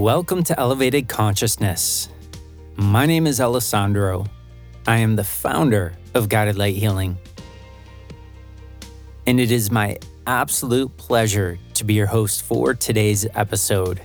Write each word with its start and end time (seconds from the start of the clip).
Welcome 0.00 0.44
to 0.44 0.58
Elevated 0.58 1.08
Consciousness. 1.08 2.08
My 2.74 3.04
name 3.04 3.26
is 3.26 3.38
Alessandro. 3.38 4.24
I 4.86 4.96
am 4.96 5.14
the 5.14 5.24
founder 5.24 5.92
of 6.14 6.30
Guided 6.30 6.56
Light 6.56 6.74
Healing. 6.74 7.18
And 9.26 9.38
it 9.38 9.50
is 9.50 9.70
my 9.70 9.98
absolute 10.26 10.96
pleasure 10.96 11.58
to 11.74 11.84
be 11.84 11.92
your 11.92 12.06
host 12.06 12.44
for 12.44 12.72
today's 12.72 13.26
episode. 13.34 14.00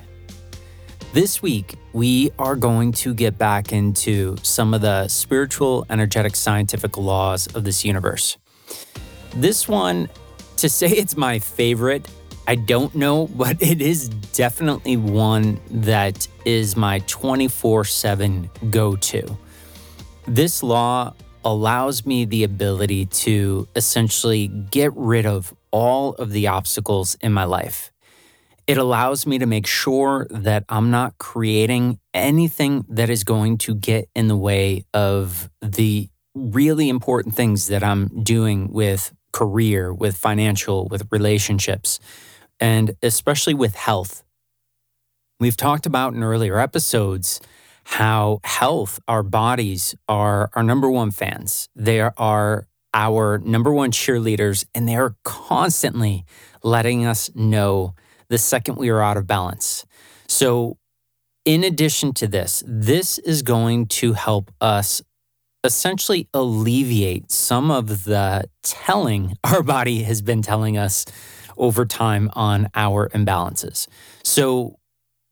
This 1.13 1.41
week, 1.41 1.76
we 1.94 2.30
are 2.38 2.57
going 2.57 2.91
to 2.91 3.14
get 3.14 3.38
back 3.38 3.71
into 3.71 4.36
some 4.43 4.73
of 4.73 4.82
the 4.82 5.07
spiritual, 5.07 5.86
energetic, 5.89 6.36
scientific 6.36 6.98
laws 6.98 7.48
of 7.55 7.64
this 7.64 7.86
universe. 7.86 8.36
This 9.34 9.66
one, 9.70 10.09
to 10.57 10.68
say 10.68 10.90
it's 10.90 11.16
my 11.16 11.40
favorite, 11.40 12.05
I 12.48 12.55
don't 12.55 12.94
know, 12.95 13.27
but 13.35 13.62
it 13.62 13.81
is 13.81 14.09
definitely 14.09 14.98
one 14.98 15.59
that 15.70 16.27
is 16.45 16.76
my 16.76 16.99
24 17.08 17.85
7 17.85 18.49
go 18.70 18.95
to. 18.95 19.38
This 20.27 20.63
law 20.63 21.13
allows 21.44 22.05
me 22.05 22.26
the 22.26 22.44
ability 22.44 23.05
to 23.05 23.68
essentially 23.76 24.48
get 24.48 24.91
rid 24.95 25.26
of 25.26 25.54
all 25.71 26.16
of 26.16 26.31
the 26.31 26.48
obstacles 26.48 27.16
in 27.21 27.31
my 27.31 27.44
life. 27.44 27.91
It 28.66 28.80
allows 28.80 29.27
me 29.27 29.38
to 29.38 29.46
make 29.46 29.68
sure 29.68 30.26
that 30.32 30.66
I'm 30.70 30.90
not 30.90 31.20
creating 31.20 31.99
anything 32.16 32.84
that 32.90 33.12
is 33.12 33.23
going 33.23 33.59
to 33.59 33.76
get 33.76 34.09
in 34.16 34.27
the 34.27 34.35
way 34.35 34.85
of 34.91 35.52
the 35.62 36.09
really 36.34 36.90
important 36.90 37.35
things 37.35 37.68
that 37.68 37.84
I'm 37.84 38.23
doing 38.23 38.71
with 38.71 39.13
career, 39.32 39.93
with 39.93 40.18
financial, 40.18 40.88
with 40.88 41.07
relationships, 41.12 41.99
and 42.59 42.95
especially 43.01 43.53
with 43.53 43.75
health. 43.75 44.23
We've 45.39 45.57
talked 45.57 45.85
about 45.85 46.13
in 46.13 46.23
earlier 46.23 46.59
episodes 46.59 47.41
how 47.85 48.39
health, 48.43 48.99
our 49.07 49.21
bodies 49.21 49.95
are 50.07 50.49
our 50.53 50.63
number 50.63 50.89
one 50.89 51.11
fans. 51.11 51.70
They 51.76 51.99
are 52.01 52.67
our 52.93 53.37
number 53.39 53.71
one 53.71 53.91
cheerleaders, 53.91 54.65
and 54.73 54.87
they 54.87 54.95
are 54.95 55.15
constantly 55.23 56.26
letting 56.63 57.05
us 57.05 57.29
know 57.35 57.93
the 58.29 58.37
second 58.37 58.77
we 58.77 58.89
are 58.89 59.01
out 59.01 59.17
of 59.17 59.27
balance. 59.27 59.85
So, 60.27 60.77
in 61.43 61.63
addition 61.63 62.13
to 62.13 62.27
this, 62.27 62.63
this 62.65 63.20
is 63.20 63.43
going 63.43 63.85
to 63.87 64.13
help 64.13 64.51
us 64.59 65.03
essentially 65.63 66.28
alleviate 66.33 67.31
some 67.31 67.69
of 67.69 68.06
the 68.06 68.45
telling 68.63 69.38
our 69.44 69.61
body 69.61 70.03
has 70.03 70.22
been 70.22 70.41
telling 70.41 70.78
us 70.78 71.06
over 71.57 71.85
time 71.85 72.29
on 72.34 72.69
our 72.75 73.09
imbalances. 73.09 73.88
So, 74.23 74.78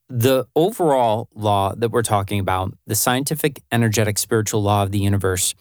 the 0.09 0.45
overall 0.55 1.29
law 1.33 1.73
that 1.75 1.89
we're 1.89 2.03
talking 2.03 2.39
about, 2.39 2.73
the 2.85 2.93
scientific, 2.93 3.63
energetic, 3.71 4.19
spiritual 4.19 4.61
law 4.61 4.83
of 4.83 4.91
the 4.91 4.99
universe, 4.99 5.55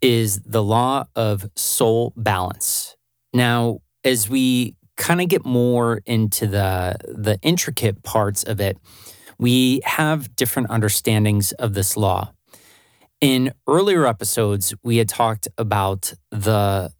is 0.00 0.40
the 0.46 0.62
law 0.62 1.04
of 1.14 1.50
soul 1.56 2.12
balance. 2.16 2.96
Now, 3.34 3.80
as 4.04 4.28
we 4.28 4.76
kind 4.96 5.20
of 5.20 5.28
get 5.28 5.44
more 5.44 6.00
into 6.06 6.46
the 6.46 6.96
the 7.08 7.38
intricate 7.42 8.02
parts 8.02 8.42
of 8.44 8.60
it, 8.60 8.78
we 9.38 9.80
have 9.84 10.34
different 10.36 10.70
understandings 10.70 11.52
of 11.52 11.74
this 11.74 11.96
law. 11.96 12.32
In 13.20 13.52
earlier 13.68 14.06
episodes, 14.06 14.74
we 14.82 14.96
had 14.96 15.08
talked 15.08 15.48
about 15.56 16.12
the 16.30 16.92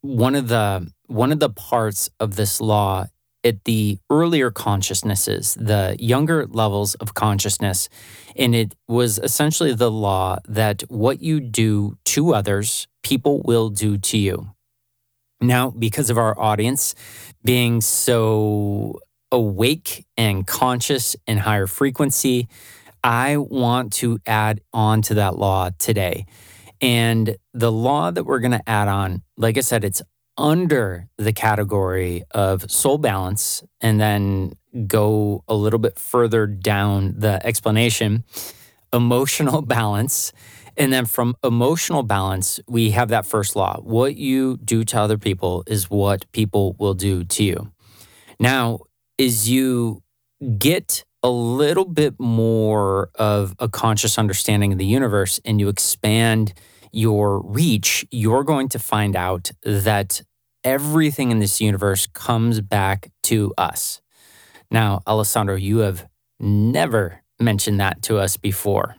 one 0.00 0.34
of 0.34 0.48
the 0.48 0.90
one 1.06 1.32
of 1.32 1.40
the 1.40 1.50
parts 1.50 2.10
of 2.20 2.36
this 2.36 2.60
law 2.60 3.06
at 3.42 3.64
the 3.64 3.98
earlier 4.10 4.50
consciousnesses, 4.50 5.54
the 5.54 5.96
younger 5.98 6.46
levels 6.46 6.94
of 6.94 7.14
consciousness, 7.14 7.88
and 8.34 8.54
it 8.54 8.74
was 8.88 9.18
essentially 9.18 9.74
the 9.74 9.90
law 9.90 10.38
that 10.48 10.82
what 10.88 11.20
you 11.20 11.40
do 11.40 11.98
to 12.06 12.34
others, 12.34 12.88
people 13.02 13.42
will 13.42 13.68
do 13.68 13.98
to 13.98 14.16
you. 14.16 14.48
Now, 15.40 15.70
because 15.70 16.08
of 16.08 16.16
our 16.16 16.38
audience 16.40 16.94
being 17.44 17.82
so 17.82 18.98
awake 19.30 20.06
and 20.16 20.46
conscious 20.46 21.16
and 21.26 21.40
higher 21.40 21.66
frequency, 21.66 22.48
I 23.02 23.36
want 23.36 23.92
to 23.94 24.18
add 24.24 24.62
on 24.72 25.02
to 25.02 25.14
that 25.14 25.36
law 25.36 25.68
today. 25.78 26.24
And 26.80 27.36
the 27.52 27.70
law 27.70 28.10
that 28.10 28.24
we're 28.24 28.40
going 28.40 28.52
to 28.52 28.68
add 28.68 28.88
on, 28.88 29.22
like 29.36 29.58
I 29.58 29.60
said, 29.60 29.84
it's 29.84 30.02
under 30.36 31.08
the 31.16 31.32
category 31.32 32.24
of 32.32 32.70
soul 32.70 32.98
balance 32.98 33.62
and 33.80 34.00
then 34.00 34.52
go 34.86 35.44
a 35.46 35.54
little 35.54 35.78
bit 35.78 35.98
further 35.98 36.46
down 36.46 37.14
the 37.18 37.44
explanation 37.46 38.24
emotional 38.92 39.62
balance 39.78 40.32
and 40.76 40.92
then 40.92 41.06
from 41.06 41.36
emotional 41.44 42.02
balance, 42.02 42.58
we 42.66 42.90
have 42.90 43.08
that 43.08 43.26
first 43.26 43.54
law. 43.54 43.80
What 43.80 44.16
you 44.16 44.56
do 44.58 44.84
to 44.84 44.98
other 44.98 45.18
people 45.18 45.62
is 45.66 45.88
what 45.88 46.30
people 46.32 46.74
will 46.78 46.94
do 46.94 47.24
to 47.24 47.44
you. 47.44 47.72
Now, 48.40 48.80
as 49.18 49.48
you 49.48 50.02
get 50.58 51.04
a 51.22 51.30
little 51.30 51.84
bit 51.84 52.18
more 52.18 53.10
of 53.14 53.54
a 53.58 53.68
conscious 53.68 54.18
understanding 54.18 54.72
of 54.72 54.78
the 54.78 54.84
universe 54.84 55.40
and 55.44 55.60
you 55.60 55.68
expand 55.68 56.52
your 56.94 57.40
reach, 57.42 58.06
you're 58.10 58.44
going 58.44 58.68
to 58.70 58.78
find 58.78 59.16
out 59.16 59.50
that 59.62 60.22
everything 60.62 61.30
in 61.30 61.38
this 61.40 61.60
universe 61.60 62.06
comes 62.06 62.60
back 62.60 63.10
to 63.24 63.52
us. 63.58 64.00
Now, 64.70 65.02
Alessandro, 65.06 65.56
you 65.56 65.78
have 65.78 66.06
never 66.40 67.22
mentioned 67.38 67.80
that 67.80 68.02
to 68.02 68.18
us 68.18 68.36
before. 68.36 68.96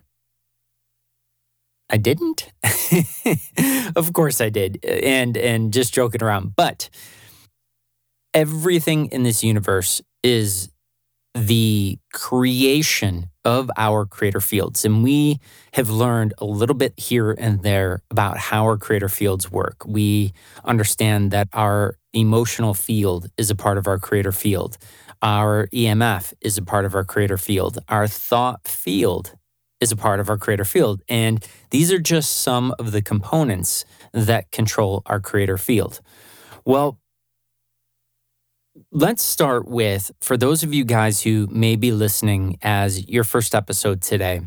I 1.89 1.97
didn't. 1.97 2.51
of 3.95 4.13
course 4.13 4.41
I 4.41 4.49
did. 4.49 4.83
And 4.83 5.37
and 5.37 5.71
just 5.71 5.93
joking 5.93 6.23
around. 6.23 6.55
But 6.55 6.89
everything 8.33 9.07
in 9.07 9.23
this 9.23 9.43
universe 9.43 10.01
is 10.23 10.71
the 11.33 11.99
creation 12.11 13.29
of 13.45 13.69
our 13.77 14.05
creator 14.05 14.41
fields. 14.41 14.83
And 14.83 15.03
we 15.03 15.39
have 15.73 15.89
learned 15.89 16.33
a 16.39 16.45
little 16.45 16.75
bit 16.75 16.93
here 16.97 17.31
and 17.31 17.61
there 17.61 18.01
about 18.09 18.37
how 18.37 18.63
our 18.63 18.77
creator 18.77 19.07
fields 19.07 19.51
work. 19.51 19.85
We 19.85 20.33
understand 20.65 21.31
that 21.31 21.47
our 21.53 21.97
emotional 22.13 22.73
field 22.73 23.27
is 23.37 23.49
a 23.49 23.55
part 23.55 23.77
of 23.77 23.87
our 23.87 23.99
creator 23.99 24.31
field. 24.31 24.77
Our 25.21 25.67
EMF 25.67 26.33
is 26.41 26.57
a 26.57 26.63
part 26.63 26.85
of 26.85 26.95
our 26.95 27.03
creator 27.03 27.37
field. 27.37 27.77
Our 27.87 28.07
thought 28.07 28.67
field 28.67 29.35
is 29.79 29.91
a 29.91 29.95
part 29.95 30.19
of 30.19 30.29
our 30.29 30.37
creator 30.37 30.65
field. 30.65 31.01
And 31.07 31.45
these 31.69 31.91
are 31.91 31.99
just 31.99 32.31
some 32.37 32.73
of 32.79 32.91
the 32.91 33.01
components 33.01 33.85
that 34.13 34.51
control 34.51 35.03
our 35.05 35.19
creator 35.19 35.57
field. 35.57 36.01
Well, 36.65 36.99
let's 38.91 39.23
start 39.23 39.67
with 39.67 40.11
for 40.21 40.37
those 40.37 40.63
of 40.63 40.73
you 40.73 40.83
guys 40.83 41.21
who 41.23 41.47
may 41.51 41.75
be 41.75 41.91
listening 41.91 42.57
as 42.61 43.07
your 43.07 43.23
first 43.23 43.55
episode 43.55 44.01
today, 44.01 44.41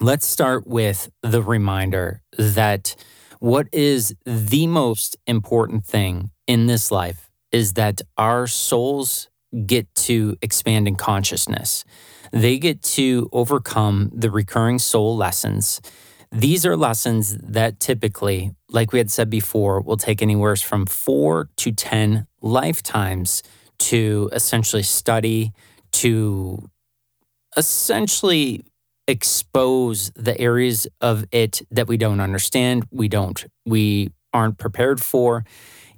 let's 0.00 0.26
start 0.26 0.66
with 0.66 1.10
the 1.22 1.42
reminder 1.42 2.22
that 2.38 2.94
what 3.40 3.68
is 3.72 4.14
the 4.24 4.66
most 4.66 5.16
important 5.26 5.84
thing 5.84 6.30
in 6.46 6.66
this 6.66 6.90
life 6.90 7.30
is 7.52 7.74
that 7.74 8.00
our 8.16 8.46
souls 8.46 9.28
get 9.66 9.92
to 9.94 10.36
expand 10.42 10.88
in 10.88 10.96
consciousness 10.96 11.84
they 12.32 12.58
get 12.58 12.82
to 12.82 13.28
overcome 13.32 14.10
the 14.14 14.30
recurring 14.30 14.78
soul 14.78 15.16
lessons. 15.16 15.80
These 16.32 16.66
are 16.66 16.76
lessons 16.76 17.36
that 17.38 17.80
typically, 17.80 18.52
like 18.68 18.92
we 18.92 18.98
had 18.98 19.10
said 19.10 19.30
before, 19.30 19.80
will 19.80 19.96
take 19.96 20.20
anywhere 20.22 20.56
from 20.56 20.86
four 20.86 21.48
to 21.56 21.72
10 21.72 22.26
lifetimes 22.46 23.42
to 23.78 24.30
essentially 24.32 24.82
study, 24.82 25.52
to 25.92 26.68
essentially 27.56 28.64
expose 29.08 30.10
the 30.16 30.38
areas 30.40 30.86
of 31.00 31.24
it 31.30 31.62
that 31.70 31.86
we 31.86 31.96
don't 31.96 32.20
understand, 32.20 32.86
we 32.90 33.08
don't, 33.08 33.46
we 33.64 34.10
aren't 34.32 34.58
prepared 34.58 35.00
for, 35.00 35.44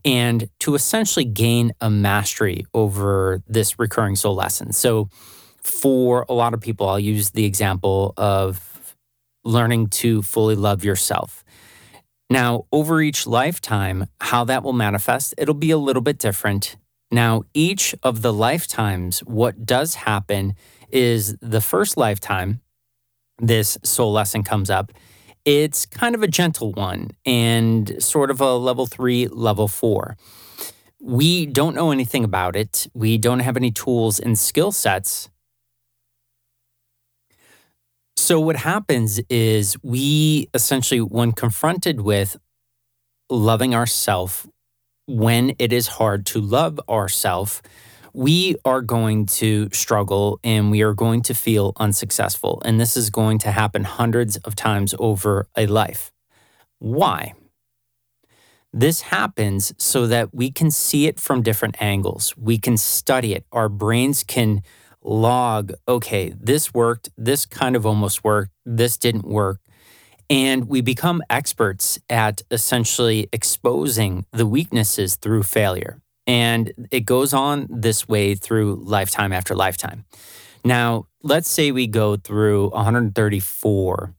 and 0.04 0.48
to 0.60 0.74
essentially 0.74 1.24
gain 1.24 1.72
a 1.80 1.90
mastery 1.90 2.66
over 2.74 3.42
this 3.46 3.78
recurring 3.78 4.16
soul 4.16 4.34
lesson. 4.34 4.72
So, 4.72 5.08
for 5.60 6.24
a 6.28 6.32
lot 6.32 6.54
of 6.54 6.60
people, 6.60 6.88
I'll 6.88 7.00
use 7.00 7.30
the 7.30 7.44
example 7.44 8.14
of 8.16 8.96
learning 9.44 9.88
to 9.88 10.22
fully 10.22 10.54
love 10.54 10.84
yourself. 10.84 11.44
Now, 12.30 12.66
over 12.72 13.00
each 13.00 13.26
lifetime, 13.26 14.06
how 14.20 14.44
that 14.44 14.62
will 14.62 14.74
manifest, 14.74 15.34
it'll 15.38 15.54
be 15.54 15.70
a 15.70 15.78
little 15.78 16.02
bit 16.02 16.18
different. 16.18 16.76
Now, 17.10 17.44
each 17.54 17.94
of 18.02 18.20
the 18.20 18.32
lifetimes, 18.32 19.20
what 19.20 19.64
does 19.64 19.94
happen 19.94 20.54
is 20.90 21.36
the 21.40 21.62
first 21.62 21.96
lifetime, 21.96 22.60
this 23.38 23.78
soul 23.82 24.12
lesson 24.12 24.42
comes 24.42 24.68
up. 24.68 24.92
It's 25.46 25.86
kind 25.86 26.14
of 26.14 26.22
a 26.22 26.28
gentle 26.28 26.72
one 26.72 27.12
and 27.24 28.02
sort 28.02 28.30
of 28.30 28.42
a 28.42 28.54
level 28.56 28.84
three, 28.84 29.26
level 29.28 29.68
four. 29.68 30.18
We 31.00 31.46
don't 31.46 31.74
know 31.74 31.92
anything 31.92 32.24
about 32.24 32.56
it. 32.56 32.88
We 32.92 33.16
don't 33.16 33.40
have 33.40 33.56
any 33.56 33.70
tools 33.70 34.20
and 34.20 34.38
skill 34.38 34.72
sets 34.72 35.30
So, 38.20 38.40
what 38.40 38.56
happens 38.56 39.20
is 39.30 39.76
we 39.84 40.48
essentially, 40.52 41.00
when 41.00 41.30
confronted 41.30 42.00
with 42.00 42.36
loving 43.30 43.76
ourself, 43.76 44.44
when 45.06 45.54
it 45.60 45.72
is 45.72 45.86
hard 45.86 46.26
to 46.26 46.40
love 46.40 46.80
ourself, 46.88 47.62
we 48.12 48.56
are 48.64 48.80
going 48.82 49.26
to 49.26 49.68
struggle 49.72 50.40
and 50.42 50.72
we 50.72 50.82
are 50.82 50.94
going 50.94 51.22
to 51.22 51.32
feel 51.32 51.74
unsuccessful. 51.76 52.60
And 52.64 52.80
this 52.80 52.96
is 52.96 53.08
going 53.08 53.38
to 53.38 53.52
happen 53.52 53.84
hundreds 53.84 54.36
of 54.38 54.56
times 54.56 54.96
over 54.98 55.46
a 55.56 55.66
life. 55.66 56.10
Why? 56.80 57.34
This 58.72 59.02
happens 59.02 59.72
so 59.78 60.08
that 60.08 60.34
we 60.34 60.50
can 60.50 60.72
see 60.72 61.06
it 61.06 61.20
from 61.20 61.42
different 61.42 61.80
angles. 61.80 62.36
We 62.36 62.58
can 62.58 62.78
study 62.78 63.32
it. 63.32 63.46
Our 63.52 63.68
brains 63.68 64.24
can 64.24 64.62
log, 65.08 65.72
okay, 65.88 66.34
this 66.38 66.74
worked, 66.74 67.08
this 67.16 67.46
kind 67.46 67.74
of 67.74 67.86
almost 67.86 68.22
worked, 68.22 68.52
this 68.64 68.96
didn't 68.96 69.26
work. 69.26 69.60
And 70.30 70.68
we 70.68 70.82
become 70.82 71.22
experts 71.30 71.98
at 72.10 72.42
essentially 72.50 73.28
exposing 73.32 74.26
the 74.32 74.46
weaknesses 74.46 75.16
through 75.16 75.44
failure. 75.44 76.00
And 76.26 76.88
it 76.90 77.06
goes 77.06 77.32
on 77.32 77.66
this 77.70 78.06
way 78.06 78.34
through 78.34 78.82
lifetime 78.84 79.32
after 79.32 79.54
lifetime. 79.54 80.04
Now, 80.62 81.06
let's 81.22 81.48
say 81.48 81.72
we 81.72 81.86
go 81.86 82.16
through 82.16 82.68
134 82.70 84.14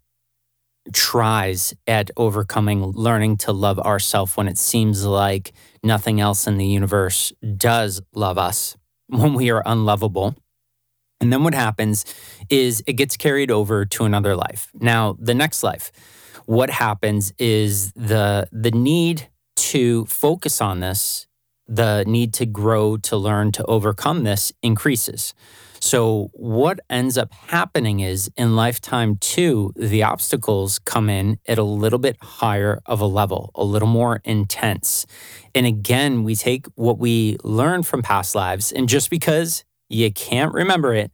tries 0.91 1.75
at 1.85 2.09
overcoming 2.17 2.83
learning 2.83 3.37
to 3.37 3.51
love 3.51 3.77
ourselves 3.77 4.35
when 4.35 4.47
it 4.47 4.57
seems 4.57 5.05
like 5.05 5.53
nothing 5.83 6.19
else 6.19 6.47
in 6.47 6.57
the 6.57 6.65
universe 6.65 7.31
does 7.57 8.01
love 8.15 8.39
us, 8.39 8.75
when 9.07 9.35
we 9.35 9.51
are 9.51 9.61
unlovable. 9.67 10.35
And 11.21 11.33
then 11.33 11.43
what 11.43 11.53
happens 11.53 12.05
is 12.49 12.81
it 12.87 12.93
gets 12.93 13.17
carried 13.17 13.51
over 13.51 13.85
to 13.85 14.05
another 14.05 14.35
life. 14.35 14.69
Now, 14.79 15.17
the 15.19 15.33
next 15.33 15.63
life, 15.63 15.91
what 16.45 16.69
happens 16.69 17.33
is 17.37 17.91
the 17.93 18.47
the 18.51 18.71
need 18.71 19.29
to 19.57 20.05
focus 20.05 20.61
on 20.61 20.79
this, 20.79 21.27
the 21.67 22.03
need 22.07 22.33
to 22.35 22.45
grow, 22.45 22.97
to 22.97 23.17
learn, 23.17 23.51
to 23.51 23.65
overcome 23.65 24.23
this 24.23 24.53
increases. 24.63 25.33
So, 25.81 26.29
what 26.33 26.79
ends 26.89 27.17
up 27.17 27.33
happening 27.33 28.01
is 28.01 28.29
in 28.35 28.55
lifetime 28.55 29.17
two, 29.17 29.71
the 29.75 30.03
obstacles 30.03 30.79
come 30.79 31.09
in 31.09 31.39
at 31.47 31.57
a 31.57 31.63
little 31.63 31.99
bit 31.99 32.17
higher 32.21 32.81
of 32.85 32.99
a 32.99 33.05
level, 33.05 33.51
a 33.55 33.63
little 33.63 33.87
more 33.87 34.21
intense. 34.25 35.05
And 35.55 35.65
again, 35.65 36.23
we 36.23 36.35
take 36.35 36.67
what 36.75 36.99
we 36.99 37.37
learn 37.43 37.83
from 37.83 38.01
past 38.01 38.35
lives, 38.35 38.71
and 38.71 38.89
just 38.89 39.09
because 39.09 39.63
you 39.89 40.11
can't 40.11 40.53
remember 40.53 40.93
it 40.93 41.11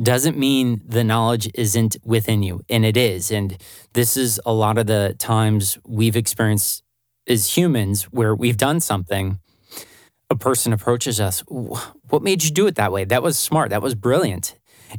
doesn't 0.00 0.38
mean 0.38 0.80
the 0.86 1.02
knowledge 1.02 1.50
isn't 1.54 1.96
within 2.04 2.42
you. 2.42 2.62
And 2.68 2.84
it 2.84 2.96
is. 2.96 3.30
And 3.30 3.56
this 3.94 4.16
is 4.16 4.40
a 4.46 4.52
lot 4.52 4.78
of 4.78 4.86
the 4.86 5.14
times 5.18 5.78
we've 5.84 6.16
experienced 6.16 6.82
as 7.26 7.56
humans 7.56 8.04
where 8.04 8.34
we've 8.34 8.56
done 8.56 8.80
something. 8.80 9.40
A 10.30 10.36
person 10.36 10.72
approaches 10.72 11.20
us, 11.20 11.40
What 11.48 12.22
made 12.22 12.44
you 12.44 12.50
do 12.50 12.66
it 12.66 12.74
that 12.74 12.92
way? 12.92 13.04
That 13.04 13.22
was 13.22 13.38
smart. 13.38 13.70
That 13.70 13.82
was 13.82 13.94
brilliant. 13.94 14.54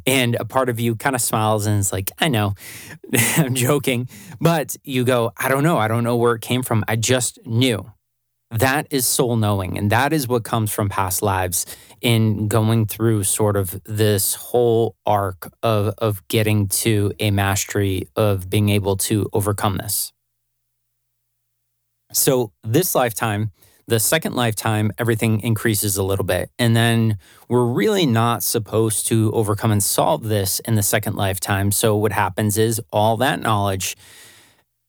And 0.06 0.36
a 0.36 0.44
part 0.44 0.68
of 0.68 0.78
you 0.78 0.96
kind 0.96 1.16
of 1.16 1.22
smiles 1.22 1.66
and 1.66 1.78
is 1.78 1.92
like, 1.92 2.10
I 2.18 2.28
know, 2.28 2.54
I'm 3.36 3.54
joking. 3.54 4.08
But 4.40 4.76
you 4.84 5.04
go, 5.04 5.32
I 5.36 5.48
don't 5.48 5.62
know. 5.62 5.78
I 5.78 5.88
don't 5.88 6.04
know 6.04 6.16
where 6.16 6.34
it 6.34 6.42
came 6.42 6.62
from. 6.62 6.84
I 6.88 6.96
just 6.96 7.38
knew. 7.46 7.90
That 8.50 8.88
is 8.90 9.06
soul 9.06 9.36
knowing. 9.36 9.78
And 9.78 9.90
that 9.90 10.12
is 10.12 10.26
what 10.26 10.42
comes 10.42 10.72
from 10.72 10.88
past 10.88 11.22
lives 11.22 11.66
in 12.00 12.48
going 12.48 12.86
through 12.86 13.24
sort 13.24 13.56
of 13.56 13.80
this 13.84 14.34
whole 14.34 14.96
arc 15.06 15.52
of, 15.62 15.94
of 15.98 16.26
getting 16.28 16.66
to 16.68 17.12
a 17.20 17.30
mastery 17.30 18.08
of 18.16 18.50
being 18.50 18.68
able 18.68 18.96
to 18.96 19.28
overcome 19.32 19.76
this. 19.76 20.12
So, 22.12 22.52
this 22.64 22.96
lifetime, 22.96 23.52
the 23.86 24.00
second 24.00 24.34
lifetime, 24.34 24.90
everything 24.98 25.40
increases 25.42 25.96
a 25.96 26.02
little 26.02 26.24
bit. 26.24 26.50
And 26.58 26.74
then 26.74 27.18
we're 27.48 27.66
really 27.66 28.04
not 28.04 28.42
supposed 28.42 29.06
to 29.08 29.30
overcome 29.32 29.70
and 29.70 29.82
solve 29.82 30.24
this 30.24 30.58
in 30.60 30.74
the 30.74 30.82
second 30.82 31.14
lifetime. 31.14 31.70
So, 31.70 31.94
what 31.94 32.10
happens 32.10 32.58
is 32.58 32.80
all 32.92 33.16
that 33.18 33.40
knowledge 33.40 33.96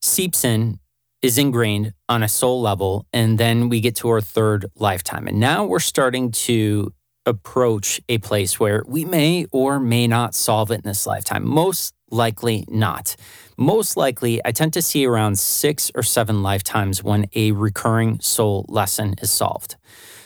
seeps 0.02 0.44
in 0.44 0.80
is 1.22 1.38
ingrained 1.38 1.94
on 2.10 2.24
a 2.24 2.28
soul 2.28 2.62
level. 2.62 3.06
And 3.14 3.38
then 3.38 3.70
we 3.70 3.80
get 3.80 3.96
to 3.98 4.10
our 4.10 4.22
third 4.22 4.66
lifetime. 4.76 5.28
And 5.28 5.40
now 5.40 5.66
we're 5.66 5.80
starting 5.80 6.32
to 6.32 6.94
approach 7.26 8.02
a 8.10 8.18
place 8.18 8.60
where 8.60 8.84
we 8.88 9.06
may 9.06 9.46
or 9.52 9.80
may 9.80 10.08
not 10.08 10.34
solve 10.34 10.72
it 10.72 10.76
in 10.76 10.82
this 10.84 11.06
lifetime. 11.06 11.48
Most 11.48 11.94
likely 12.10 12.66
not. 12.68 13.16
Most 13.58 13.96
likely, 13.96 14.42
I 14.44 14.52
tend 14.52 14.74
to 14.74 14.82
see 14.82 15.06
around 15.06 15.38
six 15.38 15.92
or 15.94 16.04
seven 16.04 16.42
lifetimes 16.42 17.04
when 17.04 17.28
a 17.36 17.52
recurring 17.52 18.20
soul 18.20 18.66
lesson 18.68 19.16
is 19.22 19.32
solved. 19.32 19.76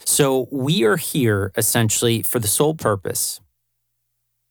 So 0.05 0.47
we 0.51 0.83
are 0.83 0.97
here 0.97 1.51
essentially 1.57 2.21
for 2.21 2.39
the 2.39 2.47
sole 2.47 2.75
purpose 2.75 3.41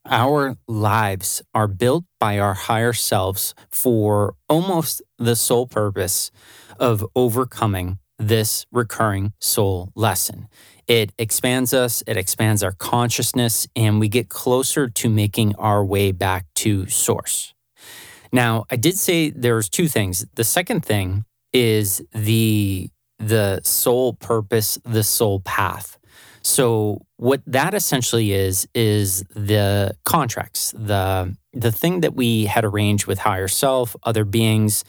our 0.07 0.57
lives 0.69 1.43
are 1.55 1.69
built 1.69 2.05
by 2.21 2.39
our 2.39 2.55
higher 2.55 2.93
selves 2.93 3.55
for 3.71 4.35
almost 4.49 5.03
the 5.19 5.37
sole 5.37 5.67
purpose 5.67 6.31
of 6.79 7.05
overcoming 7.15 7.99
this 8.19 8.67
recurring 8.71 9.33
soul 9.41 9.91
lesson. 9.95 10.49
It 10.87 11.13
expands 11.19 11.73
us, 11.73 12.03
it 12.07 12.17
expands 12.17 12.63
our 12.63 12.73
consciousness, 12.73 13.67
and 13.75 13.99
we 13.99 14.09
get 14.09 14.29
closer 14.29 14.89
to 14.89 15.09
making 15.09 15.55
our 15.57 15.85
way 15.85 16.13
back 16.13 16.47
to 16.57 16.87
source. 16.87 17.55
Now, 18.33 18.65
I 18.71 18.77
did 18.77 18.99
say 18.99 19.31
there's 19.31 19.69
two 19.69 19.89
things. 19.89 20.27
The 20.35 20.45
second 20.45 20.85
thing 20.85 21.25
is 21.53 22.03
the 22.13 22.91
the 23.19 23.61
soul 23.63 24.15
purpose, 24.15 24.79
the 24.85 25.05
soul 25.05 25.41
path. 25.41 25.99
So 26.45 27.01
what 27.17 27.41
that 27.47 27.73
essentially 27.73 28.33
is 28.33 28.69
is 28.75 29.25
the 29.35 29.97
contracts, 30.05 30.73
the 30.77 31.35
the 31.55 31.73
thing 31.73 32.01
that 32.01 32.15
we 32.15 32.45
had 32.45 32.65
arranged 32.65 33.07
with 33.07 33.21
higher 33.21 33.49
self, 33.49 33.97
other 34.03 34.25
beings, 34.25 34.85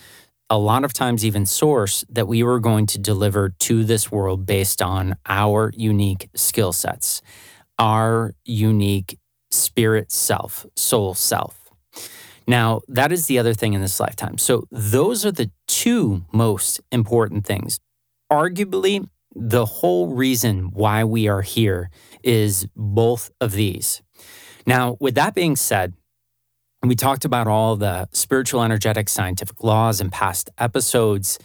a 0.50 0.58
lot 0.58 0.84
of 0.84 0.94
times 0.94 1.26
even 1.26 1.46
source 1.46 2.04
that 2.10 2.28
we 2.28 2.44
were 2.44 2.60
going 2.60 2.86
to 2.88 3.00
deliver 3.00 3.50
to 3.50 3.84
this 3.86 4.12
world 4.12 4.46
based 4.46 4.82
on 4.82 5.16
our 5.26 5.72
unique 5.76 6.30
skill 6.36 6.74
sets, 6.74 7.22
our 7.80 8.36
unique 8.44 9.18
spirit 9.50 10.12
self, 10.12 10.66
soul 10.76 11.14
self. 11.14 11.70
Now, 12.48 12.82
that 12.88 13.12
is 13.12 13.26
the 13.26 13.40
other 13.40 13.54
thing 13.54 13.74
in 13.74 13.82
this 13.82 14.00
lifetime. 14.00 14.38
So, 14.38 14.68
those 14.70 15.26
are 15.26 15.32
the 15.32 15.50
two 15.68 16.26
most 16.32 16.80
important 16.92 17.46
things. 17.46 17.80
Arguably, 18.32 19.08
the 19.36 19.66
whole 19.66 20.08
reason 20.14 20.72
why 20.72 21.04
we 21.04 21.28
are 21.28 21.42
here 21.42 21.90
is 22.24 22.68
both 22.76 23.30
of 23.42 23.52
these. 23.52 24.02
Now, 24.66 24.98
with 25.00 25.16
that 25.16 25.36
being 25.36 25.56
said, 25.56 25.94
we 26.82 26.96
talked 26.96 27.26
about 27.26 27.48
all 27.48 27.76
the 27.76 28.08
spiritual, 28.12 28.64
energetic, 28.64 29.10
scientific 29.10 29.64
laws 29.64 30.00
in 30.00 30.10
past 30.10 30.50
episodes. 30.58 31.38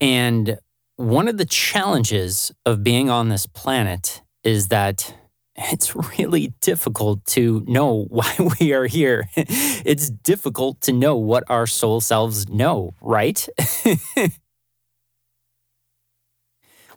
And 0.00 0.58
one 0.96 1.28
of 1.28 1.36
the 1.36 1.44
challenges 1.44 2.52
of 2.64 2.82
being 2.82 3.10
on 3.10 3.28
this 3.28 3.46
planet 3.46 4.22
is 4.42 4.68
that 4.68 5.14
it's 5.56 5.94
really 6.18 6.54
difficult 6.60 7.24
to 7.26 7.64
know 7.66 8.04
why 8.08 8.32
we 8.60 8.72
are 8.72 8.86
here. 8.86 9.28
It's 9.36 10.10
difficult 10.10 10.80
to 10.82 10.92
know 10.92 11.16
what 11.16 11.44
our 11.48 11.66
soul 11.66 12.00
selves 12.00 12.48
know, 12.48 12.94
right? 13.00 13.46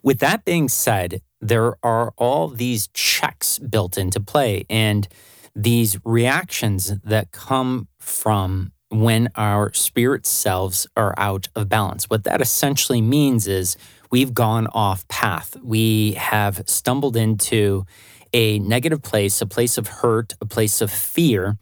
With 0.02 0.18
that 0.20 0.44
being 0.44 0.68
said, 0.68 1.22
there 1.40 1.76
are 1.82 2.12
all 2.16 2.48
these 2.48 2.88
checks 2.88 3.58
built 3.58 3.96
into 3.98 4.20
play 4.20 4.64
and 4.68 5.08
these 5.54 5.98
reactions 6.04 6.92
that 7.04 7.32
come 7.32 7.88
from 7.98 8.72
when 8.90 9.30
our 9.36 9.72
spirit 9.72 10.26
selves 10.26 10.86
are 10.96 11.14
out 11.16 11.48
of 11.54 11.68
balance. 11.68 12.10
What 12.10 12.24
that 12.24 12.40
essentially 12.40 13.00
means 13.00 13.46
is 13.46 13.76
we've 14.10 14.34
gone 14.34 14.66
off 14.68 15.06
path. 15.08 15.56
We 15.62 16.12
have 16.12 16.62
stumbled 16.66 17.16
into 17.16 17.86
a 18.32 18.58
negative 18.58 19.02
place, 19.02 19.40
a 19.40 19.46
place 19.46 19.78
of 19.78 19.86
hurt, 19.86 20.34
a 20.40 20.46
place 20.46 20.80
of 20.80 20.90
fear, 20.90 21.56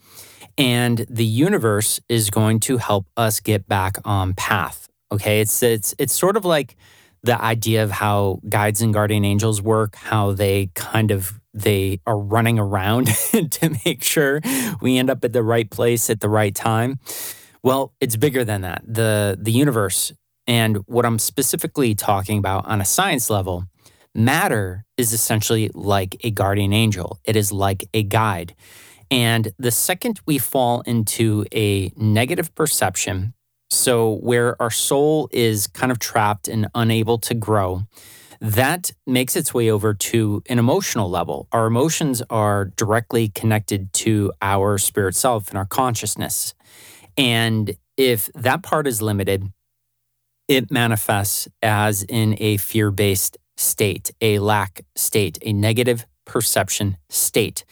and 0.56 1.06
the 1.08 1.24
universe 1.24 2.00
is 2.08 2.30
going 2.30 2.60
to 2.60 2.78
help 2.78 3.06
us 3.16 3.40
get 3.40 3.68
back 3.68 3.96
on 4.04 4.34
path. 4.34 4.88
Okay? 5.12 5.40
It's 5.40 5.62
it's 5.62 5.94
it's 5.98 6.12
sort 6.12 6.36
of 6.36 6.44
like 6.44 6.76
the 7.22 7.40
idea 7.40 7.82
of 7.82 7.90
how 7.90 8.40
guides 8.48 8.80
and 8.82 8.92
guardian 8.92 9.24
angels 9.24 9.60
work, 9.60 9.96
how 9.96 10.32
they 10.32 10.70
kind 10.74 11.10
of 11.10 11.40
they 11.54 12.00
are 12.06 12.18
running 12.18 12.58
around 12.58 13.06
to 13.50 13.76
make 13.84 14.02
sure 14.02 14.40
we 14.80 14.98
end 14.98 15.10
up 15.10 15.24
at 15.24 15.32
the 15.32 15.42
right 15.42 15.70
place 15.70 16.08
at 16.10 16.20
the 16.20 16.28
right 16.28 16.54
time. 16.54 16.98
Well, 17.62 17.92
it's 18.00 18.16
bigger 18.16 18.44
than 18.44 18.62
that. 18.62 18.82
The 18.86 19.36
the 19.40 19.52
universe 19.52 20.12
and 20.48 20.78
what 20.86 21.04
I'm 21.04 21.18
specifically 21.18 21.94
talking 21.94 22.38
about 22.38 22.66
on 22.66 22.80
a 22.80 22.84
science 22.84 23.28
level, 23.28 23.64
matter 24.14 24.86
is 24.96 25.12
essentially 25.12 25.70
like 25.74 26.16
a 26.24 26.30
guardian 26.30 26.72
angel. 26.72 27.20
It 27.24 27.36
is 27.36 27.52
like 27.52 27.86
a 27.92 28.02
guide. 28.02 28.54
And 29.10 29.52
the 29.58 29.70
second 29.70 30.20
we 30.26 30.38
fall 30.38 30.80
into 30.82 31.44
a 31.52 31.92
negative 31.96 32.54
perception, 32.54 33.34
so 33.70 34.14
where 34.16 34.60
our 34.60 34.70
soul 34.70 35.28
is 35.32 35.66
kind 35.66 35.92
of 35.92 35.98
trapped 35.98 36.48
and 36.48 36.68
unable 36.74 37.18
to 37.18 37.34
grow, 37.34 37.82
that 38.40 38.92
makes 39.06 39.36
its 39.36 39.52
way 39.52 39.70
over 39.70 39.94
to 39.94 40.42
an 40.48 40.58
emotional 40.58 41.10
level. 41.10 41.48
Our 41.52 41.66
emotions 41.66 42.22
are 42.30 42.66
directly 42.76 43.28
connected 43.28 43.92
to 43.94 44.32
our 44.40 44.78
spirit 44.78 45.16
self 45.16 45.48
and 45.48 45.58
our 45.58 45.66
consciousness. 45.66 46.54
And 47.16 47.76
if 47.96 48.30
that 48.34 48.62
part 48.62 48.86
is 48.86 49.02
limited, 49.02 49.52
it 50.46 50.70
manifests 50.70 51.48
as 51.62 52.04
in 52.04 52.36
a 52.38 52.56
fear 52.56 52.90
based 52.90 53.36
state, 53.56 54.12
a 54.20 54.38
lack 54.38 54.82
state, 54.94 55.38
a 55.42 55.52
negative 55.52 56.06
perception 56.24 56.96
state. 57.08 57.64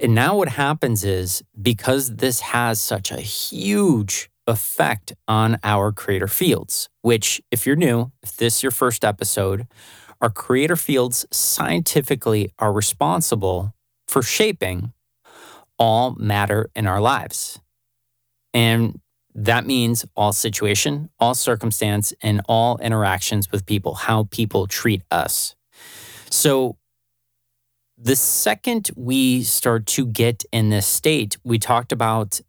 And 0.00 0.14
now 0.14 0.36
what 0.36 0.48
happens 0.48 1.04
is 1.04 1.42
because 1.60 2.16
this 2.16 2.40
has 2.40 2.80
such 2.80 3.10
a 3.10 3.20
huge 3.20 4.30
effect 4.46 5.12
on 5.26 5.58
our 5.62 5.92
creator 5.92 6.28
fields, 6.28 6.88
which, 7.02 7.40
if 7.50 7.66
you're 7.66 7.76
new, 7.76 8.12
if 8.22 8.36
this 8.36 8.56
is 8.56 8.62
your 8.62 8.72
first 8.72 9.04
episode, 9.04 9.66
our 10.20 10.30
creator 10.30 10.76
fields 10.76 11.26
scientifically 11.30 12.52
are 12.58 12.72
responsible 12.72 13.74
for 14.08 14.22
shaping 14.22 14.92
all 15.78 16.14
matter 16.18 16.70
in 16.74 16.86
our 16.86 17.00
lives. 17.00 17.60
And 18.54 19.00
that 19.34 19.66
means 19.66 20.06
all 20.16 20.32
situation, 20.32 21.10
all 21.20 21.34
circumstance, 21.34 22.14
and 22.22 22.40
all 22.48 22.78
interactions 22.78 23.52
with 23.52 23.66
people, 23.66 23.94
how 23.94 24.24
people 24.30 24.66
treat 24.66 25.02
us. 25.10 25.54
So, 26.30 26.78
the 27.98 28.16
second 28.16 28.90
we 28.94 29.42
start 29.42 29.86
to 29.86 30.06
get 30.06 30.44
in 30.52 30.68
this 30.68 30.86
state, 30.86 31.36
we 31.44 31.58
talked 31.58 31.92
about 31.92 32.40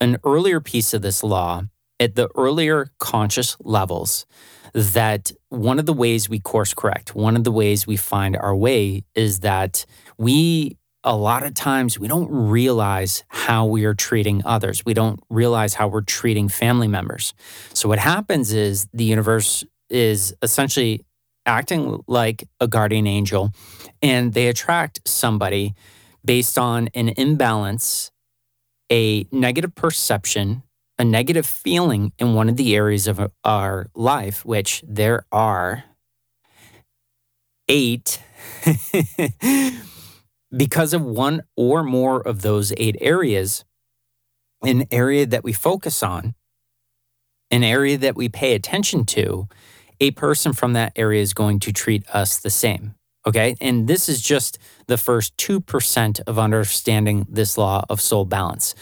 an 0.00 0.18
earlier 0.24 0.60
piece 0.60 0.94
of 0.94 1.02
this 1.02 1.22
law 1.22 1.62
at 2.00 2.14
the 2.14 2.28
earlier 2.36 2.88
conscious 2.98 3.56
levels 3.60 4.26
that 4.72 5.32
one 5.48 5.78
of 5.78 5.86
the 5.86 5.92
ways 5.92 6.28
we 6.28 6.38
course 6.38 6.74
correct, 6.74 7.14
one 7.14 7.36
of 7.36 7.44
the 7.44 7.52
ways 7.52 7.86
we 7.86 7.96
find 7.96 8.36
our 8.36 8.54
way 8.54 9.04
is 9.14 9.40
that 9.40 9.84
we, 10.18 10.76
a 11.02 11.16
lot 11.16 11.42
of 11.44 11.54
times, 11.54 11.98
we 11.98 12.06
don't 12.06 12.30
realize 12.30 13.24
how 13.28 13.64
we 13.64 13.84
are 13.84 13.94
treating 13.94 14.42
others. 14.44 14.84
We 14.84 14.94
don't 14.94 15.20
realize 15.30 15.74
how 15.74 15.88
we're 15.88 16.02
treating 16.02 16.48
family 16.48 16.88
members. 16.88 17.34
So, 17.72 17.88
what 17.88 17.98
happens 17.98 18.52
is 18.52 18.86
the 18.92 19.04
universe 19.04 19.64
is 19.88 20.34
essentially 20.42 21.04
acting 21.46 22.02
like 22.06 22.44
a 22.60 22.68
guardian 22.68 23.06
angel 23.06 23.52
and 24.02 24.34
they 24.34 24.48
attract 24.48 25.00
somebody 25.08 25.74
based 26.24 26.58
on 26.58 26.88
an 26.94 27.08
imbalance, 27.16 28.10
a 28.90 29.26
negative 29.30 29.74
perception 29.74 30.62
a 30.98 31.04
negative 31.04 31.46
feeling 31.46 32.12
in 32.18 32.34
one 32.34 32.48
of 32.48 32.56
the 32.56 32.74
areas 32.74 33.06
of 33.06 33.30
our 33.44 33.88
life, 33.94 34.44
which 34.44 34.82
there 34.86 35.24
are 35.30 35.84
eight, 37.68 38.20
because 40.56 40.92
of 40.92 41.02
one 41.04 41.42
or 41.56 41.84
more 41.84 42.20
of 42.20 42.42
those 42.42 42.72
eight 42.76 42.96
areas, 43.00 43.64
an 44.62 44.86
area 44.90 45.24
that 45.24 45.44
we 45.44 45.52
focus 45.52 46.02
on, 46.02 46.34
an 47.50 47.62
area 47.62 47.96
that 47.96 48.16
we 48.16 48.28
pay 48.28 48.54
attention 48.54 49.04
to, 49.04 49.46
a 50.00 50.10
person 50.12 50.52
from 50.52 50.72
that 50.72 50.92
area 50.96 51.22
is 51.22 51.32
going 51.32 51.60
to 51.60 51.72
treat 51.72 52.04
us 52.12 52.38
the 52.38 52.50
same. 52.50 52.94
Okay. 53.28 53.54
And 53.60 53.86
this 53.86 54.08
is 54.08 54.22
just 54.22 54.56
the 54.86 54.96
first 54.96 55.36
2% 55.36 56.20
of 56.26 56.38
understanding 56.38 57.26
this 57.28 57.58
law 57.58 57.84
of 57.90 58.00
soul 58.00 58.24
balance. 58.24 58.74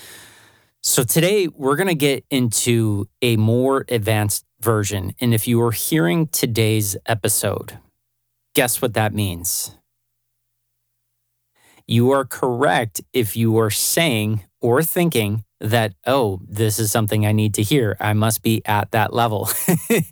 So 0.84 1.02
today 1.02 1.48
we're 1.48 1.74
going 1.74 1.88
to 1.88 1.96
get 1.96 2.24
into 2.30 3.08
a 3.20 3.36
more 3.36 3.84
advanced 3.88 4.44
version. 4.60 5.14
And 5.20 5.34
if 5.34 5.48
you 5.48 5.60
are 5.62 5.72
hearing 5.72 6.28
today's 6.28 6.96
episode, 7.06 7.80
guess 8.54 8.80
what 8.80 8.94
that 8.94 9.12
means? 9.12 9.76
You 11.88 12.12
are 12.12 12.24
correct 12.24 13.00
if 13.12 13.36
you 13.36 13.58
are 13.58 13.70
saying 13.70 14.44
or 14.60 14.80
thinking 14.84 15.42
that, 15.60 15.94
oh, 16.06 16.40
this 16.46 16.78
is 16.78 16.90
something 16.90 17.25
I 17.25 17.32
need 17.32 17.54
to 17.54 17.62
hear. 17.62 17.96
I 18.00 18.12
must 18.12 18.42
be 18.42 18.62
at 18.66 18.90
that 18.90 19.12
level. 19.12 19.48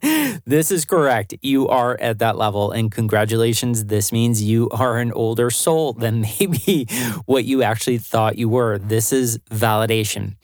this 0.47 0.71
is 0.71 0.85
correct. 0.85 1.35
You 1.43 1.69
are 1.69 1.99
at 2.01 2.19
that 2.21 2.37
level. 2.37 2.71
And 2.71 2.91
congratulations. 2.91 3.87
This 3.87 4.13
means 4.13 4.43
you 4.43 4.71
are 4.71 4.99
an 4.99 5.13
older 5.13 5.51
soul 5.51 5.93
than 5.93 6.21
maybe 6.41 6.87
what 7.27 7.45
you 7.45 7.63
actually 7.63 7.99
thought 7.99 8.39
you 8.39 8.49
were. 8.49 8.79
This 8.79 9.13
is 9.13 9.39
validation. 9.51 10.37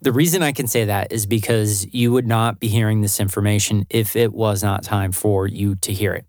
The 0.00 0.12
reason 0.12 0.42
I 0.42 0.50
can 0.50 0.66
say 0.66 0.86
that 0.86 1.12
is 1.12 1.26
because 1.26 1.86
you 1.94 2.10
would 2.10 2.26
not 2.26 2.58
be 2.58 2.66
hearing 2.66 3.02
this 3.02 3.20
information 3.20 3.86
if 3.88 4.16
it 4.16 4.32
was 4.32 4.60
not 4.60 4.82
time 4.82 5.12
for 5.12 5.46
you 5.46 5.76
to 5.76 5.92
hear 5.92 6.12
it. 6.12 6.26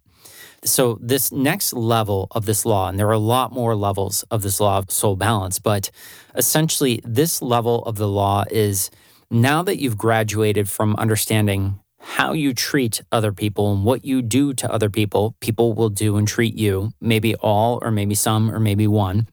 So, 0.65 0.97
this 1.01 1.31
next 1.31 1.73
level 1.73 2.27
of 2.31 2.45
this 2.45 2.65
law, 2.65 2.87
and 2.87 2.97
there 2.97 3.07
are 3.07 3.11
a 3.11 3.19
lot 3.19 3.51
more 3.51 3.75
levels 3.75 4.23
of 4.31 4.41
this 4.43 4.59
law 4.59 4.77
of 4.77 4.89
soul 4.91 5.15
balance, 5.17 5.59
but 5.59 5.91
essentially, 6.35 7.01
this 7.03 7.41
level 7.41 7.83
of 7.83 7.97
the 7.97 8.07
law 8.07 8.45
is 8.49 8.89
now 9.29 9.61
that 9.63 9.81
you've 9.81 9.97
graduated 9.97 10.69
from 10.69 10.95
understanding 10.95 11.79
how 11.99 12.33
you 12.33 12.53
treat 12.53 13.01
other 13.11 13.31
people 13.31 13.73
and 13.73 13.83
what 13.83 14.05
you 14.05 14.21
do 14.21 14.53
to 14.53 14.71
other 14.71 14.89
people, 14.89 15.35
people 15.39 15.73
will 15.73 15.89
do 15.89 16.17
and 16.17 16.27
treat 16.27 16.55
you, 16.55 16.91
maybe 17.01 17.35
all, 17.35 17.79
or 17.81 17.91
maybe 17.91 18.15
some, 18.15 18.49
or 18.49 18.59
maybe 18.59 18.87
one, 18.87 19.27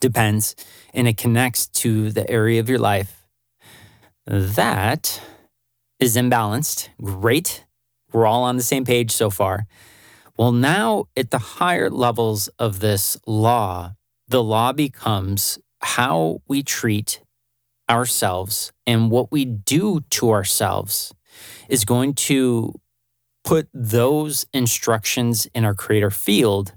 depends. 0.00 0.54
And 0.92 1.08
it 1.08 1.16
connects 1.16 1.66
to 1.68 2.10
the 2.10 2.28
area 2.30 2.60
of 2.60 2.68
your 2.68 2.78
life 2.78 3.26
that 4.26 5.20
is 6.00 6.16
imbalanced. 6.16 6.88
Great. 7.00 7.64
We're 8.12 8.26
all 8.26 8.42
on 8.42 8.56
the 8.56 8.62
same 8.62 8.84
page 8.84 9.12
so 9.12 9.30
far. 9.30 9.66
Well, 10.38 10.52
now 10.52 11.06
at 11.16 11.30
the 11.30 11.38
higher 11.38 11.88
levels 11.88 12.48
of 12.58 12.80
this 12.80 13.16
law, 13.26 13.94
the 14.28 14.42
law 14.42 14.72
becomes 14.72 15.58
how 15.80 16.42
we 16.46 16.62
treat 16.62 17.22
ourselves 17.88 18.70
and 18.86 19.10
what 19.10 19.32
we 19.32 19.46
do 19.46 20.00
to 20.10 20.30
ourselves 20.30 21.14
is 21.70 21.86
going 21.86 22.14
to 22.14 22.74
put 23.44 23.68
those 23.72 24.44
instructions 24.52 25.46
in 25.54 25.64
our 25.64 25.74
creator 25.74 26.10
field. 26.10 26.74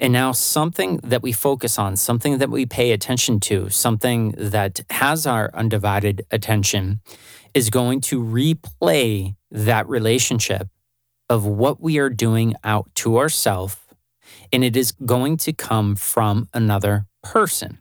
And 0.00 0.12
now, 0.12 0.32
something 0.32 0.98
that 0.98 1.22
we 1.22 1.32
focus 1.32 1.78
on, 1.78 1.96
something 1.96 2.38
that 2.38 2.50
we 2.50 2.66
pay 2.66 2.92
attention 2.92 3.40
to, 3.40 3.68
something 3.68 4.32
that 4.38 4.80
has 4.90 5.26
our 5.26 5.50
undivided 5.54 6.22
attention 6.30 7.00
is 7.52 7.68
going 7.70 8.00
to 8.02 8.22
replay 8.22 9.34
that 9.50 9.88
relationship 9.88 10.68
of 11.28 11.44
what 11.44 11.80
we 11.80 11.98
are 11.98 12.10
doing 12.10 12.54
out 12.64 12.94
to 12.96 13.18
ourselves. 13.18 13.76
And 14.52 14.64
it 14.64 14.76
is 14.76 14.92
going 14.92 15.36
to 15.38 15.52
come 15.52 15.96
from 15.96 16.48
another 16.54 17.06
person. 17.22 17.78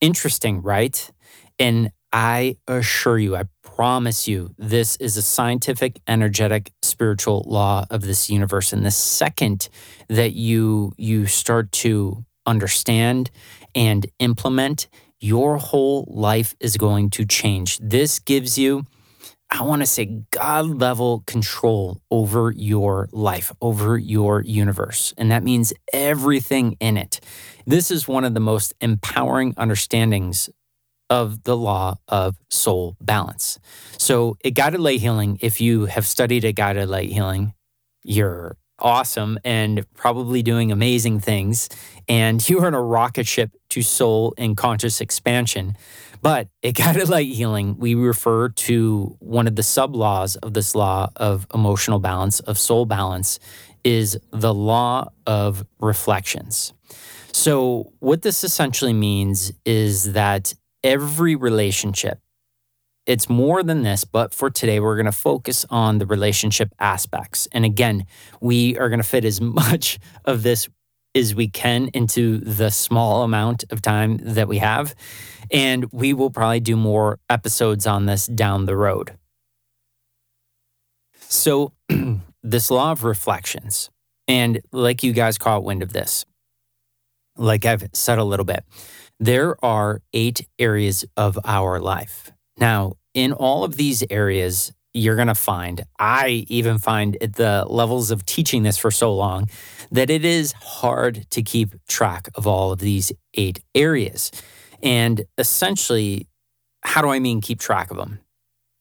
Interesting, 0.00 0.62
right? 0.62 1.10
And 1.58 1.92
I 2.12 2.56
assure 2.66 3.18
you, 3.18 3.36
I 3.36 3.44
promise 3.62 4.26
you, 4.26 4.54
this 4.58 4.96
is 4.96 5.16
a 5.16 5.22
scientific, 5.22 6.00
energetic, 6.08 6.72
spiritual 6.82 7.44
law 7.46 7.84
of 7.90 8.02
this 8.02 8.28
universe. 8.28 8.72
And 8.72 8.84
the 8.84 8.90
second 8.90 9.68
that 10.08 10.32
you 10.32 10.92
you 10.96 11.26
start 11.26 11.70
to 11.72 12.24
understand 12.46 13.30
and 13.74 14.06
implement, 14.18 14.88
your 15.20 15.58
whole 15.58 16.06
life 16.08 16.56
is 16.58 16.76
going 16.76 17.10
to 17.10 17.24
change. 17.24 17.78
This 17.78 18.18
gives 18.18 18.58
you, 18.58 18.86
I 19.50 19.62
want 19.62 19.82
to 19.82 19.86
say, 19.86 20.22
God 20.30 20.66
level 20.66 21.24
control 21.26 22.00
over 22.10 22.52
your 22.52 23.08
life, 23.12 23.52
over 23.60 23.98
your 23.98 24.42
universe. 24.42 25.12
And 25.18 25.30
that 25.30 25.42
means 25.42 25.72
everything 25.92 26.76
in 26.78 26.96
it. 26.96 27.20
This 27.66 27.90
is 27.90 28.06
one 28.06 28.24
of 28.24 28.34
the 28.34 28.40
most 28.40 28.74
empowering 28.80 29.54
understandings 29.56 30.50
of 31.08 31.42
the 31.42 31.56
law 31.56 31.96
of 32.06 32.36
soul 32.48 32.96
balance. 33.00 33.58
So, 33.98 34.36
a 34.44 34.52
guided 34.52 34.80
light 34.80 35.00
healing, 35.00 35.38
if 35.40 35.60
you 35.60 35.86
have 35.86 36.06
studied 36.06 36.44
a 36.44 36.52
guided 36.52 36.88
light 36.88 37.10
healing, 37.10 37.52
you're 38.04 38.56
awesome 38.78 39.38
and 39.44 39.84
probably 39.94 40.42
doing 40.42 40.72
amazing 40.72 41.20
things. 41.20 41.68
And 42.08 42.46
you 42.48 42.60
are 42.60 42.66
on 42.66 42.74
a 42.74 42.82
rocket 42.82 43.26
ship 43.26 43.50
to 43.70 43.82
soul 43.82 44.34
and 44.38 44.56
conscious 44.56 45.00
expansion. 45.00 45.76
But 46.22 46.48
it 46.62 46.68
a 46.78 46.82
guided 46.82 47.08
light 47.08 47.28
healing, 47.28 47.76
we 47.78 47.94
refer 47.94 48.48
to 48.48 49.16
one 49.20 49.46
of 49.46 49.56
the 49.56 49.62
sub 49.62 49.94
laws 49.94 50.36
of 50.36 50.54
this 50.54 50.74
law 50.74 51.10
of 51.16 51.46
emotional 51.54 51.98
balance, 51.98 52.40
of 52.40 52.58
soul 52.58 52.86
balance, 52.86 53.38
is 53.84 54.18
the 54.30 54.52
law 54.52 55.10
of 55.26 55.64
reflections. 55.80 56.72
So, 57.32 57.92
what 58.00 58.22
this 58.22 58.44
essentially 58.44 58.92
means 58.92 59.52
is 59.64 60.12
that 60.12 60.54
every 60.82 61.36
relationship. 61.36 62.18
It's 63.06 63.28
more 63.28 63.62
than 63.62 63.82
this, 63.82 64.04
but 64.04 64.34
for 64.34 64.50
today, 64.50 64.78
we're 64.78 64.94
going 64.96 65.06
to 65.06 65.12
focus 65.12 65.64
on 65.70 65.98
the 65.98 66.06
relationship 66.06 66.74
aspects. 66.78 67.48
And 67.50 67.64
again, 67.64 68.06
we 68.40 68.78
are 68.78 68.88
going 68.88 69.00
to 69.00 69.06
fit 69.06 69.24
as 69.24 69.40
much 69.40 69.98
of 70.24 70.42
this 70.42 70.68
as 71.14 71.34
we 71.34 71.48
can 71.48 71.88
into 71.94 72.38
the 72.38 72.70
small 72.70 73.22
amount 73.22 73.64
of 73.70 73.82
time 73.82 74.18
that 74.22 74.48
we 74.48 74.58
have. 74.58 74.94
And 75.50 75.90
we 75.92 76.12
will 76.12 76.30
probably 76.30 76.60
do 76.60 76.76
more 76.76 77.18
episodes 77.28 77.86
on 77.86 78.06
this 78.06 78.26
down 78.26 78.66
the 78.66 78.76
road. 78.76 79.18
So, 81.14 81.72
this 82.42 82.70
law 82.70 82.92
of 82.92 83.04
reflections, 83.04 83.90
and 84.28 84.60
like 84.72 85.02
you 85.02 85.12
guys 85.12 85.38
caught 85.38 85.64
wind 85.64 85.82
of 85.82 85.92
this, 85.92 86.24
like 87.36 87.64
I've 87.64 87.88
said 87.92 88.18
a 88.18 88.24
little 88.24 88.44
bit, 88.44 88.64
there 89.18 89.62
are 89.64 90.02
eight 90.12 90.46
areas 90.58 91.04
of 91.16 91.38
our 91.44 91.80
life. 91.80 92.32
Now, 92.58 92.94
in 93.14 93.32
all 93.32 93.64
of 93.64 93.76
these 93.76 94.04
areas, 94.10 94.72
you're 94.92 95.16
going 95.16 95.28
to 95.28 95.34
find, 95.34 95.82
I 95.98 96.46
even 96.48 96.78
find 96.78 97.16
at 97.22 97.34
the 97.34 97.64
levels 97.68 98.10
of 98.10 98.26
teaching 98.26 98.62
this 98.62 98.76
for 98.76 98.90
so 98.90 99.14
long, 99.14 99.48
that 99.90 100.10
it 100.10 100.24
is 100.24 100.52
hard 100.52 101.26
to 101.30 101.42
keep 101.42 101.74
track 101.86 102.28
of 102.34 102.46
all 102.46 102.72
of 102.72 102.78
these 102.78 103.12
eight 103.34 103.62
areas. 103.74 104.30
And 104.82 105.24
essentially, 105.36 106.28
how 106.82 107.02
do 107.02 107.08
I 107.08 107.18
mean 107.18 107.40
keep 107.40 107.60
track 107.60 107.90
of 107.90 107.96
them? 107.96 108.20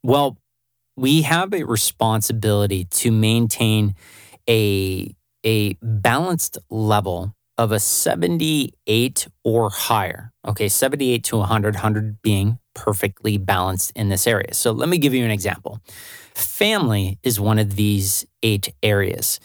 Well, 0.04 0.38
we 0.96 1.22
have 1.24 1.54
a 1.54 1.64
responsibility 1.64 2.86
to 2.86 3.12
maintain 3.12 3.96
a, 4.48 5.16
a 5.46 5.74
balanced 5.82 6.58
level 6.70 7.36
of 7.58 7.74
a 7.74 7.80
78 7.80 9.28
or 9.44 9.70
higher. 9.70 10.32
Okay, 10.48 10.70
78 10.70 11.24
to 11.26 11.38
100, 11.38 11.76
100 11.76 12.22
being 12.22 12.58
perfectly 12.74 13.38
balanced 13.38 13.92
in 13.96 14.08
this 14.08 14.26
area. 14.26 14.54
So 14.54 14.72
let 14.72 14.88
me 14.88 14.98
give 14.98 15.14
you 15.14 15.26
an 15.26 15.32
example. 15.32 15.82
Family 16.34 17.20
is 17.22 17.40
one 17.40 17.60
of 17.60 17.76
these 17.76 18.26
eight 18.44 18.74
areas. 18.82 19.42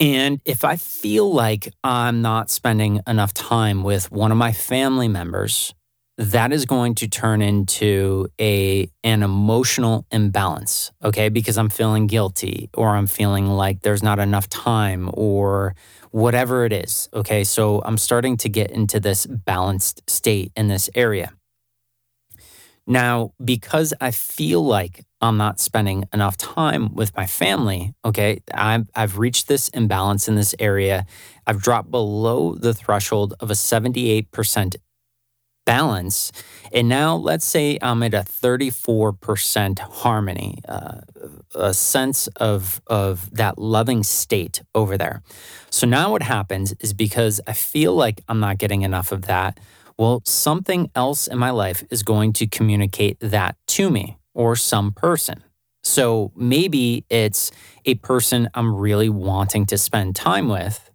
And 0.00 0.40
if 0.44 0.64
I 0.64 0.76
feel 0.76 1.32
like 1.32 1.72
I'm 1.84 2.20
not 2.20 2.50
spending 2.50 3.00
enough 3.06 3.32
time 3.32 3.84
with 3.84 4.10
one 4.10 4.32
of 4.32 4.38
my 4.38 4.52
family 4.52 5.08
members, 5.08 5.74
that 6.16 6.52
is 6.52 6.64
going 6.64 6.94
to 6.96 7.08
turn 7.08 7.42
into 7.42 8.28
a 8.40 8.88
an 9.02 9.22
emotional 9.22 10.06
imbalance, 10.10 10.92
okay? 11.02 11.28
Because 11.28 11.58
I'm 11.58 11.68
feeling 11.68 12.06
guilty 12.06 12.70
or 12.74 12.90
I'm 12.90 13.06
feeling 13.06 13.46
like 13.46 13.80
there's 13.80 14.02
not 14.02 14.18
enough 14.18 14.48
time 14.48 15.10
or 15.12 15.74
whatever 16.10 16.64
it 16.64 16.72
is, 16.72 17.08
okay? 17.14 17.42
So 17.42 17.82
I'm 17.84 17.98
starting 17.98 18.36
to 18.38 18.48
get 18.48 18.70
into 18.70 19.00
this 19.00 19.26
balanced 19.26 20.08
state 20.08 20.52
in 20.54 20.68
this 20.68 20.88
area. 20.94 21.32
Now, 22.86 23.32
because 23.42 23.94
I 24.00 24.10
feel 24.10 24.64
like 24.64 25.04
I'm 25.24 25.38
not 25.38 25.58
spending 25.58 26.04
enough 26.12 26.36
time 26.36 26.94
with 26.94 27.16
my 27.16 27.26
family, 27.26 27.94
okay, 28.04 28.40
I've, 28.52 28.86
I've 28.94 29.18
reached 29.18 29.48
this 29.48 29.68
imbalance 29.70 30.28
in 30.28 30.34
this 30.34 30.54
area. 30.58 31.06
I've 31.46 31.62
dropped 31.62 31.90
below 31.90 32.54
the 32.54 32.74
threshold 32.74 33.32
of 33.40 33.50
a 33.50 33.54
78% 33.54 34.76
balance. 35.64 36.30
And 36.72 36.90
now 36.90 37.16
let's 37.16 37.46
say 37.46 37.78
I'm 37.80 38.02
at 38.02 38.12
a 38.12 38.18
34% 38.18 39.78
harmony, 39.78 40.58
uh, 40.68 41.00
a 41.54 41.72
sense 41.72 42.26
of, 42.36 42.82
of 42.86 43.30
that 43.34 43.56
loving 43.56 44.02
state 44.02 44.60
over 44.74 44.98
there. 44.98 45.22
So 45.70 45.86
now 45.86 46.10
what 46.10 46.22
happens 46.22 46.74
is 46.80 46.92
because 46.92 47.40
I 47.46 47.54
feel 47.54 47.94
like 47.94 48.20
I'm 48.28 48.40
not 48.40 48.58
getting 48.58 48.82
enough 48.82 49.10
of 49.10 49.22
that, 49.22 49.58
well, 49.96 50.20
something 50.26 50.90
else 50.94 51.26
in 51.26 51.38
my 51.38 51.50
life 51.50 51.82
is 51.90 52.02
going 52.02 52.34
to 52.34 52.46
communicate 52.46 53.18
that 53.20 53.56
to 53.68 53.90
me 53.90 54.18
or 54.34 54.56
some 54.56 54.92
person. 54.92 55.42
So 55.82 56.32
maybe 56.34 57.04
it's 57.08 57.50
a 57.84 57.94
person 57.96 58.48
I'm 58.54 58.74
really 58.74 59.08
wanting 59.08 59.66
to 59.66 59.78
spend 59.78 60.16
time 60.16 60.48
with 60.48 60.90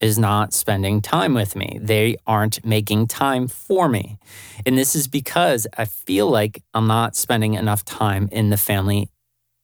is 0.00 0.18
not 0.18 0.54
spending 0.54 1.02
time 1.02 1.34
with 1.34 1.54
me. 1.54 1.78
They 1.80 2.16
aren't 2.26 2.64
making 2.64 3.06
time 3.06 3.48
for 3.48 3.88
me. 3.88 4.18
And 4.64 4.76
this 4.76 4.96
is 4.96 5.08
because 5.08 5.66
I 5.76 5.84
feel 5.84 6.28
like 6.28 6.62
I'm 6.72 6.86
not 6.86 7.14
spending 7.16 7.54
enough 7.54 7.84
time 7.84 8.28
in 8.32 8.48
the 8.48 8.56
family 8.56 9.10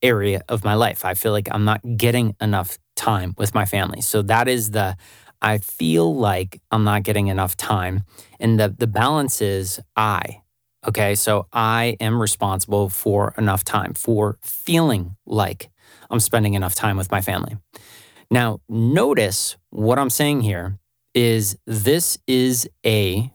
area 0.02 0.42
of 0.48 0.62
my 0.62 0.74
life. 0.74 1.04
I 1.06 1.14
feel 1.14 1.32
like 1.32 1.48
I'm 1.50 1.64
not 1.64 1.80
getting 1.96 2.36
enough 2.40 2.78
time 2.96 3.34
with 3.38 3.54
my 3.54 3.64
family. 3.64 4.02
So 4.02 4.20
that 4.22 4.46
is 4.46 4.72
the 4.72 4.96
I 5.40 5.58
feel 5.58 6.14
like 6.14 6.60
I'm 6.70 6.84
not 6.84 7.02
getting 7.02 7.28
enough 7.28 7.56
time. 7.56 8.04
And 8.40 8.58
the, 8.58 8.74
the 8.76 8.86
balance 8.86 9.40
is 9.40 9.80
I. 9.94 10.42
Okay. 10.86 11.14
So 11.14 11.46
I 11.52 11.96
am 12.00 12.20
responsible 12.20 12.88
for 12.88 13.34
enough 13.36 13.64
time, 13.64 13.94
for 13.94 14.38
feeling 14.42 15.16
like 15.26 15.70
I'm 16.10 16.20
spending 16.20 16.54
enough 16.54 16.74
time 16.74 16.96
with 16.96 17.10
my 17.10 17.20
family. 17.20 17.56
Now, 18.30 18.60
notice 18.68 19.56
what 19.70 19.98
I'm 19.98 20.10
saying 20.10 20.42
here 20.42 20.78
is 21.14 21.56
this 21.66 22.18
is 22.26 22.68
a 22.84 23.32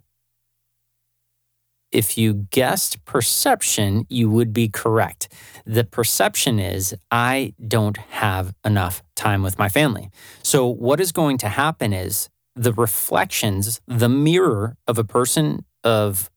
if 1.92 2.18
you 2.18 2.48
guessed 2.52 3.04
perception, 3.04 4.06
you 4.10 4.30
would 4.30 4.54
be 4.54 4.70
correct. 4.70 5.28
The 5.66 5.84
perception 5.84 6.60
is 6.60 6.96
I 7.12 7.54
don't 7.68 7.98
have 7.98 8.54
enough 8.64 9.04
time 9.16 9.44
with 9.44 9.60
my 9.60 9.68
family. 9.68 10.10
So, 10.42 10.68
what 10.68 11.02
is 11.02 11.12
going 11.12 11.38
to 11.40 11.50
happen 11.50 11.92
is 11.92 12.30
the 12.56 12.74
reflections, 12.74 13.82
the 13.88 14.10
mirror 14.10 14.78
of 14.88 14.98
a 14.98 15.04
person 15.04 15.66
of 15.84 16.30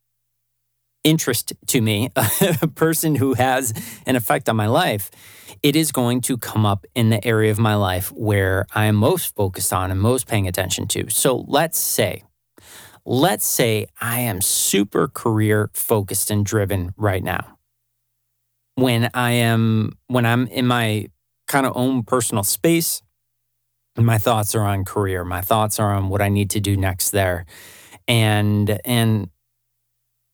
interest 1.04 1.52
to 1.66 1.80
me, 1.80 2.10
a 2.62 2.68
person 2.68 3.14
who 3.14 3.34
has 3.34 3.72
an 4.06 4.16
effect 4.16 4.48
on 4.48 4.56
my 4.56 4.66
life, 4.66 5.10
it 5.62 5.76
is 5.76 5.92
going 5.92 6.20
to 6.22 6.36
come 6.36 6.66
up 6.66 6.84
in 6.94 7.10
the 7.10 7.24
area 7.24 7.50
of 7.50 7.58
my 7.58 7.74
life 7.74 8.10
where 8.12 8.66
I 8.74 8.86
am 8.86 8.96
most 8.96 9.34
focused 9.34 9.72
on 9.72 9.90
and 9.90 10.00
most 10.00 10.26
paying 10.26 10.48
attention 10.48 10.88
to. 10.88 11.08
So, 11.10 11.44
let's 11.46 11.78
say 11.78 12.24
Let's 13.06 13.44
say 13.44 13.86
I 14.00 14.20
am 14.20 14.40
super 14.40 15.08
career 15.08 15.70
focused 15.74 16.30
and 16.30 16.44
driven 16.44 16.94
right 16.96 17.22
now. 17.22 17.58
When 18.76 19.10
I 19.12 19.32
am 19.32 19.98
when 20.06 20.24
I'm 20.24 20.46
in 20.46 20.66
my 20.66 21.08
kind 21.46 21.66
of 21.66 21.76
own 21.76 22.02
personal 22.02 22.44
space, 22.44 23.02
my 23.98 24.16
thoughts 24.16 24.54
are 24.54 24.62
on 24.62 24.84
career. 24.84 25.22
My 25.22 25.42
thoughts 25.42 25.78
are 25.78 25.92
on 25.92 26.08
what 26.08 26.22
I 26.22 26.30
need 26.30 26.48
to 26.50 26.60
do 26.60 26.76
next 26.78 27.10
there. 27.10 27.44
And 28.08 28.80
and 28.86 29.28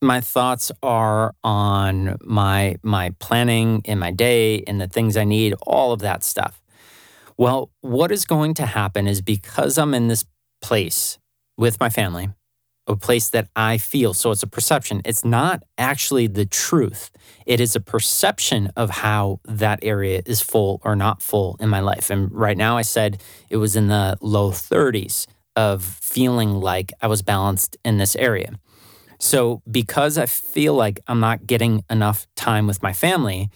my 0.01 0.21
thoughts 0.21 0.73
are 0.83 1.35
on 1.45 2.17
my 2.23 2.77
my 2.83 3.11
planning 3.19 3.83
in 3.85 3.99
my 3.99 4.11
day 4.11 4.63
and 4.67 4.81
the 4.81 4.87
things 4.89 5.17
I 5.17 5.25
need, 5.25 5.55
all 5.63 5.93
of 5.93 6.01
that 6.01 6.25
stuff. 6.25 6.63
Well, 7.37 7.71
what 7.81 8.13
is 8.13 8.25
going 8.25 8.55
to 8.55 8.67
happen 8.67 9.07
is 9.07 9.21
because 9.23 9.79
I'm 9.79 9.95
in 9.95 10.09
this 10.09 10.25
place 10.63 11.19
with 11.57 11.81
my 11.81 11.89
family, 11.89 12.31
a 12.87 12.97
place 12.97 13.31
that 13.31 13.49
I 13.57 13.79
feel. 13.79 14.15
So 14.15 14.31
it's 14.31 14.43
a 14.43 14.47
perception. 14.47 15.01
It's 15.05 15.25
not 15.25 15.63
actually 15.79 16.27
the 16.27 16.45
truth. 16.47 17.11
It 17.47 17.61
is 17.61 17.75
a 17.77 17.81
perception 17.81 18.71
of 18.77 18.91
how 18.91 19.41
that 19.45 19.81
area 19.83 20.23
is 20.27 20.41
full 20.41 20.81
or 20.85 20.97
not 20.97 21.23
full 21.23 21.57
in 21.61 21.69
my 21.69 21.81
life. 21.81 22.11
And 22.11 22.31
right 22.33 22.57
now, 22.57 22.77
I 22.77 22.83
said 22.83 23.23
it 23.49 23.57
was 23.57 23.77
in 23.77 23.89
the 23.89 24.19
low 24.21 24.51
30s 24.51 25.27
of 25.57 25.83
feeling 25.83 26.55
like 26.55 26.93
I 27.01 27.07
was 27.07 27.23
balanced 27.23 27.77
in 27.85 27.99
this 27.99 28.17
area. 28.17 28.53
So 29.21 29.63
because 29.71 30.19
I 30.19 30.27
feel 30.27 30.75
like 30.75 30.99
I'm 31.07 31.21
not 31.21 31.47
getting 31.47 31.85
enough 31.91 32.27
time 32.35 32.67
with 32.67 32.83
my 32.83 32.93
family, 32.93 33.51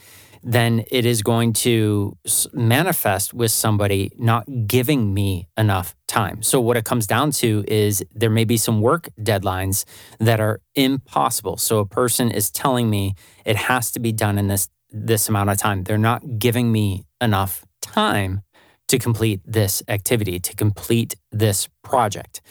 then 0.45 0.85
it 0.91 1.07
is 1.07 1.23
going 1.23 1.55
to 1.55 2.17
manifest 2.53 3.33
with 3.33 3.51
somebody 3.51 4.13
not 4.19 4.47
giving 4.67 5.15
me 5.15 5.49
enough 5.57 5.97
time. 6.07 6.43
So, 6.43 6.61
what 6.61 6.77
it 6.77 6.85
comes 6.85 7.07
down 7.07 7.31
to 7.33 7.65
is 7.67 8.05
there 8.15 8.29
may 8.29 8.45
be 8.45 8.59
some 8.59 8.83
work 8.83 9.09
deadlines 9.19 9.85
that 10.21 10.41
are 10.41 10.61
impossible. 10.75 11.57
So, 11.57 11.79
a 11.79 11.87
person 11.87 12.31
is 12.31 12.51
telling 12.51 12.91
me 12.91 13.15
it 13.47 13.57
has 13.57 13.91
to 13.93 14.01
be 14.01 14.13
done 14.13 14.39
in 14.39 14.49
this, 14.49 14.69
this 14.91 15.31
amount 15.31 15.49
of 15.49 15.57
time. 15.57 15.85
They're 15.85 15.97
not 15.97 16.39
giving 16.39 16.71
me 16.71 17.07
enough 17.23 17.65
time 17.81 18.43
to 18.89 18.99
complete 18.99 19.41
this 19.47 19.83
activity, 19.89 20.39
to 20.41 20.55
complete 20.55 21.15
this 21.33 21.69
project. 21.83 22.43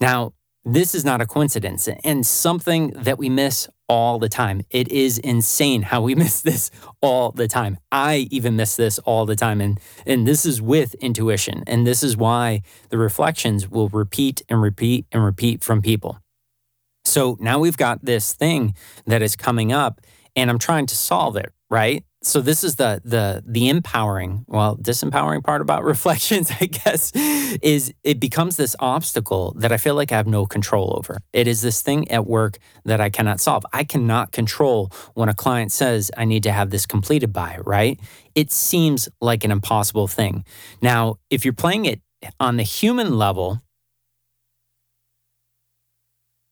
Now, 0.00 0.34
this 0.64 0.94
is 0.94 1.04
not 1.04 1.20
a 1.20 1.26
coincidence 1.26 1.88
and 2.04 2.26
something 2.26 2.90
that 2.90 3.18
we 3.18 3.28
miss 3.28 3.68
all 3.88 4.18
the 4.18 4.28
time. 4.28 4.62
It 4.70 4.88
is 4.88 5.18
insane 5.18 5.82
how 5.82 6.02
we 6.02 6.14
miss 6.24 6.40
this 6.40 6.70
all 7.00 7.32
the 7.32 7.48
time. 7.48 7.78
I 7.90 8.28
even 8.30 8.56
miss 8.56 8.76
this 8.76 8.98
all 9.00 9.26
the 9.26 9.36
time. 9.36 9.60
And, 9.60 9.80
and 10.06 10.26
this 10.26 10.44
is 10.44 10.60
with 10.60 10.94
intuition. 10.94 11.64
And 11.66 11.86
this 11.86 12.02
is 12.02 12.16
why 12.16 12.62
the 12.90 12.98
reflections 12.98 13.68
will 13.68 13.88
repeat 13.88 14.42
and 14.48 14.60
repeat 14.60 15.06
and 15.10 15.24
repeat 15.24 15.64
from 15.64 15.80
people. 15.80 16.18
So 17.04 17.38
now 17.40 17.58
we've 17.58 17.76
got 17.76 18.04
this 18.04 18.34
thing 18.34 18.74
that 19.06 19.22
is 19.22 19.34
coming 19.34 19.72
up 19.72 20.02
and 20.36 20.50
I'm 20.50 20.58
trying 20.58 20.86
to 20.86 20.94
solve 20.94 21.36
it, 21.36 21.52
right? 21.70 22.04
So 22.22 22.40
this 22.40 22.64
is 22.64 22.76
the 22.76 23.00
the 23.04 23.42
the 23.46 23.68
empowering 23.68 24.44
well 24.48 24.76
disempowering 24.76 25.42
part 25.42 25.60
about 25.60 25.84
reflections 25.94 26.50
i 26.60 26.66
guess 26.66 27.12
is 27.62 27.92
it 28.02 28.18
becomes 28.18 28.56
this 28.56 28.74
obstacle 28.80 29.54
that 29.56 29.72
i 29.72 29.76
feel 29.76 29.94
like 29.94 30.10
i 30.12 30.16
have 30.16 30.26
no 30.26 30.46
control 30.46 30.94
over. 30.96 31.18
It 31.32 31.46
is 31.46 31.62
this 31.62 31.82
thing 31.82 32.10
at 32.10 32.26
work 32.26 32.58
that 32.84 33.00
i 33.00 33.10
cannot 33.10 33.40
solve. 33.40 33.64
I 33.72 33.84
cannot 33.84 34.32
control 34.32 34.90
when 35.14 35.28
a 35.28 35.34
client 35.34 35.72
says 35.72 36.10
i 36.16 36.24
need 36.24 36.42
to 36.42 36.52
have 36.52 36.70
this 36.70 36.86
completed 36.86 37.32
by 37.32 37.58
right? 37.64 37.98
It 38.34 38.52
seems 38.52 39.08
like 39.20 39.44
an 39.44 39.50
impossible 39.50 40.08
thing. 40.08 40.44
Now 40.82 41.16
if 41.30 41.44
you're 41.44 41.54
playing 41.54 41.84
it 41.86 42.00
on 42.40 42.56
the 42.56 42.62
human 42.62 43.16
level 43.16 43.62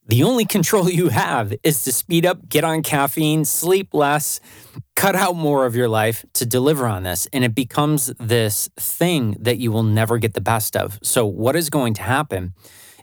the 0.07 0.23
only 0.23 0.45
control 0.45 0.89
you 0.89 1.09
have 1.09 1.53
is 1.63 1.83
to 1.83 1.91
speed 1.91 2.25
up, 2.25 2.47
get 2.49 2.63
on 2.63 2.81
caffeine, 2.81 3.45
sleep 3.45 3.93
less, 3.93 4.39
cut 4.95 5.15
out 5.15 5.35
more 5.35 5.65
of 5.65 5.75
your 5.75 5.89
life 5.89 6.25
to 6.33 6.45
deliver 6.45 6.87
on 6.87 7.03
this. 7.03 7.27
And 7.33 7.43
it 7.43 7.53
becomes 7.53 8.07
this 8.19 8.69
thing 8.77 9.35
that 9.39 9.57
you 9.57 9.71
will 9.71 9.83
never 9.83 10.17
get 10.17 10.33
the 10.33 10.41
best 10.41 10.75
of. 10.75 10.99
So, 11.03 11.25
what 11.25 11.55
is 11.55 11.69
going 11.69 11.93
to 11.95 12.03
happen 12.03 12.53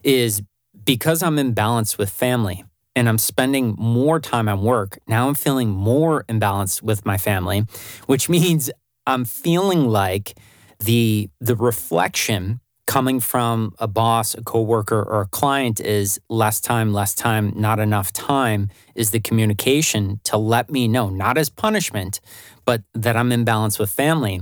is 0.02 0.42
because 0.84 1.22
I'm 1.22 1.38
in 1.38 1.52
balance 1.52 1.98
with 1.98 2.10
family 2.10 2.64
and 2.96 3.08
I'm 3.08 3.18
spending 3.18 3.74
more 3.78 4.20
time 4.20 4.48
on 4.48 4.62
work, 4.62 4.98
now 5.06 5.28
I'm 5.28 5.34
feeling 5.34 5.68
more 5.68 6.24
imbalanced 6.24 6.82
with 6.82 7.04
my 7.04 7.18
family, 7.18 7.66
which 8.06 8.28
means 8.28 8.70
I'm 9.06 9.24
feeling 9.24 9.88
like 9.88 10.38
the 10.78 11.30
the 11.40 11.56
reflection 11.56 12.60
coming 12.86 13.20
from 13.20 13.74
a 13.78 13.88
boss, 13.88 14.34
a 14.34 14.42
coworker, 14.42 15.02
or 15.02 15.22
a 15.22 15.26
client 15.26 15.80
is 15.80 16.20
less 16.28 16.60
time, 16.60 16.92
less 16.92 17.14
time, 17.14 17.52
not 17.56 17.78
enough 17.78 18.12
time 18.12 18.68
is 18.94 19.10
the 19.10 19.20
communication 19.20 20.20
to 20.24 20.36
let 20.36 20.70
me 20.70 20.86
know, 20.86 21.08
not 21.08 21.38
as 21.38 21.48
punishment, 21.48 22.20
but 22.64 22.82
that 22.94 23.16
I'm 23.16 23.32
in 23.32 23.44
balance 23.44 23.78
with 23.78 23.90
family. 23.90 24.40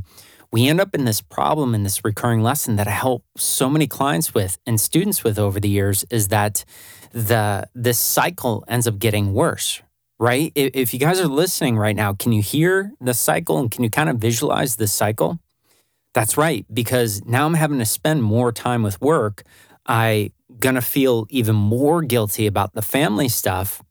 We 0.51 0.69
end 0.69 0.81
up 0.81 0.95
in 0.95 1.07
this 1.07 1.23
problem 1.23 1.75
in 1.75 1.83
this 1.83 2.05
recurring 2.05 2.43
lesson 2.43 2.77
that 2.77 2.87
I 2.87 2.91
help 2.91 3.25
so 3.37 3.71
many 3.71 3.87
clients 3.87 4.35
with 4.35 4.59
and 4.67 4.79
students 4.79 5.25
with 5.25 5.39
over 5.39 5.59
the 5.59 5.69
years 5.69 6.05
is 6.11 6.29
that 6.29 6.65
the 7.13 7.69
this 7.75 7.99
cycle 7.99 8.65
ends 8.69 8.87
up 8.87 8.99
getting 8.99 9.33
worse, 9.33 9.81
right? 10.19 10.53
If 10.55 10.93
you 10.93 11.01
guys 11.01 11.21
are 11.21 11.29
listening 11.29 11.79
right 11.79 11.97
now, 11.97 12.13
can 12.13 12.33
you 12.33 12.43
hear 12.43 12.93
the 13.01 13.15
cycle 13.15 13.59
and 13.59 13.71
can 13.71 13.83
you 13.83 13.89
kind 13.89 14.11
of 14.11 14.17
visualize 14.19 14.77
the 14.77 14.87
cycle? 14.87 15.39
That's 16.15 16.37
right, 16.37 16.67
because 16.73 17.25
now 17.25 17.47
I'm 17.47 17.55
having 17.55 17.79
to 17.79 17.87
spend 17.87 18.23
more 18.23 18.53
time 18.53 18.83
with 18.83 19.01
work. 19.01 19.45
I 19.87 20.33
gonna 20.61 20.83
feel 20.83 21.27
even 21.31 21.57
more 21.57 22.03
guilty 22.03 22.47
about 22.47 22.75
the 22.75 22.83
family 22.83 23.29
stuff, 23.29 23.83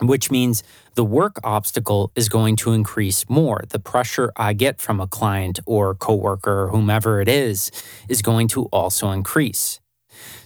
which 0.00 0.30
means 0.30 0.62
the 0.94 1.04
work 1.04 1.38
obstacle 1.44 2.10
is 2.16 2.28
going 2.28 2.56
to 2.56 2.72
increase 2.72 3.28
more. 3.28 3.62
The 3.68 3.78
pressure 3.78 4.32
I 4.36 4.52
get 4.52 4.80
from 4.80 5.00
a 5.00 5.06
client 5.06 5.60
or 5.66 5.94
coworker 5.94 6.64
or 6.64 6.68
whomever 6.70 7.20
it 7.20 7.28
is 7.28 7.70
is 8.08 8.22
going 8.22 8.48
to 8.48 8.64
also 8.66 9.10
increase. 9.10 9.80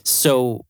So 0.04 0.66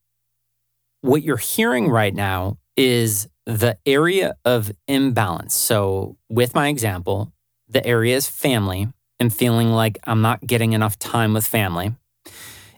what 1.01 1.23
you're 1.23 1.37
hearing 1.37 1.89
right 1.89 2.15
now 2.15 2.59
is 2.77 3.29
the 3.47 3.77
area 3.85 4.35
of 4.45 4.71
imbalance. 4.87 5.55
So 5.55 6.17
with 6.29 6.55
my 6.55 6.69
example, 6.69 7.33
the 7.69 7.85
area 7.87 8.17
is 8.17 8.29
family 8.29 8.89
and 9.21 9.33
feeling 9.33 9.71
like 9.71 9.99
I'm 10.05 10.23
not 10.23 10.45
getting 10.45 10.73
enough 10.73 10.99
time 10.99 11.35
with 11.35 11.47
family 11.47 11.95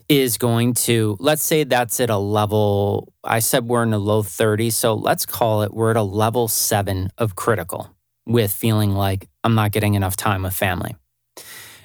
is 0.09 0.37
going 0.37 0.75
to, 0.75 1.17
let's 1.21 1.43
say 1.43 1.65
that's 1.65 2.01
at 2.01 2.11
a 2.11 2.19
level, 2.19 3.15
I 3.25 3.39
said 3.39 3.65
we're 3.65 3.85
in 3.85 3.95
a 3.95 3.99
low 3.99 4.23
30s. 4.23 4.73
So 4.73 4.95
let's 4.95 5.25
call 5.25 5.63
it 5.63 5.73
we're 5.73 5.93
at 5.93 5.97
a 5.97 6.03
level 6.03 6.49
seven 6.49 7.11
of 7.17 7.37
critical 7.37 7.95
with 8.27 8.53
feeling 8.53 8.91
like 8.93 9.29
I'm 9.43 9.55
not 9.55 9.73
getting 9.73 9.95
enough 9.95 10.17
time 10.17 10.43
with 10.43 10.55
family. 10.55 10.97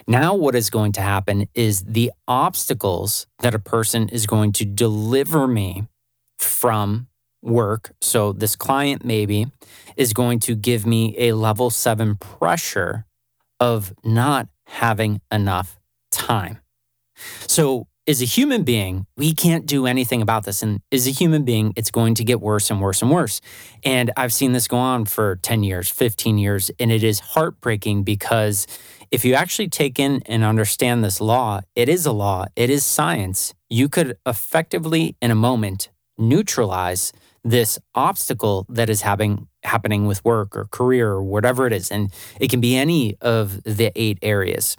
Now, 0.08 0.36
what 0.36 0.56
is 0.56 0.70
going 0.70 0.94
to 0.94 1.02
happen 1.02 1.48
is 1.54 1.84
the 1.84 2.12
obstacles 2.28 3.28
that 3.40 3.54
a 3.54 3.60
person 3.60 4.08
is 4.10 4.26
going 4.26 4.54
to 4.54 4.66
deliver 4.66 5.48
me 5.48 5.88
from 6.40 7.08
work. 7.42 7.94
So, 8.02 8.32
this 8.32 8.56
client 8.56 9.04
maybe 9.04 9.48
is 9.98 10.14
going 10.14 10.40
to 10.40 10.56
give 10.56 10.86
me 10.86 11.14
a 11.18 11.34
level 11.34 11.70
seven 11.70 12.16
pressure 12.16 13.07
of 13.60 13.94
not 14.04 14.48
having 14.66 15.22
enough 15.32 15.80
time. 16.12 16.60
So, 17.48 17.88
as 18.08 18.22
a 18.22 18.26
human 18.26 18.64
being, 18.64 19.06
we 19.18 19.34
can't 19.34 19.66
do 19.66 19.86
anything 19.86 20.22
about 20.22 20.46
this. 20.46 20.64
And 20.64 20.80
as 20.94 21.08
a 21.08 21.12
human 21.12 21.44
being, 21.44 21.74
it's 21.76 21.92
going 21.92 22.16
to 22.16 22.24
get 22.24 22.40
worse 22.40 22.72
and 22.72 22.80
worse 22.80 23.02
and 23.02 23.12
worse. 23.12 23.42
And 23.84 24.12
I've 24.16 24.32
seen 24.32 24.54
this 24.54 24.66
go 24.66 24.78
on 24.78 25.04
for 25.06 25.36
10 25.36 25.64
years, 25.64 25.90
15 25.90 26.38
years. 26.38 26.72
And 26.80 26.90
it 26.90 27.04
is 27.04 27.20
heartbreaking 27.20 28.04
because 28.04 28.66
if 29.12 29.26
you 29.26 29.34
actually 29.34 29.68
take 29.68 30.00
in 30.00 30.22
and 30.26 30.46
understand 30.46 31.04
this 31.04 31.20
law, 31.20 31.60
it 31.76 31.90
is 31.90 32.06
a 32.06 32.14
law, 32.14 32.46
it 32.56 32.70
is 32.70 32.86
science. 32.86 33.54
You 33.70 33.90
could 33.90 34.18
effectively, 34.26 35.18
in 35.22 35.30
a 35.30 35.36
moment, 35.36 35.90
neutralize 36.18 37.12
this 37.50 37.80
obstacle 37.96 38.66
that 38.70 38.90
is 38.90 39.02
having 39.02 39.48
happening 39.64 40.06
with 40.06 40.24
work 40.26 40.56
or 40.56 40.66
career 40.66 41.10
or 41.10 41.24
whatever 41.24 41.66
it 41.66 41.74
is. 41.74 41.90
And 41.92 42.12
it 42.40 42.50
can 42.50 42.60
be 42.60 42.76
any 42.76 43.18
of 43.22 43.64
the 43.64 43.92
eight 43.96 44.20
areas. 44.22 44.76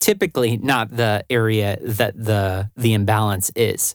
Typically 0.00 0.56
not 0.56 0.96
the 0.96 1.24
area 1.30 1.78
that 1.82 2.14
the 2.16 2.70
the 2.76 2.92
imbalance 2.94 3.50
is. 3.54 3.94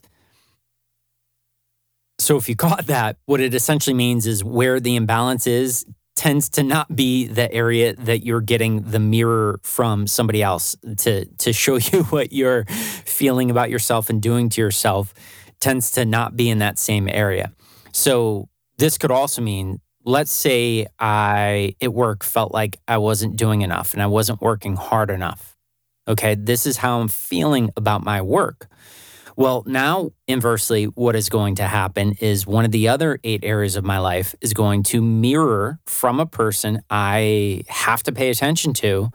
So 2.18 2.36
if 2.36 2.48
you 2.48 2.56
caught 2.56 2.86
that 2.86 3.16
what 3.26 3.40
it 3.40 3.54
essentially 3.54 3.94
means 3.94 4.26
is 4.26 4.44
where 4.44 4.80
the 4.80 4.96
imbalance 4.96 5.46
is 5.46 5.84
tends 6.14 6.48
to 6.48 6.62
not 6.62 6.94
be 6.94 7.26
the 7.26 7.52
area 7.52 7.94
that 7.94 8.24
you're 8.24 8.40
getting 8.40 8.82
the 8.82 9.00
mirror 9.00 9.58
from 9.62 10.06
somebody 10.06 10.42
else 10.42 10.76
to 10.98 11.24
to 11.24 11.52
show 11.52 11.76
you 11.76 12.04
what 12.10 12.32
you're 12.32 12.64
feeling 13.04 13.50
about 13.50 13.68
yourself 13.68 14.08
and 14.08 14.22
doing 14.22 14.48
to 14.48 14.60
yourself 14.60 15.12
tends 15.60 15.90
to 15.90 16.04
not 16.04 16.36
be 16.36 16.48
in 16.48 16.58
that 16.58 16.78
same 16.78 17.08
area 17.08 17.52
so 17.94 18.48
this 18.76 18.98
could 18.98 19.10
also 19.10 19.40
mean 19.40 19.80
let's 20.04 20.32
say 20.32 20.86
I 20.98 21.76
at 21.80 21.94
work 21.94 22.24
felt 22.24 22.52
like 22.52 22.78
I 22.86 22.98
wasn't 22.98 23.36
doing 23.36 23.62
enough 23.62 23.94
and 23.94 24.02
I 24.02 24.06
wasn't 24.06 24.40
working 24.42 24.76
hard 24.76 25.10
enough. 25.10 25.56
Okay, 26.06 26.34
this 26.34 26.66
is 26.66 26.76
how 26.76 27.00
I'm 27.00 27.08
feeling 27.08 27.70
about 27.76 28.04
my 28.04 28.20
work. 28.20 28.68
Well, 29.36 29.64
now 29.66 30.10
inversely, 30.28 30.84
what 30.84 31.16
is 31.16 31.28
going 31.28 31.56
to 31.56 31.64
happen 31.64 32.12
is 32.20 32.46
one 32.46 32.64
of 32.64 32.70
the 32.70 32.88
other 32.88 33.18
eight 33.24 33.40
areas 33.42 33.74
of 33.74 33.84
my 33.84 33.98
life 33.98 34.34
is 34.40 34.52
going 34.52 34.84
to 34.84 35.02
mirror 35.02 35.80
from 35.86 36.20
a 36.20 36.26
person 36.26 36.82
I 36.90 37.62
have 37.68 38.02
to 38.04 38.12
pay 38.12 38.30
attention 38.30 38.74
to. 38.74 39.10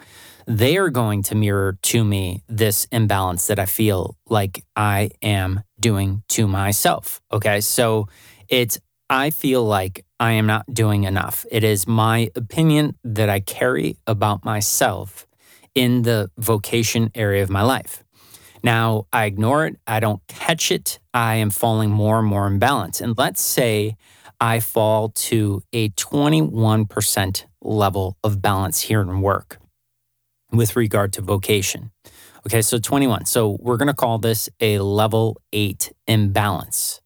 They 0.46 0.78
are 0.78 0.90
going 0.90 1.22
to 1.24 1.36
mirror 1.36 1.78
to 1.84 2.04
me 2.04 2.44
this 2.50 2.86
imbalance 2.92 3.48
that 3.48 3.60
I 3.60 3.66
feel 3.66 4.18
like 4.28 4.66
I 4.76 5.12
am 5.22 5.62
doing 5.80 6.24
to 6.30 6.48
myself. 6.48 7.22
Okay, 7.32 7.62
so 7.62 8.08
it's, 8.50 8.80
I 9.10 9.30
feel 9.30 9.64
like 9.64 10.06
I 10.20 10.34
am 10.34 10.46
not 10.46 10.74
doing 10.74 11.04
enough. 11.04 11.46
It 11.52 11.64
is 11.64 11.88
my 11.88 12.30
opinion 12.36 12.96
that 13.04 13.30
I 13.30 13.40
carry 13.40 13.98
about 14.06 14.44
myself 14.44 15.26
in 15.74 16.02
the 16.02 16.30
vocation 16.38 17.12
area 17.16 17.42
of 17.42 17.50
my 17.50 17.62
life. 17.62 18.04
Now, 18.62 19.08
I 19.14 19.26
ignore 19.26 19.66
it, 19.66 19.78
I 19.88 20.02
don't 20.02 20.22
catch 20.28 20.72
it, 20.72 21.00
I 21.14 21.36
am 21.36 21.50
falling 21.50 21.90
more 21.90 22.20
and 22.20 22.28
more 22.28 22.46
in 22.48 22.60
balance. 22.60 23.00
And 23.00 23.18
let's 23.18 23.42
say 23.42 23.96
I 24.42 24.60
fall 24.60 25.10
to 25.10 25.64
a 25.72 25.90
21% 25.90 27.46
level 27.62 28.18
of 28.24 28.42
balance 28.42 28.82
here 28.82 29.02
in 29.02 29.22
work 29.22 29.60
with 30.52 30.76
regard 30.76 31.14
to 31.14 31.22
vocation. 31.22 31.92
Okay, 32.46 32.62
so 32.62 32.80
21. 32.80 33.26
So 33.26 33.58
we're 33.62 33.78
going 33.78 33.88
to 33.88 33.94
call 33.94 34.18
this 34.18 34.50
a 34.60 34.80
level 34.80 35.42
eight 35.54 35.92
imbalance. 36.08 37.02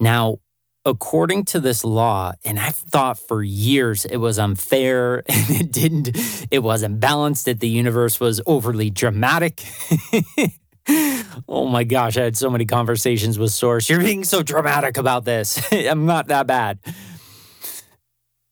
Now, 0.00 0.38
according 0.86 1.44
to 1.44 1.60
this 1.60 1.84
law, 1.84 2.32
and 2.44 2.58
I've 2.58 2.76
thought 2.76 3.18
for 3.18 3.42
years 3.42 4.04
it 4.06 4.18
was 4.18 4.38
unfair 4.38 5.16
and 5.28 5.50
it 5.50 5.72
didn't, 5.72 6.16
it 6.50 6.60
wasn't 6.60 7.00
balanced, 7.00 7.44
that 7.44 7.60
the 7.60 7.68
universe 7.68 8.20
was 8.20 8.40
overly 8.46 8.88
dramatic. 8.88 9.64
oh 11.48 11.66
my 11.66 11.82
gosh, 11.84 12.16
I 12.16 12.22
had 12.22 12.36
so 12.36 12.48
many 12.48 12.64
conversations 12.64 13.38
with 13.38 13.52
Source. 13.52 13.90
You're 13.90 14.00
being 14.00 14.24
so 14.24 14.42
dramatic 14.42 14.96
about 14.96 15.24
this. 15.24 15.60
I'm 15.72 16.06
not 16.06 16.28
that 16.28 16.46
bad. 16.46 16.78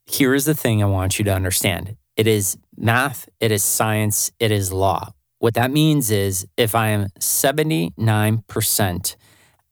Here 0.06 0.34
is 0.34 0.44
the 0.44 0.54
thing 0.54 0.82
I 0.82 0.86
want 0.86 1.18
you 1.18 1.24
to 1.26 1.32
understand 1.32 1.96
it 2.16 2.26
is 2.26 2.58
math, 2.76 3.28
it 3.40 3.50
is 3.50 3.64
science, 3.64 4.30
it 4.38 4.50
is 4.50 4.72
law. 4.72 5.12
What 5.38 5.54
that 5.54 5.70
means 5.70 6.10
is 6.10 6.46
if 6.56 6.74
I 6.74 6.88
am 6.88 7.08
79% 7.18 9.16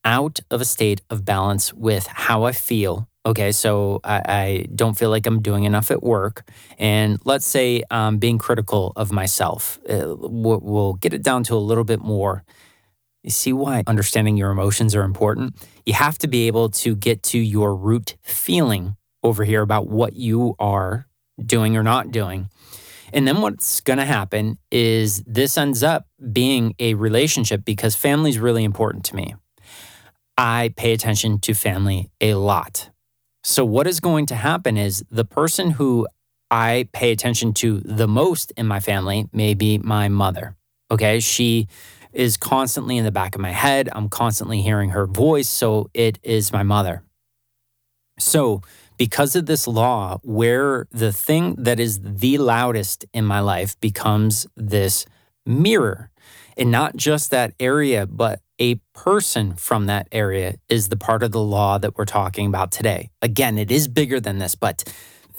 out 0.04 0.40
of 0.50 0.60
a 0.60 0.64
state 0.64 1.00
of 1.10 1.24
balance 1.24 1.72
with 1.72 2.06
how 2.06 2.44
I 2.44 2.52
feel. 2.52 3.08
Okay, 3.24 3.52
so 3.52 4.00
I, 4.02 4.22
I, 4.24 4.66
don't 4.74 4.98
feel 4.98 5.08
like 5.08 5.26
I'm 5.26 5.40
doing 5.40 5.62
enough 5.62 5.92
at 5.92 6.02
work. 6.02 6.50
And 6.76 7.20
let's 7.24 7.46
say 7.46 7.84
I'm 7.88 8.18
being 8.18 8.36
critical 8.36 8.92
of 8.96 9.12
myself. 9.12 9.78
Uh, 9.88 10.16
we'll 10.18 10.94
get 10.94 11.14
it 11.14 11.22
down 11.22 11.44
to 11.44 11.54
a 11.54 11.58
little 11.58 11.84
bit 11.84 12.00
more. 12.00 12.42
You 13.22 13.30
see 13.30 13.52
why 13.52 13.84
understanding 13.86 14.36
your 14.36 14.50
emotions 14.50 14.96
are 14.96 15.04
important? 15.04 15.54
You 15.86 15.92
have 15.92 16.18
to 16.18 16.26
be 16.26 16.48
able 16.48 16.70
to 16.70 16.96
get 16.96 17.22
to 17.24 17.38
your 17.38 17.76
root 17.76 18.16
feeling 18.22 18.96
over 19.22 19.44
here 19.44 19.62
about 19.62 19.86
what 19.86 20.14
you 20.14 20.56
are 20.58 21.06
doing 21.44 21.76
or 21.76 21.84
not 21.84 22.10
doing. 22.10 22.48
And 23.12 23.28
then 23.28 23.40
what's 23.40 23.80
going 23.80 23.98
to 23.98 24.04
happen 24.04 24.58
is 24.70 25.22
this 25.26 25.56
ends 25.56 25.82
up 25.82 26.06
being 26.32 26.74
a 26.78 26.94
relationship 26.94 27.64
because 27.64 27.94
family 27.94 28.30
is 28.30 28.38
really 28.38 28.64
important 28.64 29.04
to 29.06 29.16
me. 29.16 29.36
I 30.42 30.74
pay 30.76 30.92
attention 30.92 31.38
to 31.42 31.54
family 31.54 32.10
a 32.20 32.34
lot. 32.34 32.90
So, 33.44 33.64
what 33.64 33.86
is 33.86 34.00
going 34.00 34.26
to 34.26 34.34
happen 34.34 34.76
is 34.76 35.04
the 35.08 35.24
person 35.24 35.70
who 35.70 36.08
I 36.50 36.88
pay 36.92 37.12
attention 37.12 37.54
to 37.54 37.78
the 37.78 38.08
most 38.08 38.52
in 38.56 38.66
my 38.66 38.80
family 38.80 39.28
may 39.32 39.54
be 39.54 39.78
my 39.78 40.08
mother. 40.08 40.56
Okay. 40.90 41.20
She 41.20 41.68
is 42.12 42.36
constantly 42.36 42.98
in 42.98 43.04
the 43.04 43.12
back 43.12 43.36
of 43.36 43.40
my 43.40 43.52
head. 43.52 43.88
I'm 43.92 44.08
constantly 44.08 44.62
hearing 44.62 44.90
her 44.90 45.06
voice. 45.06 45.48
So, 45.48 45.88
it 45.94 46.18
is 46.24 46.52
my 46.52 46.64
mother. 46.64 47.04
So, 48.18 48.62
because 48.98 49.36
of 49.36 49.46
this 49.46 49.68
law, 49.68 50.18
where 50.24 50.88
the 50.90 51.12
thing 51.12 51.54
that 51.56 51.78
is 51.78 52.00
the 52.02 52.38
loudest 52.38 53.04
in 53.14 53.24
my 53.24 53.38
life 53.38 53.78
becomes 53.80 54.48
this 54.56 55.06
mirror, 55.46 56.10
and 56.56 56.72
not 56.72 56.96
just 56.96 57.30
that 57.30 57.54
area, 57.60 58.06
but 58.06 58.40
a 58.58 58.76
person 58.94 59.54
from 59.54 59.86
that 59.86 60.08
area 60.12 60.56
is 60.68 60.88
the 60.88 60.96
part 60.96 61.22
of 61.22 61.32
the 61.32 61.40
law 61.40 61.78
that 61.78 61.96
we're 61.96 62.04
talking 62.04 62.46
about 62.46 62.70
today. 62.70 63.10
Again, 63.20 63.58
it 63.58 63.70
is 63.70 63.88
bigger 63.88 64.20
than 64.20 64.38
this, 64.38 64.54
but 64.54 64.84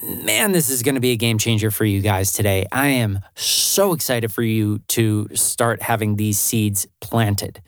man, 0.02 0.52
this 0.52 0.70
is 0.70 0.84
going 0.84 0.96
to 0.96 1.02
be 1.02 1.12
a 1.12 1.16
game 1.16 1.38
changer 1.38 1.72
for 1.72 1.86
you 1.86 2.02
guys 2.02 2.34
today. 2.34 2.66
I 2.72 2.88
am 2.88 3.20
so 3.36 3.94
excited 3.94 4.32
for 4.32 4.42
you 4.42 4.80
to 4.90 5.28
start 5.34 5.82
having 5.82 6.16
these 6.16 6.40
seeds 6.40 6.88
planted. 7.00 7.62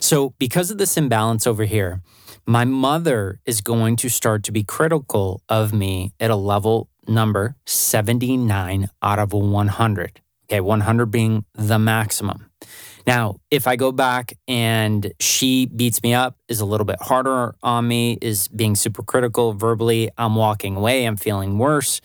So, 0.00 0.34
because 0.38 0.70
of 0.70 0.78
this 0.78 0.96
imbalance 0.96 1.46
over 1.46 1.64
here, 1.64 2.02
my 2.46 2.64
mother 2.64 3.40
is 3.44 3.60
going 3.60 3.96
to 3.96 4.08
start 4.08 4.42
to 4.44 4.52
be 4.52 4.64
critical 4.64 5.42
of 5.48 5.72
me 5.72 6.12
at 6.18 6.30
a 6.30 6.36
level 6.36 6.88
number 7.06 7.56
79 7.66 8.88
out 9.02 9.18
of 9.18 9.32
100. 9.32 10.20
Okay, 10.50 10.60
100 10.60 11.06
being 11.06 11.44
the 11.54 11.78
maximum. 11.78 12.47
Now, 13.08 13.36
if 13.50 13.66
I 13.66 13.76
go 13.76 13.90
back 13.90 14.34
and 14.46 15.14
she 15.18 15.64
beats 15.64 16.02
me 16.02 16.12
up, 16.12 16.36
is 16.46 16.60
a 16.60 16.66
little 16.66 16.84
bit 16.84 17.00
harder 17.00 17.54
on 17.62 17.88
me, 17.88 18.18
is 18.20 18.48
being 18.48 18.76
super 18.76 19.02
critical 19.02 19.54
verbally, 19.54 20.10
I'm 20.18 20.34
walking 20.34 20.76
away, 20.76 21.06
I'm 21.06 21.16
feeling 21.16 21.56
worse. 21.56 22.02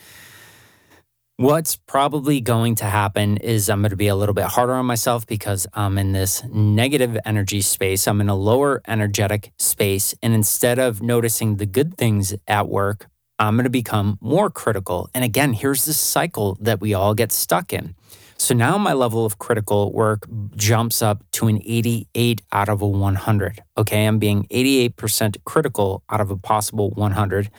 What's 1.35 1.75
probably 1.75 2.39
going 2.39 2.75
to 2.75 2.85
happen 2.85 3.35
is 3.35 3.69
I'm 3.69 3.81
going 3.81 3.89
to 3.89 3.97
be 3.97 4.07
a 4.07 4.15
little 4.15 4.33
bit 4.33 4.45
harder 4.45 4.75
on 4.75 4.85
myself 4.85 5.27
because 5.27 5.67
I'm 5.73 5.97
in 5.97 6.13
this 6.13 6.41
negative 6.45 7.17
energy 7.25 7.59
space. 7.59 8.07
I'm 8.07 8.21
in 8.21 8.29
a 8.29 8.35
lower 8.35 8.81
energetic 8.87 9.51
space. 9.57 10.15
And 10.23 10.33
instead 10.33 10.79
of 10.79 11.01
noticing 11.01 11.57
the 11.57 11.65
good 11.65 11.97
things 11.97 12.33
at 12.47 12.69
work, 12.69 13.07
I'm 13.37 13.57
going 13.57 13.65
to 13.65 13.69
become 13.69 14.17
more 14.21 14.49
critical. 14.49 15.09
And 15.13 15.25
again, 15.25 15.51
here's 15.51 15.83
this 15.83 15.99
cycle 15.99 16.57
that 16.61 16.79
we 16.79 16.93
all 16.93 17.13
get 17.13 17.33
stuck 17.33 17.73
in. 17.73 17.95
So 18.43 18.53
now 18.53 18.77
my 18.77 18.91
level 18.91 19.25
of 19.25 19.37
critical 19.37 19.93
work 19.93 20.27
jumps 20.57 21.01
up 21.01 21.23
to 21.31 21.47
an 21.47 21.61
88 21.63 22.41
out 22.51 22.67
of 22.67 22.81
a 22.81 22.85
100. 22.85 23.63
Okay, 23.77 24.05
I'm 24.05 24.19
being 24.19 24.43
88% 24.51 25.37
critical 25.45 26.03
out 26.09 26.19
of 26.19 26.29
a 26.29 26.35
possible 26.35 26.89
100. 26.89 27.49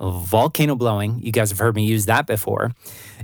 Volcano 0.00 0.76
blowing, 0.76 1.18
you 1.20 1.32
guys 1.32 1.50
have 1.50 1.58
heard 1.58 1.74
me 1.74 1.84
use 1.84 2.06
that 2.06 2.28
before. 2.28 2.70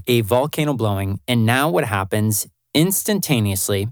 A 0.08 0.22
volcano 0.22 0.74
blowing. 0.74 1.20
And 1.28 1.46
now 1.46 1.70
what 1.70 1.84
happens 1.84 2.48
instantaneously 2.74 3.86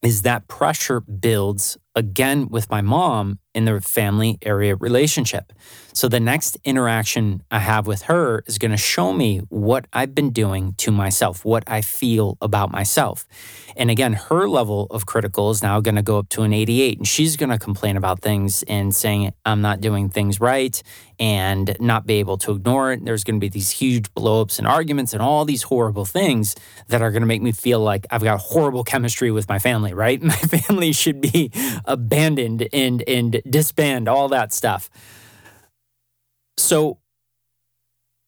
is 0.00 0.22
that 0.22 0.46
pressure 0.46 1.00
builds 1.00 1.76
again 1.98 2.48
with 2.48 2.70
my 2.70 2.80
mom 2.80 3.40
in 3.54 3.64
the 3.64 3.80
family 3.80 4.38
area 4.42 4.76
relationship. 4.76 5.52
So 5.92 6.06
the 6.06 6.20
next 6.20 6.56
interaction 6.64 7.42
I 7.50 7.58
have 7.58 7.88
with 7.88 8.02
her 8.02 8.44
is 8.46 8.56
going 8.56 8.70
to 8.70 8.76
show 8.76 9.12
me 9.12 9.38
what 9.48 9.86
I've 9.92 10.14
been 10.14 10.30
doing 10.30 10.74
to 10.78 10.92
myself, 10.92 11.44
what 11.44 11.64
I 11.66 11.80
feel 11.80 12.38
about 12.40 12.70
myself. 12.70 13.26
And 13.76 13.90
again, 13.90 14.12
her 14.12 14.48
level 14.48 14.86
of 14.90 15.06
critical 15.06 15.50
is 15.50 15.60
now 15.60 15.80
going 15.80 15.96
to 15.96 16.02
go 16.02 16.18
up 16.18 16.28
to 16.30 16.42
an 16.42 16.52
88 16.52 16.98
and 16.98 17.08
she's 17.08 17.36
going 17.36 17.50
to 17.50 17.58
complain 17.58 17.96
about 17.96 18.20
things 18.20 18.62
and 18.68 18.94
saying 18.94 19.32
I'm 19.44 19.60
not 19.60 19.80
doing 19.80 20.08
things 20.08 20.40
right 20.40 20.80
and 21.18 21.76
not 21.80 22.06
be 22.06 22.14
able 22.14 22.38
to 22.38 22.52
ignore 22.52 22.92
it. 22.92 23.04
There's 23.04 23.24
going 23.24 23.36
to 23.36 23.40
be 23.40 23.48
these 23.48 23.70
huge 23.70 24.08
blowups 24.14 24.58
and 24.58 24.68
arguments 24.68 25.12
and 25.12 25.20
all 25.20 25.44
these 25.44 25.64
horrible 25.64 26.04
things 26.04 26.54
that 26.86 27.02
are 27.02 27.10
going 27.10 27.22
to 27.22 27.26
make 27.26 27.42
me 27.42 27.50
feel 27.50 27.80
like 27.80 28.06
I've 28.08 28.22
got 28.22 28.38
horrible 28.38 28.84
chemistry 28.84 29.32
with 29.32 29.48
my 29.48 29.58
family, 29.58 29.94
right? 29.94 30.22
My 30.28 30.34
family 30.34 30.92
should 30.92 31.20
be 31.20 31.50
abandoned 31.88 32.68
and 32.72 33.02
and 33.08 33.42
disband 33.48 34.08
all 34.08 34.28
that 34.28 34.52
stuff. 34.52 34.88
So 36.56 36.98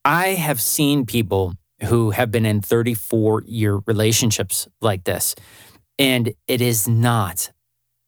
I 0.05 0.29
have 0.29 0.61
seen 0.61 1.07
people 1.07 1.55
who 1.85 2.11
have 2.11 2.31
been 2.31 2.47
in 2.47 2.61
34 2.61 3.45
year 3.47 3.81
relationships 3.87 4.69
like 4.81 5.05
this. 5.05 5.35
And 5.99 6.35
it 6.47 6.61
is 6.61 6.89
not, 6.89 7.53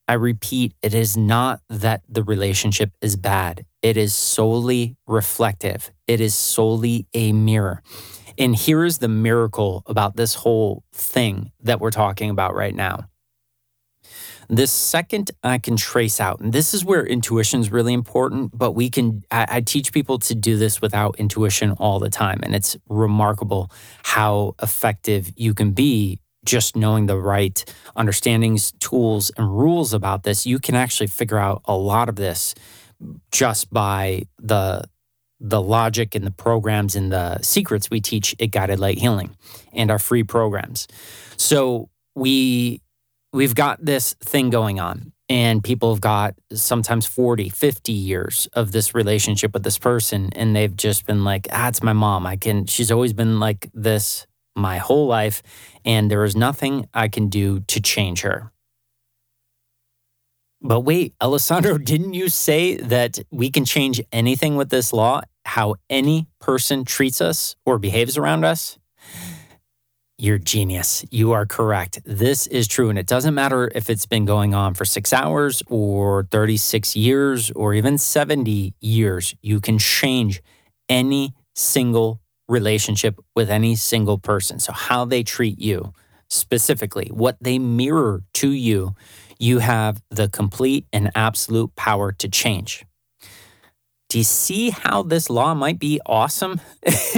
I 0.09 0.15
repeat, 0.15 0.75
it 0.83 0.95
is 0.95 1.17
not 1.17 1.61
that 1.69 2.03
the 2.09 2.23
relationship 2.23 2.93
is 3.01 3.17
bad. 3.17 3.67
It 3.83 3.97
is 3.97 4.15
solely 4.15 4.97
reflective, 5.07 5.91
it 6.07 6.21
is 6.21 6.35
solely 6.35 7.07
a 7.15 7.33
mirror. 7.33 7.83
And 8.39 8.57
here 8.57 8.85
is 8.85 8.99
the 8.99 9.09
miracle 9.09 9.83
about 9.87 10.17
this 10.17 10.35
whole 10.35 10.85
thing 10.93 11.53
that 11.61 11.81
we're 11.81 11.91
talking 11.91 12.31
about 12.31 12.55
right 12.55 12.75
now. 12.75 13.09
The 14.53 14.67
second 14.67 15.31
I 15.43 15.57
can 15.57 15.79
trace 15.79 16.21
out, 16.21 16.41
and 16.41 16.53
this 16.53 16.75
is 16.75 16.85
where 16.85 17.07
intuition 17.07 17.61
is 17.61 17.73
really 17.73 17.95
important, 17.95 18.51
but 18.53 18.73
we 18.73 18.91
can, 18.91 19.25
I, 19.31 19.47
I, 19.49 19.61
teach 19.63 19.95
people 19.95 20.19
to 20.19 20.35
do 20.35 20.59
this 20.59 20.83
without 20.83 21.19
intuition 21.19 21.71
all 21.79 21.99
the 21.99 22.11
time. 22.11 22.41
And 22.43 22.55
it's 22.55 22.77
remarkable 22.87 23.71
how 24.03 24.55
effective 24.63 25.33
you 25.37 25.55
can 25.55 25.73
be 25.73 26.19
just 26.45 26.77
knowing 26.77 27.07
the 27.07 27.17
right 27.17 27.65
understandings, 27.97 28.73
tools, 28.79 29.31
and 29.39 29.59
rules 29.59 29.95
about 29.95 30.25
this. 30.25 30.45
You 30.45 30.59
can 30.59 30.75
actually 30.75 31.07
figure 31.07 31.39
out 31.39 31.63
a 31.65 31.75
lot 31.75 32.11
of 32.11 32.17
this 32.17 32.55
just 33.31 33.73
by 33.73 34.25
the 34.39 34.85
the 35.41 35.63
logic 35.63 36.15
and 36.15 36.27
the 36.27 36.31
programs 36.31 36.95
and 36.95 37.11
the 37.11 37.41
secrets 37.41 37.89
we 37.89 38.03
teach 38.03 38.37
at 38.39 38.51
Guided 38.51 38.79
Light 38.79 38.99
Healing 38.99 39.35
and 39.73 39.91
our 39.91 39.99
free 39.99 40.23
programs. 40.23 40.87
So 41.39 41.89
we 42.15 42.82
we've 43.33 43.55
got 43.55 43.85
this 43.85 44.15
thing 44.15 44.51
going 44.51 44.79
on 44.79 45.13
and 45.29 45.65
people 45.65 45.95
have 45.95 46.01
got 46.01 46.35
sometimes 46.53 47.07
40 47.07 47.49
50 47.49 47.93
years 47.93 48.49
of 48.53 48.73
this 48.73 48.95
relationship 48.95 49.55
with 49.55 49.63
this 49.63 49.79
person 49.79 50.31
and 50.35 50.55
they've 50.55 50.77
just 50.77 51.07
been 51.07 51.25
like 51.25 51.49
ah 51.53 51.69
it's 51.69 51.83
my 51.83 51.93
mom. 51.93 52.27
I 52.27 52.37
can 52.37 52.67
she's 52.67 52.91
always 52.91 53.13
been 53.13 53.41
like 53.41 53.71
this 53.73 54.27
my 54.55 54.79
whole 54.79 55.07
life 55.07 55.43
and 55.85 56.11
there 56.11 56.25
is 56.25 56.37
nothing 56.37 56.87
i 56.93 57.09
can 57.09 57.29
do 57.29 57.61
to 57.61 57.81
change 57.81 58.21
her. 58.23 58.53
But 60.61 60.81
wait 60.81 61.15
alessandro 61.21 61.79
didn't 61.93 62.15
you 62.15 62.29
say 62.29 62.77
that 62.77 63.19
we 63.31 63.51
can 63.51 63.65
change 63.65 64.01
anything 64.13 64.57
with 64.57 64.69
this 64.69 64.93
law 64.93 65.23
how 65.45 65.75
any 65.89 66.29
person 66.39 66.85
treats 66.85 67.21
us 67.21 67.57
or 67.65 67.79
behaves 67.79 68.17
around 68.17 68.45
us 68.45 68.79
you're 70.19 70.39
genius. 70.39 71.05
You 71.11 71.33
are 71.33 71.47
correct. 71.47 72.01
This 72.05 72.47
is 72.47 72.69
true. 72.69 72.91
And 72.91 72.99
it 72.99 73.07
doesn't 73.07 73.35
matter 73.35 73.71
if 73.75 73.91
it's 73.91 74.07
been 74.07 74.25
going 74.25 74.55
on 74.55 74.75
for 74.75 74.85
six 74.85 75.13
hours 75.13 75.63
or 75.67 76.29
36 76.31 76.95
years 76.95 77.51
or 77.53 77.75
even 77.75 77.99
70 77.99 78.75
years. 78.81 79.35
You 79.43 79.61
can 79.61 79.79
change 79.79 80.43
any 80.89 81.35
single 81.55 82.21
relationship 82.49 83.19
with 83.35 83.51
any 83.51 83.75
single 83.75 84.19
person. 84.19 84.59
So, 84.59 84.73
how 84.73 85.05
they 85.05 85.23
treat 85.23 85.59
you 85.59 85.93
specifically, 86.29 87.09
what 87.13 87.37
they 87.41 87.59
mirror 87.59 88.23
to 88.35 88.51
you, 88.51 88.95
you 89.39 89.59
have 89.59 90.03
the 90.11 90.29
complete 90.29 90.87
and 90.93 91.11
absolute 91.15 91.75
power 91.77 92.13
to 92.13 92.29
change. 92.29 92.85
Do 94.09 94.19
you 94.19 94.25
see 94.25 94.71
how 94.71 95.03
this 95.03 95.31
law 95.31 95.55
might 95.55 95.79
be 95.79 96.01
awesome? 96.05 96.61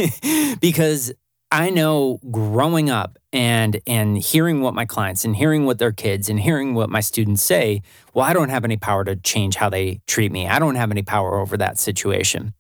because 0.60 1.12
I 1.54 1.70
know 1.70 2.18
growing 2.32 2.90
up 2.90 3.16
and 3.32 3.80
and 3.86 4.18
hearing 4.18 4.60
what 4.60 4.74
my 4.74 4.84
clients 4.84 5.24
and 5.24 5.36
hearing 5.36 5.66
what 5.66 5.78
their 5.78 5.92
kids 5.92 6.28
and 6.28 6.40
hearing 6.40 6.74
what 6.74 6.90
my 6.90 6.98
students 6.98 7.44
say, 7.44 7.82
well, 8.12 8.24
I 8.24 8.32
don't 8.32 8.48
have 8.48 8.64
any 8.64 8.76
power 8.76 9.04
to 9.04 9.14
change 9.14 9.54
how 9.54 9.68
they 9.68 10.00
treat 10.08 10.32
me. 10.32 10.48
I 10.48 10.58
don't 10.58 10.74
have 10.74 10.90
any 10.90 11.02
power 11.02 11.38
over 11.38 11.56
that 11.58 11.78
situation. 11.78 12.54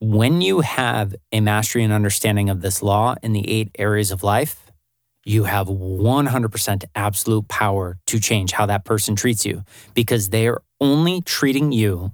When 0.00 0.40
you 0.40 0.62
have 0.62 1.14
a 1.30 1.40
mastery 1.40 1.84
and 1.84 1.92
understanding 1.92 2.50
of 2.50 2.60
this 2.60 2.82
law 2.82 3.14
in 3.22 3.32
the 3.32 3.48
eight 3.48 3.70
areas 3.78 4.10
of 4.10 4.24
life, 4.24 4.72
you 5.24 5.44
have 5.44 5.68
100% 5.68 6.84
absolute 6.96 7.46
power 7.46 7.98
to 8.08 8.18
change 8.18 8.50
how 8.50 8.66
that 8.66 8.84
person 8.84 9.14
treats 9.14 9.46
you 9.46 9.62
because 9.94 10.30
they 10.30 10.48
are 10.48 10.60
only 10.80 11.20
treating 11.20 11.70
you 11.70 12.10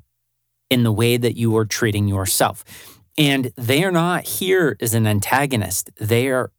in 0.68 0.82
the 0.82 0.92
way 0.92 1.16
that 1.16 1.34
you 1.34 1.56
are 1.56 1.64
treating 1.64 2.08
yourself. 2.08 2.62
And 3.18 3.52
they 3.56 3.84
are 3.84 3.92
not 3.92 4.24
here 4.24 4.76
as 4.80 4.94
an 4.94 5.06
antagonist. 5.06 5.90
They 5.96 6.28
are 6.28 6.50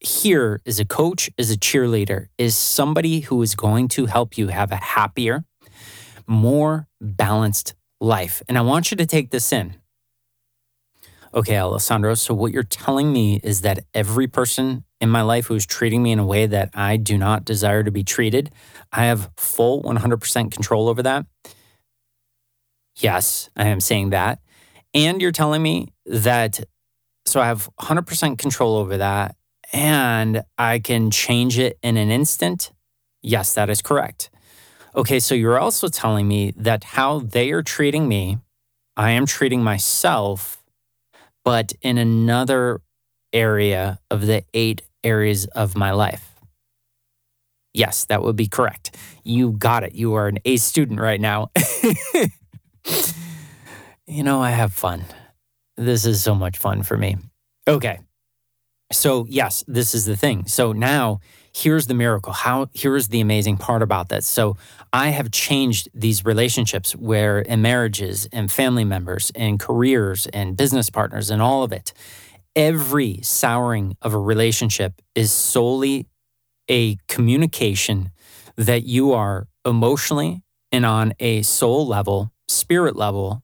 here 0.00 0.60
as 0.66 0.78
a 0.78 0.84
coach, 0.84 1.30
as 1.38 1.50
a 1.50 1.56
cheerleader, 1.56 2.28
is 2.38 2.54
somebody 2.54 3.20
who 3.20 3.42
is 3.42 3.54
going 3.54 3.88
to 3.88 4.06
help 4.06 4.38
you 4.38 4.48
have 4.48 4.70
a 4.70 4.76
happier, 4.76 5.44
more 6.26 6.86
balanced 7.00 7.74
life. 8.00 8.42
And 8.48 8.56
I 8.58 8.60
want 8.60 8.90
you 8.90 8.96
to 8.98 9.06
take 9.06 9.30
this 9.30 9.52
in. 9.52 9.76
Okay, 11.34 11.58
Alessandro, 11.58 12.14
so 12.14 12.32
what 12.34 12.52
you're 12.52 12.62
telling 12.62 13.12
me 13.12 13.40
is 13.42 13.60
that 13.62 13.84
every 13.92 14.26
person 14.26 14.84
in 15.00 15.10
my 15.10 15.22
life 15.22 15.46
who's 15.46 15.66
treating 15.66 16.02
me 16.02 16.12
in 16.12 16.18
a 16.18 16.24
way 16.24 16.46
that 16.46 16.70
I 16.72 16.96
do 16.96 17.18
not 17.18 17.44
desire 17.44 17.82
to 17.82 17.90
be 17.90 18.04
treated, 18.04 18.50
I 18.92 19.06
have 19.06 19.30
full 19.36 19.82
100% 19.82 20.50
control 20.50 20.88
over 20.88 21.02
that? 21.02 21.26
Yes, 22.96 23.50
I 23.56 23.66
am 23.66 23.80
saying 23.80 24.10
that. 24.10 24.38
And 24.94 25.20
you're 25.20 25.32
telling 25.32 25.62
me 25.62 25.92
that, 26.06 26.60
so 27.24 27.40
I 27.40 27.46
have 27.46 27.68
100% 27.80 28.38
control 28.38 28.76
over 28.76 28.96
that 28.98 29.36
and 29.72 30.42
I 30.56 30.78
can 30.78 31.10
change 31.10 31.58
it 31.58 31.78
in 31.82 31.96
an 31.96 32.10
instant? 32.10 32.72
Yes, 33.22 33.54
that 33.54 33.68
is 33.68 33.82
correct. 33.82 34.30
Okay, 34.94 35.20
so 35.20 35.34
you're 35.34 35.58
also 35.58 35.88
telling 35.88 36.26
me 36.26 36.52
that 36.56 36.84
how 36.84 37.18
they 37.18 37.50
are 37.50 37.62
treating 37.62 38.08
me 38.08 38.38
I 38.96 39.10
am 39.10 39.26
treating 39.26 39.62
myself, 39.62 40.64
but 41.44 41.74
in 41.82 41.98
another 41.98 42.80
area 43.32 44.00
of 44.10 44.26
the 44.26 44.42
eight 44.54 44.82
areas 45.04 45.44
of 45.46 45.76
my 45.76 45.90
life. 45.90 46.32
Yes, 47.74 48.06
that 48.06 48.22
would 48.22 48.36
be 48.36 48.48
correct. 48.48 48.96
You 49.22 49.52
got 49.52 49.84
it. 49.84 49.94
You 49.94 50.14
are 50.14 50.28
an 50.28 50.38
A 50.46 50.56
student 50.56 50.98
right 50.98 51.20
now. 51.20 51.50
you 54.06 54.22
know, 54.22 54.40
I 54.40 54.50
have 54.50 54.72
fun. 54.72 55.04
This 55.76 56.06
is 56.06 56.22
so 56.22 56.34
much 56.34 56.58
fun 56.58 56.82
for 56.82 56.96
me. 56.96 57.16
Okay. 57.68 58.00
So, 58.92 59.26
yes, 59.28 59.64
this 59.66 59.94
is 59.94 60.04
the 60.04 60.16
thing. 60.16 60.46
So 60.46 60.72
now 60.72 61.20
here's 61.52 61.88
the 61.88 61.94
miracle. 61.94 62.32
How 62.32 62.68
here's 62.72 63.08
the 63.08 63.20
amazing 63.20 63.56
part 63.56 63.82
about 63.82 64.08
this. 64.08 64.26
So, 64.26 64.56
I 64.92 65.08
have 65.08 65.30
changed 65.30 65.88
these 65.92 66.24
relationships 66.24 66.94
where 66.94 67.40
in 67.40 67.62
marriages 67.62 68.28
and 68.32 68.50
family 68.50 68.84
members 68.84 69.32
and 69.34 69.58
careers 69.58 70.26
and 70.28 70.56
business 70.56 70.88
partners 70.88 71.30
and 71.30 71.42
all 71.42 71.64
of 71.64 71.72
it. 71.72 71.92
Every 72.54 73.20
souring 73.22 73.96
of 74.00 74.14
a 74.14 74.18
relationship 74.18 75.02
is 75.14 75.30
solely 75.32 76.06
a 76.70 76.96
communication 77.08 78.10
that 78.56 78.84
you 78.84 79.12
are 79.12 79.48
emotionally 79.64 80.42
and 80.72 80.86
on 80.86 81.12
a 81.20 81.42
soul 81.42 81.86
level, 81.86 82.32
spirit 82.48 82.96
level, 82.96 83.42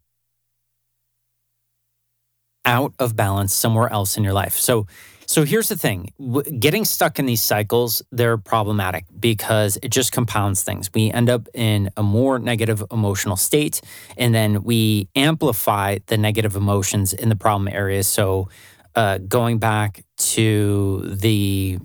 out 2.64 2.94
of 2.98 3.16
balance 3.16 3.52
somewhere 3.52 3.90
else 3.90 4.16
in 4.16 4.24
your 4.24 4.32
life. 4.32 4.54
So, 4.54 4.86
so 5.26 5.44
here's 5.44 5.68
the 5.68 5.76
thing 5.76 6.12
getting 6.58 6.84
stuck 6.84 7.18
in 7.18 7.26
these 7.26 7.42
cycles, 7.42 8.02
they're 8.12 8.36
problematic 8.36 9.04
because 9.18 9.78
it 9.82 9.88
just 9.88 10.12
compounds 10.12 10.62
things. 10.62 10.90
We 10.92 11.10
end 11.10 11.30
up 11.30 11.48
in 11.54 11.90
a 11.96 12.02
more 12.02 12.38
negative 12.38 12.82
emotional 12.90 13.36
state, 13.36 13.80
and 14.16 14.34
then 14.34 14.62
we 14.62 15.08
amplify 15.14 15.98
the 16.06 16.18
negative 16.18 16.56
emotions 16.56 17.12
in 17.12 17.28
the 17.28 17.36
problem 17.36 17.68
areas. 17.68 18.06
So, 18.06 18.48
uh, 18.94 19.18
going 19.18 19.58
back 19.58 20.04
to 20.18 21.02
the 21.04 21.78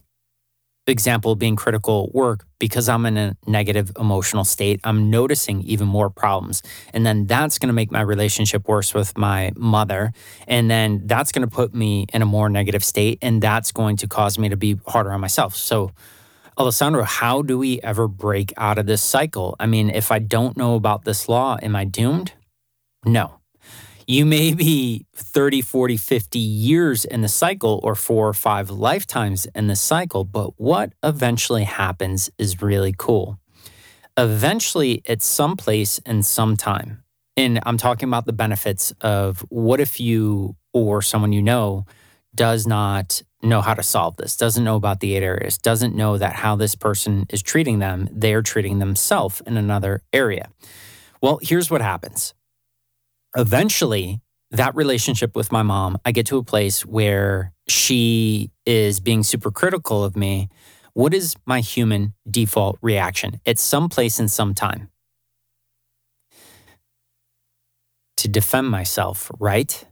example 0.88 1.36
being 1.36 1.56
critical 1.56 2.10
work 2.13 2.45
because 2.60 2.89
I'm 2.89 3.06
in 3.06 3.17
a 3.17 3.36
negative 3.45 3.91
emotional 4.00 4.43
state, 4.43 4.80
I'm 4.84 5.10
noticing 5.10 5.62
even 5.63 5.88
more 5.88 6.10
problems. 6.10 6.62
And 6.93 7.06
then 7.06 7.26
that's 7.26 7.60
going 7.60 7.67
to 7.67 7.73
make 7.73 7.91
my 7.91 8.02
relationship 8.02 8.67
worse 8.67 8.93
with 8.93 9.17
my 9.17 9.52
mother. 9.56 10.12
And 10.47 10.69
then 10.69 11.04
that's 11.06 11.32
going 11.32 11.47
to 11.47 11.54
put 11.54 11.73
me 11.73 12.08
in 12.13 12.21
a 12.21 12.26
more 12.26 12.50
negative 12.50 12.84
state. 12.84 13.19
And 13.21 13.41
that's 13.41 13.71
going 13.71 13.97
to 13.97 14.08
cause 14.08 14.39
me 14.39 14.50
to 14.50 14.58
be 14.58 14.80
harder 14.88 15.12
on 15.12 15.21
myself. 15.21 15.56
So, 15.56 15.91
Alessandro, 16.58 17.04
how 17.04 17.43
do 17.43 17.58
we 17.58 17.80
ever 17.82 18.08
break 18.08 18.52
out 18.58 18.80
of 18.80 18.88
this 18.88 19.04
cycle? 19.04 19.56
I 19.60 19.67
mean, 19.67 19.91
if 19.91 20.12
I 20.12 20.17
don't 20.19 20.58
know 20.58 20.76
about 20.76 21.06
this 21.06 21.30
law, 21.30 21.58
am 21.62 21.76
I 21.76 21.86
doomed? 21.86 22.34
No. 23.06 23.39
You 24.10 24.26
may 24.26 24.54
be 24.54 25.06
30, 25.17 25.62
40, 25.62 25.98
50 25.98 26.39
years 26.39 27.04
in 27.04 27.20
the 27.20 27.28
cycle 27.28 27.82
or 27.84 27.93
four 27.93 28.30
or 28.30 28.34
five 28.34 28.70
lifetimes 28.70 29.48
in 29.48 29.67
the 29.67 29.76
cycle, 29.76 30.24
but 30.24 30.58
what 30.58 30.93
eventually 31.04 31.65
happens 31.65 32.30
is 32.38 32.62
really 32.62 32.96
cool. 32.98 33.38
Eventually, 34.15 35.02
it's 35.04 35.26
someplace 35.26 36.00
and 36.06 36.26
sometime. 36.26 37.04
And 37.36 37.60
I'm 37.65 37.76
talking 37.76 38.08
about 38.08 38.26
the 38.26 38.32
benefits 38.32 38.93
of 39.02 39.46
what 39.50 39.82
if 39.82 40.00
you 40.00 40.56
or 40.72 41.02
someone 41.02 41.34
you 41.34 41.41
know 41.41 41.86
does 42.34 42.65
not 42.65 43.22
know 43.43 43.60
how 43.60 43.74
to 43.74 43.84
solve 43.84 44.15
this, 44.15 44.38
doesn't 44.38 44.63
know 44.63 44.78
about 44.78 45.02
the 45.02 45.17
eight 45.17 45.24
areas, 45.24 45.58
doesn't 45.58 45.98
know 45.98 46.17
that 46.17 46.32
how 46.32 46.56
this 46.56 46.76
person 46.76 47.26
is 47.30 47.43
treating 47.43 47.80
them, 47.80 48.08
they're 48.10 48.41
treating 48.41 48.80
themselves 48.80 49.41
in 49.46 49.58
another 49.58 50.02
area. 50.13 50.48
Well, 51.22 51.39
here's 51.41 51.70
what 51.70 51.82
happens 51.82 52.34
eventually, 53.35 54.21
that 54.51 54.75
relationship 54.75 55.35
with 55.35 55.51
my 55.51 55.63
mom, 55.63 55.97
I 56.05 56.11
get 56.11 56.25
to 56.27 56.37
a 56.37 56.43
place 56.43 56.85
where 56.85 57.53
she 57.67 58.51
is 58.65 58.99
being 58.99 59.23
super 59.23 59.51
critical 59.51 60.03
of 60.03 60.15
me. 60.15 60.49
What 60.93 61.13
is 61.13 61.35
my 61.45 61.59
human 61.59 62.13
default 62.29 62.77
reaction? 62.81 63.39
at 63.45 63.59
some 63.59 63.89
place 63.89 64.19
and 64.19 64.31
some 64.31 64.53
time. 64.53 64.89
To 68.17 68.27
defend 68.27 68.69
myself, 68.69 69.29
right? 69.39 69.85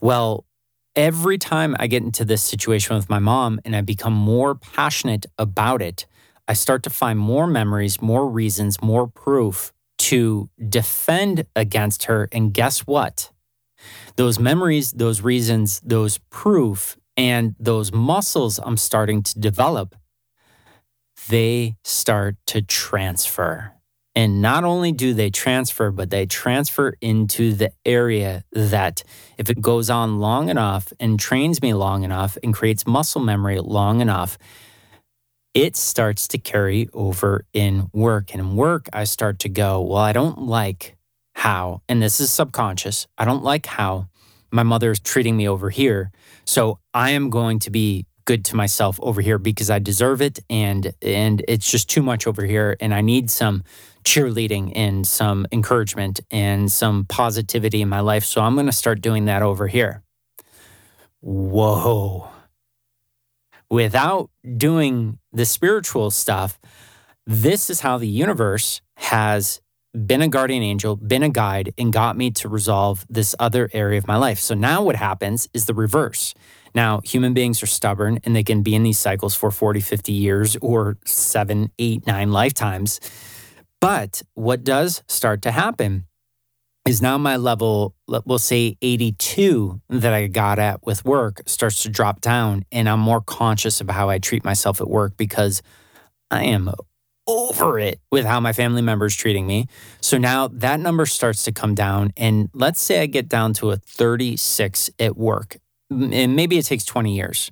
Well, 0.00 0.46
every 0.94 1.36
time 1.38 1.76
I 1.78 1.86
get 1.86 2.02
into 2.02 2.24
this 2.24 2.42
situation 2.42 2.96
with 2.96 3.10
my 3.10 3.18
mom 3.18 3.60
and 3.64 3.76
I 3.76 3.82
become 3.82 4.14
more 4.14 4.54
passionate 4.54 5.26
about 5.36 5.82
it, 5.82 6.06
I 6.48 6.54
start 6.54 6.82
to 6.84 6.90
find 6.90 7.18
more 7.18 7.46
memories, 7.46 8.00
more 8.00 8.28
reasons, 8.28 8.80
more 8.80 9.06
proof 9.06 9.72
to 10.10 10.48
defend 10.68 11.46
against 11.56 12.04
her. 12.04 12.28
And 12.30 12.54
guess 12.54 12.80
what? 12.80 13.30
Those 14.16 14.38
memories, 14.38 14.92
those 14.92 15.20
reasons, 15.20 15.80
those 15.80 16.18
proof, 16.30 16.96
and 17.16 17.54
those 17.58 17.92
muscles 17.92 18.60
I'm 18.62 18.76
starting 18.76 19.22
to 19.22 19.38
develop, 19.38 19.96
they 21.28 21.76
start 21.82 22.36
to 22.46 22.62
transfer. 22.62 23.72
And 24.14 24.40
not 24.40 24.64
only 24.64 24.92
do 24.92 25.12
they 25.12 25.30
transfer, 25.30 25.90
but 25.90 26.10
they 26.10 26.24
transfer 26.24 26.94
into 27.00 27.52
the 27.52 27.72
area 27.84 28.44
that, 28.52 29.02
if 29.36 29.50
it 29.50 29.60
goes 29.60 29.90
on 29.90 30.20
long 30.20 30.48
enough 30.48 30.92
and 31.00 31.18
trains 31.18 31.60
me 31.60 31.74
long 31.74 32.04
enough 32.04 32.38
and 32.42 32.54
creates 32.54 32.86
muscle 32.86 33.20
memory 33.20 33.58
long 33.60 34.00
enough, 34.00 34.38
it 35.56 35.74
starts 35.74 36.28
to 36.28 36.36
carry 36.36 36.86
over 36.92 37.46
in 37.54 37.88
work. 37.94 38.30
And 38.32 38.40
in 38.40 38.56
work, 38.56 38.90
I 38.92 39.04
start 39.04 39.38
to 39.38 39.48
go, 39.48 39.80
well, 39.80 39.96
I 39.96 40.12
don't 40.12 40.42
like 40.42 40.98
how, 41.34 41.80
and 41.88 42.02
this 42.02 42.20
is 42.20 42.30
subconscious, 42.30 43.06
I 43.16 43.24
don't 43.24 43.42
like 43.42 43.64
how 43.64 44.08
my 44.52 44.62
mother 44.62 44.90
is 44.90 45.00
treating 45.00 45.34
me 45.34 45.48
over 45.48 45.70
here. 45.70 46.12
So 46.44 46.78
I 46.92 47.10
am 47.12 47.30
going 47.30 47.58
to 47.60 47.70
be 47.70 48.04
good 48.26 48.44
to 48.44 48.56
myself 48.56 49.00
over 49.00 49.22
here 49.22 49.38
because 49.38 49.70
I 49.70 49.78
deserve 49.78 50.20
it 50.20 50.40
and 50.50 50.92
and 51.00 51.42
it's 51.48 51.70
just 51.70 51.88
too 51.88 52.02
much 52.02 52.26
over 52.26 52.44
here 52.44 52.76
and 52.80 52.92
I 52.92 53.00
need 53.00 53.30
some 53.30 53.62
cheerleading 54.04 54.72
and 54.74 55.06
some 55.06 55.46
encouragement 55.52 56.20
and 56.30 56.70
some 56.70 57.04
positivity 57.04 57.82
in 57.82 57.88
my 57.88 58.00
life 58.00 58.24
so 58.24 58.40
I'm 58.40 58.54
going 58.54 58.66
to 58.66 58.72
start 58.72 59.00
doing 59.00 59.26
that 59.26 59.42
over 59.42 59.68
here. 59.68 60.02
Whoa 61.20 62.35
without 63.70 64.30
doing 64.56 65.18
the 65.32 65.44
spiritual 65.44 66.10
stuff, 66.10 66.58
this 67.26 67.70
is 67.70 67.80
how 67.80 67.98
the 67.98 68.08
universe 68.08 68.80
has 68.96 69.60
been 70.06 70.22
a 70.22 70.28
guardian 70.28 70.62
angel, 70.62 70.96
been 70.96 71.22
a 71.22 71.28
guide, 71.28 71.72
and 71.78 71.92
got 71.92 72.16
me 72.16 72.30
to 72.30 72.48
resolve 72.48 73.06
this 73.08 73.34
other 73.38 73.70
area 73.72 73.98
of 73.98 74.06
my 74.06 74.16
life. 74.16 74.38
So 74.38 74.54
now 74.54 74.82
what 74.82 74.96
happens 74.96 75.48
is 75.54 75.64
the 75.64 75.74
reverse. 75.74 76.34
Now, 76.74 77.00
human 77.02 77.32
beings 77.32 77.62
are 77.62 77.66
stubborn 77.66 78.18
and 78.24 78.36
they 78.36 78.44
can 78.44 78.62
be 78.62 78.74
in 78.74 78.82
these 78.82 78.98
cycles 78.98 79.34
for 79.34 79.50
40, 79.50 79.80
50 79.80 80.12
years 80.12 80.56
or 80.60 80.98
seven, 81.06 81.70
eight, 81.78 82.06
nine 82.06 82.32
lifetimes. 82.32 83.00
But 83.80 84.22
what 84.34 84.64
does 84.64 85.02
start 85.08 85.40
to 85.42 85.50
happen 85.50 86.04
is 86.86 87.02
now 87.02 87.18
my 87.18 87.36
level, 87.36 87.94
we'll 88.06 88.38
say 88.38 88.76
82 88.80 89.80
that 89.88 90.12
I 90.12 90.28
got 90.28 90.58
at 90.58 90.86
with 90.86 91.04
work 91.04 91.42
starts 91.46 91.82
to 91.82 91.88
drop 91.88 92.20
down. 92.20 92.64
And 92.70 92.88
I'm 92.88 93.00
more 93.00 93.20
conscious 93.20 93.80
of 93.80 93.90
how 93.90 94.08
I 94.08 94.18
treat 94.18 94.44
myself 94.44 94.80
at 94.80 94.88
work 94.88 95.16
because 95.16 95.62
I 96.30 96.44
am 96.44 96.70
over 97.26 97.78
it 97.78 98.00
with 98.12 98.24
how 98.24 98.38
my 98.38 98.52
family 98.52 98.82
members 98.82 99.16
treating 99.16 99.46
me. 99.48 99.66
So 100.00 100.16
now 100.16 100.48
that 100.48 100.78
number 100.78 101.06
starts 101.06 101.42
to 101.44 101.52
come 101.52 101.74
down. 101.74 102.12
And 102.16 102.48
let's 102.54 102.80
say 102.80 103.02
I 103.02 103.06
get 103.06 103.28
down 103.28 103.52
to 103.54 103.72
a 103.72 103.76
36 103.76 104.90
at 105.00 105.16
work. 105.16 105.56
And 105.90 106.36
maybe 106.36 106.56
it 106.56 106.66
takes 106.66 106.84
20 106.84 107.16
years. 107.16 107.50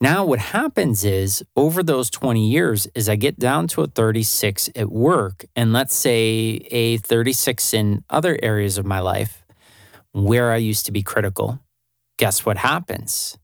Now, 0.00 0.26
what 0.26 0.38
happens 0.38 1.04
is 1.04 1.42
over 1.56 1.82
those 1.82 2.10
20 2.10 2.46
years, 2.46 2.86
is 2.94 3.08
I 3.08 3.16
get 3.16 3.38
down 3.38 3.66
to 3.68 3.82
a 3.82 3.86
36 3.86 4.68
at 4.76 4.92
work, 4.92 5.46
and 5.56 5.72
let's 5.72 5.94
say 5.94 6.66
a 6.70 6.98
36 6.98 7.72
in 7.72 8.04
other 8.10 8.38
areas 8.42 8.76
of 8.76 8.84
my 8.84 9.00
life 9.00 9.44
where 10.12 10.52
I 10.52 10.56
used 10.56 10.84
to 10.86 10.92
be 10.92 11.02
critical. 11.02 11.60
Guess 12.18 12.44
what 12.44 12.58
happens? 12.58 13.38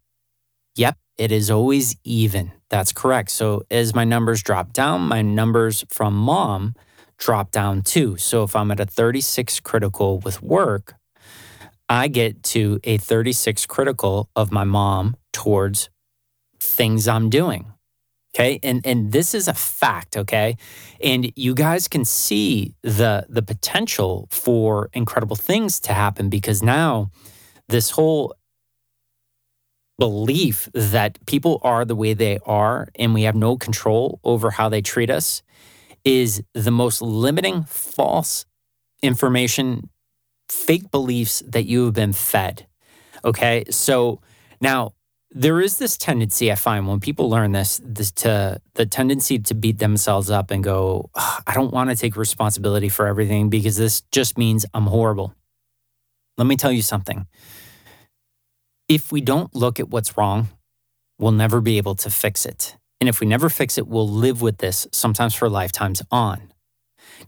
Yep, 0.77 0.97
it 1.17 1.33
is 1.33 1.51
always 1.51 1.97
even. 2.05 2.53
That's 2.69 2.93
correct. 2.93 3.31
So 3.31 3.63
as 3.71 3.95
my 3.95 4.05
numbers 4.05 4.43
drop 4.43 4.75
down, 4.75 5.03
my 5.03 5.23
numbers 5.23 5.85
from 5.89 6.15
mom 6.15 6.75
drop 7.19 7.51
down 7.51 7.81
too. 7.83 8.19
So 8.19 8.43
if 8.43 8.55
I'm 8.55 8.71
at 8.71 8.81
a 8.81 8.87
36 8.87 9.61
critical 9.61 10.19
with 10.19 10.43
work, 10.43 10.97
I 11.89 12.09
get 12.09 12.43
to 12.45 12.81
a 12.85 12.99
36 12.99 13.67
critical 13.67 14.31
of 14.35 14.51
my 14.53 14.65
mom 14.65 15.17
towards 15.33 15.91
things 16.63 17.09
I'm 17.09 17.29
doing. 17.29 17.73
Okay. 18.35 18.59
And 18.63 18.81
and 18.87 19.13
this 19.13 19.35
is 19.35 19.47
a 19.47 19.55
fact, 19.55 20.17
okay? 20.17 20.57
And 21.03 21.33
you 21.37 21.55
guys 21.55 21.87
can 21.87 22.05
see 22.05 22.75
the 22.83 23.27
the 23.29 23.43
potential 23.43 24.27
for 24.31 24.89
incredible 24.95 25.37
things 25.37 25.81
to 25.81 25.93
happen 25.93 26.31
because 26.31 26.63
now 26.63 27.11
this 27.69 27.91
whole 27.91 28.35
belief 29.99 30.69
that 30.73 31.25
people 31.27 31.61
are 31.63 31.85
the 31.85 31.95
way 31.95 32.15
they 32.15 32.39
are 32.47 32.89
and 32.95 33.13
we 33.13 33.23
have 33.25 33.37
no 33.37 33.57
control 33.57 34.19
over 34.25 34.51
how 34.51 34.69
they 34.69 34.81
treat 34.81 35.11
us 35.11 35.43
is 36.05 36.43
the 36.55 36.71
most 36.71 37.03
limiting 37.03 37.63
false 37.65 38.47
information 39.03 39.91
fake 40.49 40.91
beliefs 40.91 41.43
that 41.47 41.65
you 41.67 41.85
have 41.85 41.95
been 41.95 42.13
fed. 42.13 42.67
Okay. 43.25 43.65
So 43.71 44.21
now 44.61 44.95
there 45.35 45.61
is 45.61 45.79
this 45.79 45.97
tendency 45.97 46.53
I 46.53 46.57
find 46.57 46.87
when 46.87 47.01
people 47.01 47.31
learn 47.31 47.53
this, 47.53 47.81
this 47.85 48.11
to 48.13 48.61
the 48.75 48.85
tendency 48.85 49.39
to 49.39 49.55
beat 49.55 49.79
themselves 49.79 50.31
up 50.31 50.51
and 50.51 50.63
go, 50.63 51.11
I 51.15 51.55
don't 51.55 51.73
want 51.73 51.91
to 51.91 51.97
take 51.97 52.17
responsibility 52.17 52.89
for 52.89 53.07
everything 53.07 53.49
because 53.49 53.77
this 53.77 54.03
just 54.13 54.37
means 54.37 54.67
I'm 54.75 54.87
horrible. 54.87 55.35
Let 56.37 56.47
me 56.47 56.57
tell 56.57 56.73
you 56.73 56.83
something. 56.83 57.27
If 58.89 59.11
we 59.11 59.21
don't 59.21 59.55
look 59.55 59.81
at 59.81 59.89
what's 59.89 60.17
wrong, 60.19 60.49
we'll 61.19 61.33
never 61.33 61.61
be 61.61 61.79
able 61.79 61.95
to 61.97 62.11
fix 62.11 62.45
it. 62.45 62.77
And 63.01 63.09
if 63.09 63.21
we 63.21 63.27
never 63.27 63.49
fix 63.49 63.79
it, 63.79 63.87
we'll 63.87 64.09
live 64.09 64.43
with 64.43 64.59
this 64.59 64.87
sometimes 64.93 65.35
for 65.35 65.49
lifetimes 65.49 66.03
on. 66.11 66.53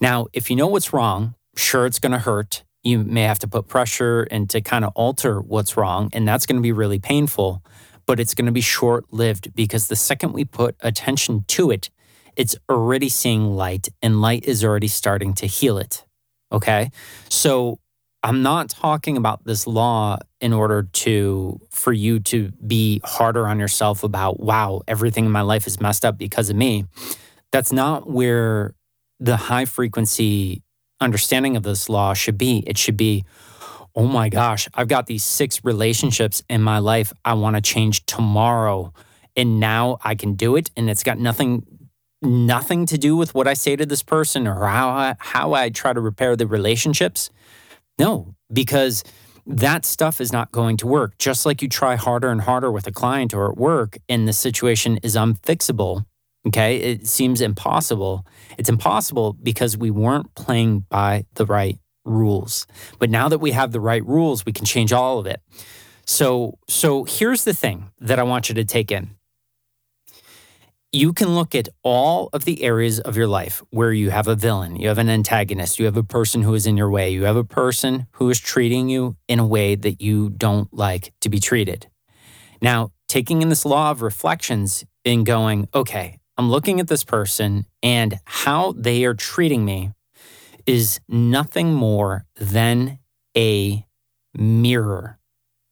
Now, 0.01 0.27
if 0.33 0.51
you 0.51 0.57
know 0.57 0.67
what's 0.67 0.93
wrong, 0.93 1.35
sure, 1.57 1.87
it's 1.87 1.99
going 1.99 2.13
to 2.13 2.19
hurt. 2.19 2.65
You 2.83 2.99
may 2.99 3.23
have 3.23 3.39
to 3.39 3.49
put 3.49 3.67
pressure 3.67 4.23
and 4.31 4.49
to 4.51 4.61
kind 4.61 4.85
of 4.85 4.93
alter 4.95 5.41
what's 5.41 5.77
wrong, 5.77 6.11
and 6.13 6.29
that's 6.29 6.45
going 6.45 6.57
to 6.57 6.63
be 6.63 6.73
really 6.73 6.99
painful 6.99 7.63
but 8.07 8.21
it's 8.21 8.35
going 8.35 8.47
to 8.47 8.53
be 8.53 8.61
short 8.61 9.05
lived 9.13 9.55
because 9.55 9.89
the 9.89 9.97
second 9.97 10.33
we 10.33 10.45
put 10.45 10.77
attention 10.81 11.45
to 11.49 11.71
it, 11.71 11.91
it's 12.37 12.57
already 12.71 13.09
seeing 13.09 13.55
light 13.55 13.89
and 14.03 14.21
light 14.21 14.45
is 14.45 14.65
already 14.65 14.89
starting 14.89 15.35
to 15.35 15.47
heal 15.47 15.79
it. 15.79 16.05
Okay. 16.53 16.91
So 17.29 17.79
I'm 18.23 18.43
not 18.43 18.71
talking 18.71 19.17
about 19.17 19.45
this 19.45 19.67
law 19.67 20.19
in 20.41 20.53
order 20.53 20.85
to, 20.85 21.61
for 21.71 21.93
you 21.93 22.21
to 22.21 22.53
be 22.67 23.01
harder 23.05 23.47
on 23.47 23.59
yourself 23.61 24.03
about, 24.03 24.41
wow, 24.41 24.83
everything 24.89 25.27
in 25.27 25.31
my 25.31 25.43
life 25.43 25.67
is 25.67 25.81
messed 25.81 26.05
up 26.05 26.17
because 26.17 26.49
of 26.49 26.57
me. 26.57 26.87
That's 27.53 27.73
not 27.73 28.09
where 28.09 28.75
the 29.21 29.37
high 29.37 29.65
frequency 29.65 30.63
understanding 31.01 31.57
of 31.57 31.65
this 31.65 31.89
law 31.89 32.15
should 32.15 32.39
be. 32.39 32.65
It 32.67 32.79
should 32.79 32.97
be, 32.97 33.25
oh 33.95 34.07
my 34.07 34.29
gosh, 34.29 34.69
I've 34.75 34.89
got 34.89 35.07
these 35.07 35.23
six 35.23 35.65
relationships 35.65 36.43
in 36.49 36.63
my 36.63 36.79
life 36.79 37.13
I 37.25 37.35
want 37.35 37.57
to 37.57 37.63
change 37.63 38.05
tomorrow. 38.07 38.93
And 39.37 39.59
now 39.61 39.99
I 40.03 40.15
can 40.15 40.35
do 40.35 40.57
it. 40.57 40.71
And 40.77 40.89
it's 40.89 41.03
got 41.03 41.19
nothing 41.19 41.67
nothing 42.23 42.87
to 42.87 42.97
do 42.97 43.15
with 43.17 43.35
what 43.35 43.47
I 43.47 43.53
say 43.53 43.77
to 43.77 43.85
this 43.85 44.03
person 44.03 44.47
or 44.47 44.67
how 44.67 44.89
I, 44.89 45.15
how 45.19 45.53
I 45.53 45.69
try 45.69 45.93
to 45.93 46.01
repair 46.01 46.37
the 46.37 46.47
relationships. 46.47 47.29
No, 47.99 48.35
because 48.51 49.05
that 49.47 49.85
stuff 49.85 50.23
is 50.23 50.33
not 50.33 50.51
going 50.51 50.79
to 50.79 50.87
work. 50.87 51.19
Just 51.19 51.45
like 51.45 51.61
you 51.61 51.69
try 51.69 51.97
harder 51.97 52.31
and 52.31 52.41
harder 52.41 52.73
with 52.73 52.87
a 52.87 52.93
client 52.93 53.35
or 53.35 53.51
at 53.51 53.59
work 53.59 53.99
and 54.09 54.27
the 54.27 54.33
situation 54.33 54.99
is 55.03 55.17
unfixable, 55.17 56.07
okay? 56.47 56.77
It 56.79 57.07
seems 57.07 57.43
impossible. 57.43 58.27
It's 58.57 58.71
impossible 58.71 59.35
because 59.35 59.77
we 59.77 59.91
weren't 59.91 60.35
playing 60.35 60.87
by 60.89 61.27
the 61.35 61.45
right 61.45 61.79
rules. 62.05 62.67
But 62.99 63.11
now 63.11 63.29
that 63.29 63.39
we 63.39 63.53
have 63.53 63.73
the 63.73 63.81
right 63.81 64.05
rules, 64.07 64.45
we 64.45 64.53
can 64.53 64.65
change 64.65 64.93
all 64.93 65.19
of 65.19 65.27
it. 65.27 65.41
So, 66.07 66.59
so 66.69 67.05
here's 67.05 67.45
the 67.45 67.55
thing 67.55 67.91
that 68.01 68.19
I 68.19 68.23
want 68.23 68.49
you 68.49 68.55
to 68.57 68.65
take 68.65 68.91
in. 68.93 69.11
You 70.93 71.13
can 71.13 71.35
look 71.35 71.57
at 71.57 71.69
all 71.83 72.29
of 72.33 72.45
the 72.45 72.63
areas 72.63 73.01
of 73.01 73.17
your 73.17 73.27
life 73.27 73.63
where 73.71 73.93
you 73.93 74.11
have 74.11 74.29
a 74.29 74.37
villain, 74.37 74.77
you 74.77 74.87
have 74.87 74.99
an 74.99 75.09
antagonist, 75.09 75.81
you 75.81 75.87
have 75.87 75.97
a 75.97 76.05
person 76.05 76.43
who 76.43 76.55
is 76.55 76.67
in 76.67 76.77
your 76.77 76.91
way, 76.91 77.11
you 77.11 77.25
have 77.25 77.37
a 77.37 77.43
person 77.43 78.07
who 78.13 78.31
is 78.31 78.39
treating 78.39 78.89
you 78.89 79.17
in 79.27 79.41
a 79.41 79.47
way 79.47 79.75
that 79.75 80.01
you 80.01 80.31
don't 80.31 80.73
like 80.73 81.13
to 81.21 81.29
be 81.29 81.41
treated. 81.41 81.89
Now, 82.63 82.93
taking 83.09 83.43
in 83.43 83.49
this 83.49 83.65
law 83.65 83.91
of 83.91 84.03
reflections 84.03 84.85
and 85.05 85.27
going, 85.27 85.69
okay, 85.75 86.21
I'm 86.37 86.51
looking 86.51 86.79
at 86.79 86.89
this 86.89 87.03
person 87.03 87.67
and 87.83 88.19
how 88.25 88.73
they 88.77 89.05
are 89.05 89.15
treating 89.15 89.65
me 89.65 89.93
is 90.67 91.01
nothing 91.09 91.73
more 91.73 92.27
than 92.37 92.99
a 93.37 93.87
mirror. 94.37 95.19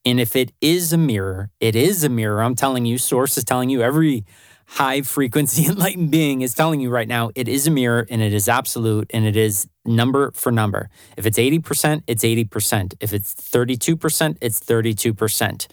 And 0.05 0.21
if 0.21 0.35
it 0.35 0.53
is 0.61 0.93
a 0.93 0.99
mirror, 0.99 1.51
it 1.61 1.77
is 1.77 2.03
a 2.03 2.09
mirror. 2.09 2.43
I'm 2.43 2.55
telling 2.55 2.87
you, 2.87 2.99
source 2.99 3.39
is 3.39 3.45
telling 3.45 3.71
you, 3.71 3.83
every 3.83 4.25
high 4.67 5.03
frequency 5.03 5.67
enlightened 5.69 6.11
being 6.11 6.41
is 6.41 6.55
telling 6.55 6.81
you 6.81 6.91
right 6.91 7.09
now, 7.09 7.31
it 7.35 7.49
is 7.49 7.67
a 7.67 7.71
mirror 7.71 8.07
and 8.11 8.23
it 8.23 8.33
is 8.33 8.49
absolute 8.49 9.11
and 9.13 9.25
it 9.25 9.37
is 9.37 9.69
number 9.85 10.31
for 10.33 10.51
number. 10.51 10.89
If 11.17 11.27
it's 11.27 11.39
80%, 11.39 12.03
it's 12.07 12.25
80%. 12.25 12.95
If 13.01 13.13
it's 13.13 13.35
32%, 13.35 14.39
it's 14.41 14.61
32%. 14.61 15.67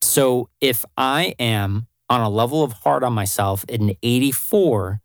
So 0.00 0.48
if 0.60 0.84
I 0.96 1.34
am 1.38 1.86
on 2.08 2.20
a 2.20 2.28
level 2.28 2.62
of 2.62 2.72
hard 2.72 3.04
on 3.04 3.12
myself 3.12 3.64
at 3.68 3.80
an 3.80 3.92
84, 4.02 5.00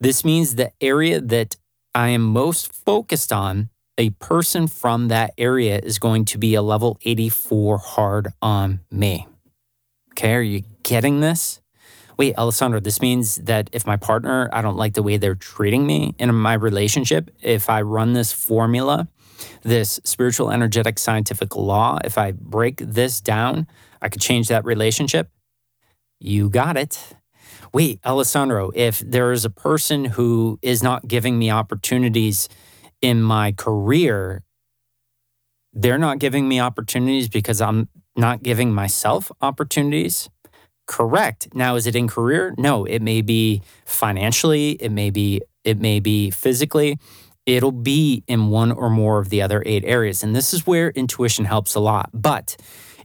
this 0.00 0.24
means 0.24 0.54
the 0.54 0.72
area 0.80 1.20
that 1.20 1.56
I 1.96 2.08
am 2.08 2.20
most 2.20 2.74
focused 2.74 3.32
on, 3.32 3.70
a 3.96 4.10
person 4.10 4.66
from 4.66 5.08
that 5.08 5.32
area 5.38 5.80
is 5.82 5.98
going 5.98 6.26
to 6.26 6.36
be 6.36 6.54
a 6.54 6.60
level 6.60 6.98
84 7.00 7.78
hard 7.78 8.28
on 8.42 8.80
me. 8.90 9.26
Okay, 10.12 10.34
are 10.34 10.42
you 10.42 10.64
getting 10.82 11.20
this? 11.20 11.62
Wait, 12.18 12.36
Alessandro, 12.36 12.80
this 12.80 13.00
means 13.00 13.36
that 13.36 13.70
if 13.72 13.86
my 13.86 13.96
partner, 13.96 14.50
I 14.52 14.60
don't 14.60 14.76
like 14.76 14.92
the 14.92 15.02
way 15.02 15.16
they're 15.16 15.34
treating 15.34 15.86
me 15.86 16.14
in 16.18 16.34
my 16.34 16.52
relationship, 16.52 17.30
if 17.40 17.70
I 17.70 17.80
run 17.80 18.12
this 18.12 18.30
formula, 18.30 19.08
this 19.62 19.98
spiritual, 20.04 20.50
energetic, 20.50 20.98
scientific 20.98 21.56
law, 21.56 21.98
if 22.04 22.18
I 22.18 22.32
break 22.32 22.76
this 22.76 23.22
down, 23.22 23.66
I 24.02 24.10
could 24.10 24.20
change 24.20 24.48
that 24.48 24.66
relationship. 24.66 25.30
You 26.20 26.50
got 26.50 26.76
it 26.76 27.16
wait, 27.72 28.00
Alessandro, 28.04 28.70
if 28.74 29.00
there 29.00 29.32
is 29.32 29.44
a 29.44 29.50
person 29.50 30.04
who 30.04 30.58
is 30.62 30.82
not 30.82 31.08
giving 31.08 31.38
me 31.38 31.50
opportunities 31.50 32.48
in 33.02 33.22
my 33.22 33.52
career, 33.52 34.42
they're 35.72 35.98
not 35.98 36.18
giving 36.18 36.48
me 36.48 36.60
opportunities 36.60 37.28
because 37.28 37.60
I'm 37.60 37.88
not 38.16 38.42
giving 38.42 38.72
myself 38.72 39.30
opportunities. 39.42 40.30
Correct. 40.86 41.48
Now, 41.54 41.76
is 41.76 41.86
it 41.86 41.96
in 41.96 42.08
career? 42.08 42.54
No, 42.56 42.84
it 42.84 43.02
may 43.02 43.20
be 43.20 43.62
financially, 43.84 44.72
it 44.72 44.90
may 44.90 45.10
be, 45.10 45.42
it 45.64 45.78
may 45.78 46.00
be 46.00 46.30
physically. 46.30 46.98
It'll 47.44 47.72
be 47.72 48.24
in 48.26 48.48
one 48.48 48.72
or 48.72 48.88
more 48.88 49.18
of 49.18 49.28
the 49.28 49.42
other 49.42 49.62
eight 49.66 49.84
areas. 49.84 50.22
And 50.22 50.34
this 50.34 50.54
is 50.54 50.66
where 50.66 50.90
intuition 50.90 51.44
helps 51.44 51.74
a 51.74 51.80
lot. 51.80 52.10
But 52.12 52.56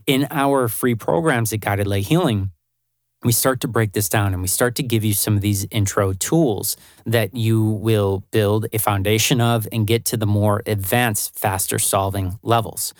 in 0.06 0.26
our 0.30 0.68
free 0.68 0.94
programs 0.94 1.52
at 1.52 1.60
Guided 1.60 1.86
Light 1.86 2.06
Healing, 2.06 2.51
we 3.24 3.32
start 3.32 3.60
to 3.60 3.68
break 3.68 3.92
this 3.92 4.08
down 4.08 4.32
and 4.32 4.42
we 4.42 4.48
start 4.48 4.74
to 4.76 4.82
give 4.82 5.04
you 5.04 5.14
some 5.14 5.36
of 5.36 5.42
these 5.42 5.66
intro 5.70 6.12
tools 6.12 6.76
that 7.06 7.34
you 7.34 7.62
will 7.62 8.24
build 8.30 8.66
a 8.72 8.78
foundation 8.78 9.40
of 9.40 9.68
and 9.70 9.86
get 9.86 10.04
to 10.06 10.16
the 10.16 10.26
more 10.26 10.62
advanced, 10.66 11.38
faster 11.38 11.78
solving 11.78 12.38
levels. 12.42 12.94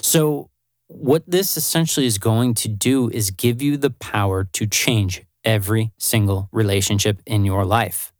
So, 0.00 0.50
what 0.88 1.22
this 1.26 1.56
essentially 1.56 2.06
is 2.06 2.16
going 2.16 2.54
to 2.54 2.68
do 2.68 3.10
is 3.10 3.30
give 3.30 3.60
you 3.60 3.76
the 3.76 3.90
power 3.90 4.44
to 4.54 4.66
change 4.66 5.22
every 5.44 5.92
single 5.98 6.48
relationship 6.50 7.20
in 7.26 7.44
your 7.44 7.66
life. 7.66 8.10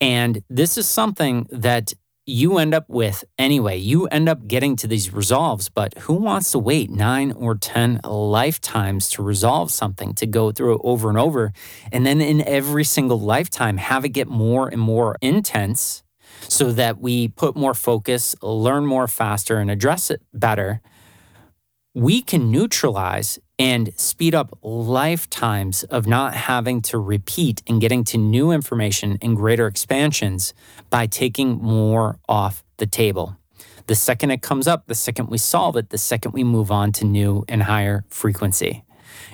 And 0.00 0.42
this 0.50 0.76
is 0.76 0.88
something 0.88 1.46
that 1.52 1.92
you 2.24 2.58
end 2.58 2.72
up 2.72 2.88
with 2.88 3.24
anyway. 3.36 3.76
You 3.76 4.06
end 4.06 4.28
up 4.28 4.46
getting 4.46 4.76
to 4.76 4.86
these 4.86 5.12
resolves, 5.12 5.68
but 5.68 5.98
who 5.98 6.14
wants 6.14 6.52
to 6.52 6.58
wait 6.58 6.90
nine 6.90 7.32
or 7.32 7.56
10 7.56 8.00
lifetimes 8.04 9.08
to 9.10 9.22
resolve 9.22 9.70
something, 9.70 10.14
to 10.14 10.26
go 10.26 10.52
through 10.52 10.76
it 10.76 10.80
over 10.84 11.08
and 11.08 11.18
over? 11.18 11.52
And 11.90 12.06
then 12.06 12.20
in 12.20 12.46
every 12.46 12.84
single 12.84 13.18
lifetime, 13.18 13.76
have 13.78 14.04
it 14.04 14.10
get 14.10 14.28
more 14.28 14.68
and 14.68 14.80
more 14.80 15.16
intense 15.20 16.04
so 16.48 16.72
that 16.72 17.00
we 17.00 17.28
put 17.28 17.56
more 17.56 17.74
focus, 17.74 18.36
learn 18.42 18.86
more 18.86 19.08
faster, 19.08 19.58
and 19.58 19.70
address 19.70 20.10
it 20.10 20.22
better. 20.32 20.80
We 21.94 22.22
can 22.22 22.50
neutralize 22.50 23.38
and 23.58 23.92
speed 23.98 24.34
up 24.34 24.58
lifetimes 24.62 25.84
of 25.84 26.06
not 26.06 26.34
having 26.34 26.80
to 26.82 26.98
repeat 26.98 27.62
and 27.66 27.80
getting 27.80 28.04
to 28.04 28.18
new 28.18 28.50
information 28.50 29.18
and 29.20 29.36
greater 29.36 29.66
expansions 29.66 30.54
by 30.90 31.06
taking 31.06 31.58
more 31.58 32.18
off 32.28 32.64
the 32.78 32.86
table. 32.86 33.36
The 33.86 33.94
second 33.94 34.30
it 34.30 34.42
comes 34.42 34.66
up, 34.66 34.86
the 34.86 34.94
second 34.94 35.28
we 35.28 35.38
solve 35.38 35.76
it, 35.76 35.90
the 35.90 35.98
second 35.98 36.32
we 36.32 36.44
move 36.44 36.70
on 36.70 36.92
to 36.92 37.04
new 37.04 37.44
and 37.48 37.64
higher 37.64 38.04
frequency. 38.08 38.84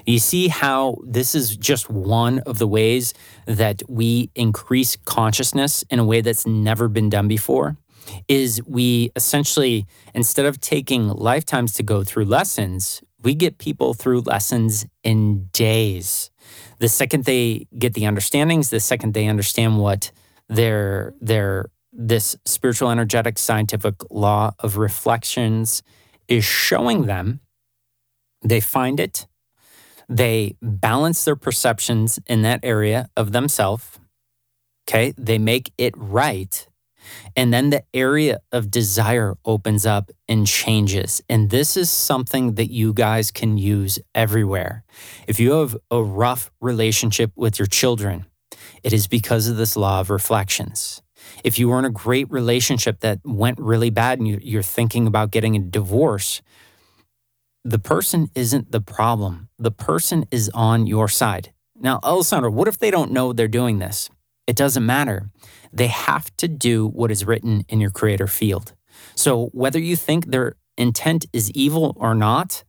You 0.06 0.18
see 0.18 0.48
how 0.48 0.96
this 1.04 1.34
is 1.34 1.56
just 1.56 1.90
one 1.90 2.40
of 2.40 2.58
the 2.58 2.66
ways 2.66 3.14
that 3.46 3.82
we 3.88 4.30
increase 4.34 4.96
consciousness 5.04 5.84
in 5.90 5.98
a 5.98 6.04
way 6.04 6.20
that's 6.20 6.46
never 6.46 6.88
been 6.88 7.10
done 7.10 7.28
before? 7.28 7.76
Is 8.26 8.62
we 8.66 9.12
essentially, 9.16 9.86
instead 10.14 10.46
of 10.46 10.60
taking 10.60 11.08
lifetimes 11.08 11.74
to 11.74 11.82
go 11.82 12.02
through 12.02 12.24
lessons, 12.24 13.02
we 13.22 13.34
get 13.34 13.58
people 13.58 13.94
through 13.94 14.20
lessons 14.20 14.86
in 15.02 15.48
days. 15.52 16.30
The 16.78 16.88
second 16.88 17.24
they 17.24 17.66
get 17.76 17.94
the 17.94 18.06
understandings, 18.06 18.70
the 18.70 18.80
second 18.80 19.14
they 19.14 19.26
understand 19.26 19.78
what 19.78 20.12
their 20.48 21.14
their 21.20 21.70
this 21.92 22.36
spiritual 22.44 22.90
energetic 22.90 23.38
scientific 23.38 23.94
law 24.10 24.52
of 24.60 24.76
reflections 24.76 25.82
is 26.28 26.44
showing 26.44 27.06
them, 27.06 27.40
they 28.42 28.60
find 28.60 29.00
it, 29.00 29.26
they 30.08 30.56
balance 30.62 31.24
their 31.24 31.36
perceptions 31.36 32.20
in 32.26 32.42
that 32.42 32.60
area 32.62 33.10
of 33.16 33.32
themselves. 33.32 33.98
Okay, 34.88 35.12
they 35.18 35.38
make 35.38 35.72
it 35.76 35.92
right. 35.96 36.68
And 37.36 37.52
then 37.52 37.70
the 37.70 37.84
area 37.94 38.40
of 38.52 38.70
desire 38.70 39.36
opens 39.44 39.86
up 39.86 40.10
and 40.28 40.46
changes. 40.46 41.22
And 41.28 41.50
this 41.50 41.76
is 41.76 41.90
something 41.90 42.54
that 42.54 42.70
you 42.70 42.92
guys 42.92 43.30
can 43.30 43.58
use 43.58 43.98
everywhere. 44.14 44.84
If 45.26 45.38
you 45.40 45.52
have 45.52 45.76
a 45.90 46.02
rough 46.02 46.50
relationship 46.60 47.32
with 47.36 47.58
your 47.58 47.66
children, 47.66 48.26
it 48.82 48.92
is 48.92 49.06
because 49.06 49.48
of 49.48 49.56
this 49.56 49.76
law 49.76 50.00
of 50.00 50.10
reflections. 50.10 51.02
If 51.44 51.58
you 51.58 51.68
were 51.68 51.78
in 51.78 51.84
a 51.84 51.90
great 51.90 52.30
relationship 52.30 53.00
that 53.00 53.20
went 53.24 53.58
really 53.58 53.90
bad 53.90 54.18
and 54.18 54.28
you're 54.42 54.62
thinking 54.62 55.06
about 55.06 55.30
getting 55.30 55.56
a 55.56 55.58
divorce, 55.58 56.42
the 57.64 57.78
person 57.78 58.30
isn't 58.34 58.72
the 58.72 58.80
problem. 58.80 59.48
The 59.58 59.70
person 59.70 60.26
is 60.30 60.50
on 60.54 60.86
your 60.86 61.08
side. 61.08 61.52
Now, 61.80 62.00
Alessandro, 62.02 62.50
what 62.50 62.68
if 62.68 62.78
they 62.78 62.90
don't 62.90 63.12
know 63.12 63.32
they're 63.32 63.48
doing 63.48 63.78
this? 63.78 64.10
It 64.48 64.56
doesn't 64.56 64.84
matter. 64.84 65.30
They 65.72 65.86
have 65.86 66.36
to 66.38 66.48
do 66.48 66.88
what 66.88 67.12
is 67.12 67.24
written 67.24 67.64
in 67.68 67.80
your 67.80 67.90
creator 67.90 68.26
field. 68.26 68.72
So, 69.14 69.50
whether 69.52 69.78
you 69.78 69.94
think 69.94 70.26
their 70.26 70.56
intent 70.76 71.26
is 71.32 71.50
evil 71.52 71.94
or 71.96 72.14
not, 72.14 72.64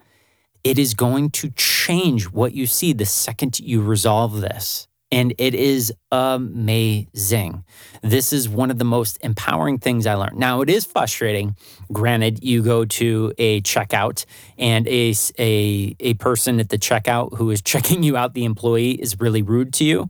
it 0.63 0.77
is 0.77 0.93
going 0.93 1.31
to 1.31 1.49
change 1.51 2.25
what 2.25 2.53
you 2.53 2.67
see 2.67 2.93
the 2.93 3.05
second 3.05 3.59
you 3.59 3.81
resolve 3.81 4.41
this 4.41 4.89
and 5.11 5.33
it 5.37 5.55
is 5.55 5.91
amazing. 6.11 7.63
This 8.01 8.31
is 8.31 8.47
one 8.47 8.69
of 8.69 8.77
the 8.77 8.85
most 8.85 9.17
empowering 9.21 9.79
things 9.79 10.05
I 10.05 10.13
learned. 10.13 10.37
Now, 10.37 10.61
it 10.61 10.69
is 10.69 10.85
frustrating. 10.85 11.55
Granted, 11.91 12.43
you 12.43 12.61
go 12.61 12.85
to 12.85 13.33
a 13.37 13.61
checkout 13.61 14.25
and 14.57 14.87
a, 14.87 15.15
a, 15.39 15.95
a 15.99 16.13
person 16.15 16.59
at 16.59 16.69
the 16.69 16.77
checkout 16.77 17.37
who 17.37 17.49
is 17.49 17.61
checking 17.63 18.03
you 18.03 18.17
out, 18.17 18.33
the 18.33 18.45
employee, 18.45 18.91
is 18.91 19.19
really 19.19 19.41
rude 19.41 19.73
to 19.73 19.83
you. 19.83 20.09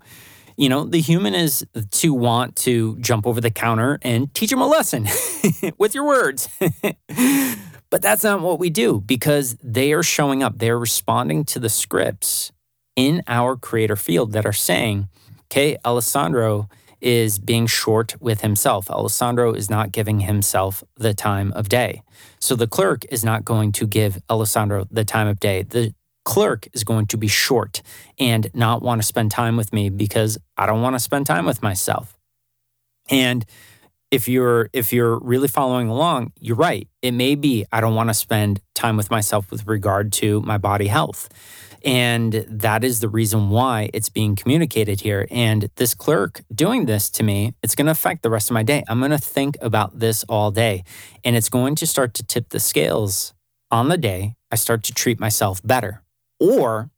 You 0.59 0.67
know, 0.67 0.83
the 0.83 0.99
human 0.99 1.35
is 1.35 1.65
to 1.91 2.13
want 2.13 2.57
to 2.57 2.97
jump 2.99 3.25
over 3.25 3.39
the 3.39 3.49
counter 3.49 3.97
and 4.01 4.33
teach 4.33 4.49
them 4.49 4.59
a 4.59 4.67
lesson 4.67 5.07
with 5.77 5.95
your 5.95 6.05
words. 6.05 6.49
but 7.89 8.01
that's 8.01 8.25
not 8.25 8.41
what 8.41 8.59
we 8.59 8.69
do 8.69 8.99
because 8.99 9.55
they 9.63 9.93
are 9.93 10.03
showing 10.03 10.43
up, 10.43 10.57
they're 10.57 10.77
responding 10.77 11.45
to 11.45 11.59
the 11.59 11.69
scripts 11.69 12.51
in 12.97 13.23
our 13.25 13.55
creator 13.55 13.95
field 13.95 14.33
that 14.33 14.45
are 14.45 14.51
saying, 14.51 15.07
okay, 15.45 15.77
Alessandro 15.85 16.67
is 16.99 17.39
being 17.39 17.65
short 17.65 18.21
with 18.21 18.41
himself. 18.41 18.91
Alessandro 18.91 19.53
is 19.53 19.69
not 19.69 19.93
giving 19.93 20.19
himself 20.19 20.83
the 20.97 21.13
time 21.13 21.53
of 21.53 21.69
day. 21.69 22.01
So 22.39 22.57
the 22.57 22.67
clerk 22.67 23.05
is 23.09 23.23
not 23.23 23.45
going 23.45 23.71
to 23.71 23.87
give 23.87 24.21
Alessandro 24.29 24.85
the 24.91 25.05
time 25.05 25.27
of 25.27 25.39
day. 25.39 25.63
The 25.63 25.93
clerk 26.29 26.67
is 26.73 26.83
going 26.83 27.07
to 27.07 27.17
be 27.17 27.27
short 27.27 27.81
and 28.19 28.51
not 28.53 28.83
want 28.83 29.01
to 29.01 29.07
spend 29.07 29.31
time 29.31 29.57
with 29.57 29.73
me 29.73 29.89
because 29.89 30.37
I 30.55 30.67
don't 30.67 30.83
want 30.83 30.93
to 30.93 30.99
spend 30.99 31.25
time 31.25 31.43
with 31.43 31.63
myself. 31.63 32.19
And 33.09 33.43
if 34.11 34.27
you're 34.27 34.69
if 34.71 34.93
you're 34.93 35.17
really 35.17 35.47
following 35.47 35.89
along, 35.89 36.33
you're 36.39 36.55
right. 36.55 36.87
It 37.01 37.13
may 37.13 37.33
be 37.33 37.65
I 37.71 37.81
don't 37.81 37.95
want 37.95 38.11
to 38.11 38.13
spend 38.13 38.61
time 38.75 38.95
with 38.95 39.09
myself 39.09 39.49
with 39.49 39.65
regard 39.65 40.13
to 40.21 40.39
my 40.41 40.59
body 40.59 40.85
health. 40.85 41.29
And 41.83 42.45
that 42.47 42.83
is 42.83 42.99
the 42.99 43.09
reason 43.09 43.49
why 43.49 43.89
it's 43.91 44.09
being 44.09 44.35
communicated 44.35 45.01
here. 45.01 45.25
And 45.31 45.71
this 45.77 45.95
clerk 45.95 46.43
doing 46.53 46.85
this 46.85 47.09
to 47.11 47.23
me, 47.23 47.55
it's 47.63 47.73
going 47.73 47.87
to 47.87 47.91
affect 47.91 48.21
the 48.21 48.29
rest 48.29 48.51
of 48.51 48.53
my 48.53 48.61
day. 48.61 48.83
I'm 48.87 48.99
going 48.99 49.09
to 49.09 49.17
think 49.17 49.57
about 49.61 49.97
this 49.97 50.23
all 50.29 50.51
day. 50.51 50.83
And 51.23 51.35
it's 51.35 51.49
going 51.49 51.73
to 51.75 51.87
start 51.87 52.13
to 52.15 52.23
tip 52.23 52.49
the 52.49 52.59
scales 52.59 53.33
on 53.71 53.87
the 53.87 53.97
day 53.97 54.35
I 54.51 54.55
start 54.55 54.83
to 54.83 54.93
treat 54.93 55.19
myself 55.19 55.61
better. 55.63 56.03
Or 56.39 56.89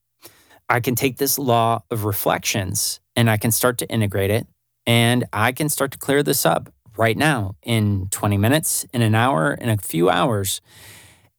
I 0.69 0.79
can 0.79 0.95
take 0.95 1.17
this 1.17 1.37
law 1.37 1.83
of 1.91 2.05
reflections 2.05 2.99
and 3.15 3.29
I 3.29 3.37
can 3.37 3.51
start 3.51 3.77
to 3.79 3.89
integrate 3.89 4.31
it 4.31 4.47
and 4.85 5.25
I 5.33 5.51
can 5.51 5.69
start 5.69 5.91
to 5.91 5.97
clear 5.97 6.23
this 6.23 6.45
up 6.45 6.73
right 6.97 7.17
now 7.17 7.55
in 7.63 8.07
20 8.11 8.37
minutes, 8.37 8.85
in 8.93 9.01
an 9.01 9.15
hour, 9.15 9.53
in 9.53 9.69
a 9.69 9.77
few 9.77 10.09
hours. 10.09 10.61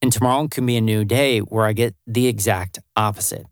And 0.00 0.12
tomorrow 0.12 0.48
can 0.48 0.66
be 0.66 0.76
a 0.76 0.80
new 0.80 1.04
day 1.04 1.38
where 1.40 1.64
I 1.64 1.72
get 1.72 1.94
the 2.06 2.26
exact 2.26 2.78
opposite. 2.96 3.46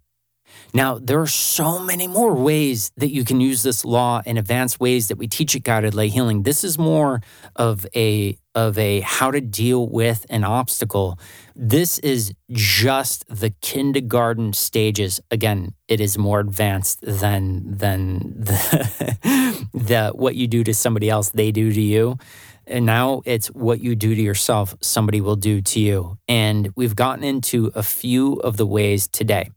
Now, 0.73 0.99
there 0.99 1.21
are 1.21 1.27
so 1.27 1.79
many 1.79 2.07
more 2.07 2.35
ways 2.35 2.93
that 2.97 3.11
you 3.11 3.25
can 3.25 3.41
use 3.41 3.63
this 3.63 3.85
law 3.85 4.23
in 4.25 4.37
advanced 4.37 4.79
ways 4.81 5.09
that 5.09 5.19
we 5.19 5.27
teach 5.27 5.57
at 5.57 5.65
Guided 5.65 5.95
Light 5.95 6.13
Healing. 6.13 6.43
This 6.43 6.65
is 6.65 6.79
more 6.79 7.23
of 7.57 7.87
a 7.95 8.39
of 8.55 8.77
a 8.79 9.01
how 9.01 9.31
to 9.31 9.41
deal 9.41 9.89
with 9.89 10.27
an 10.29 10.43
obstacle. 10.43 11.19
This 11.55 11.99
is 12.01 12.33
just 12.51 13.25
the 13.29 13.51
kindergarten 13.61 14.53
stages. 14.53 15.21
Again, 15.31 15.75
it 15.89 16.01
is 16.01 16.19
more 16.19 16.41
advanced 16.41 17.01
than 17.03 17.77
than 17.77 18.35
the, 18.39 19.69
the 19.73 20.13
what 20.15 20.35
you 20.35 20.47
do 20.49 20.65
to 20.65 20.75
somebody 20.75 21.09
else 21.09 21.31
they 21.31 21.53
do 21.53 21.73
to 21.73 21.81
you. 21.81 22.19
And 22.67 22.87
now 22.87 23.23
it's 23.25 23.49
what 23.49 23.81
you 23.81 23.97
do 23.97 24.15
to 24.15 24.23
yourself, 24.23 24.77
somebody 24.81 25.21
will 25.21 25.37
do 25.37 25.61
to 25.61 25.81
you. 25.81 26.19
And 26.29 26.73
we've 26.77 26.95
gotten 26.95 27.25
into 27.25 27.73
a 27.75 27.83
few 27.83 28.35
of 28.35 28.57
the 28.57 28.67
ways 28.67 29.09
today. 29.09 29.51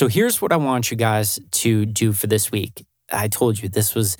So 0.00 0.08
here's 0.08 0.40
what 0.40 0.50
I 0.50 0.56
want 0.56 0.90
you 0.90 0.96
guys 0.96 1.38
to 1.50 1.84
do 1.84 2.14
for 2.14 2.26
this 2.26 2.50
week. 2.50 2.86
I 3.12 3.28
told 3.28 3.60
you 3.60 3.68
this 3.68 3.94
was, 3.94 4.16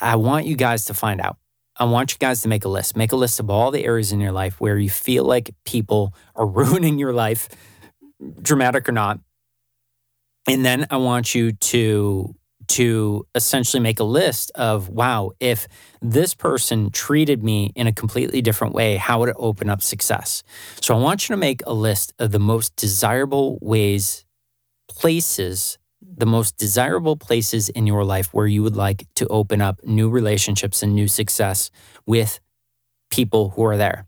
I 0.00 0.16
want 0.16 0.46
you 0.46 0.56
guys 0.56 0.86
to 0.86 0.94
find 0.94 1.20
out. 1.20 1.36
I 1.76 1.84
want 1.84 2.12
you 2.12 2.18
guys 2.18 2.40
to 2.40 2.48
make 2.48 2.64
a 2.64 2.68
list. 2.68 2.96
Make 2.96 3.12
a 3.12 3.16
list 3.16 3.38
of 3.38 3.50
all 3.50 3.70
the 3.70 3.84
areas 3.84 4.10
in 4.10 4.20
your 4.20 4.32
life 4.32 4.58
where 4.58 4.78
you 4.78 4.88
feel 4.88 5.24
like 5.24 5.54
people 5.66 6.14
are 6.34 6.46
ruining 6.60 6.98
your 6.98 7.12
life, 7.12 7.50
dramatic 8.40 8.88
or 8.88 8.92
not. 8.92 9.20
And 10.48 10.64
then 10.64 10.86
I 10.90 10.96
want 10.96 11.34
you 11.34 11.52
to 11.52 12.34
to 12.68 13.26
essentially 13.34 13.82
make 13.82 14.00
a 14.00 14.04
list 14.04 14.50
of 14.54 14.88
wow, 14.88 15.32
if 15.40 15.68
this 16.00 16.32
person 16.32 16.90
treated 16.90 17.44
me 17.44 17.70
in 17.74 17.86
a 17.86 17.92
completely 17.92 18.40
different 18.40 18.72
way, 18.72 18.96
how 18.96 19.20
would 19.20 19.28
it 19.28 19.36
open 19.38 19.68
up 19.68 19.82
success? 19.82 20.42
So 20.80 20.96
I 20.96 20.98
want 20.98 21.28
you 21.28 21.34
to 21.34 21.38
make 21.38 21.60
a 21.66 21.74
list 21.74 22.14
of 22.18 22.30
the 22.30 22.38
most 22.38 22.74
desirable 22.76 23.58
ways, 23.60 24.24
places, 25.02 25.78
the 26.00 26.26
most 26.26 26.56
desirable 26.56 27.16
places 27.16 27.68
in 27.68 27.88
your 27.88 28.04
life 28.04 28.32
where 28.32 28.46
you 28.46 28.62
would 28.62 28.76
like 28.76 29.04
to 29.16 29.26
open 29.26 29.60
up 29.60 29.80
new 29.82 30.08
relationships 30.08 30.80
and 30.80 30.94
new 30.94 31.08
success 31.08 31.72
with 32.06 32.38
people 33.10 33.50
who 33.50 33.64
are 33.64 33.76
there. 33.76 34.06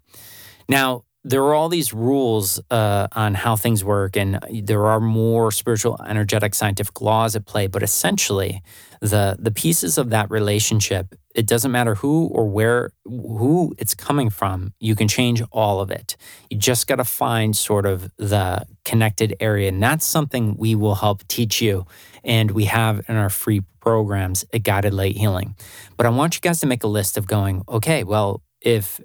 Now, 0.69 1.03
there 1.25 1.43
are 1.43 1.55
all 1.55 1.71
these 1.71 1.95
rules 1.95 2.61
uh, 2.71 3.09
on 3.13 3.35
how 3.35 3.57
things 3.57 3.83
work, 3.83 4.15
and 4.15 4.39
there 4.63 4.85
are 4.85 5.01
more 5.01 5.51
spiritual, 5.51 5.99
energetic, 6.07 6.55
scientific 6.55 7.01
laws 7.01 7.35
at 7.35 7.47
play. 7.47 7.67
But 7.67 7.83
essentially, 7.83 8.63
the 9.01 9.37
the 9.39 9.51
pieces 9.51 9.97
of 9.97 10.11
that 10.11 10.31
relationship, 10.31 11.15
it 11.35 11.47
doesn't 11.47 11.73
matter 11.73 11.95
who 11.95 12.27
or 12.27 12.47
where 12.47 12.91
who 13.05 13.75
it's 13.79 13.95
coming 13.95 14.29
from. 14.29 14.75
You 14.81 14.95
can 14.95 15.09
change 15.09 15.43
all 15.51 15.81
of 15.81 15.91
it. 15.91 16.17
You 16.51 16.59
just 16.59 16.87
got 16.87 16.97
to 16.97 17.05
find 17.05 17.57
sort 17.57 17.87
of 17.87 18.11
the 18.19 18.67
connected 18.85 19.35
area, 19.41 19.71
and 19.71 19.83
that's 19.83 20.05
something 20.05 20.57
we 20.59 20.75
will 20.75 20.97
help 20.97 21.27
teach 21.27 21.63
you, 21.63 21.87
and 22.23 22.51
we 22.51 22.67
have 22.67 23.03
in 23.09 23.17
our 23.17 23.31
free 23.31 23.63
programs 23.81 24.45
at 24.53 24.63
Guided 24.63 24.93
Light 24.93 25.17
Healing. 25.17 25.57
But 25.97 26.05
I 26.05 26.11
want 26.11 26.35
you 26.35 26.43
guys 26.43 26.61
to 26.61 26.67
make 26.67 26.85
a 26.85 26.89
list 26.89 27.17
of 27.17 27.27
going. 27.27 27.63
Okay, 27.67 28.05
well, 28.05 28.43
if 28.61 29.01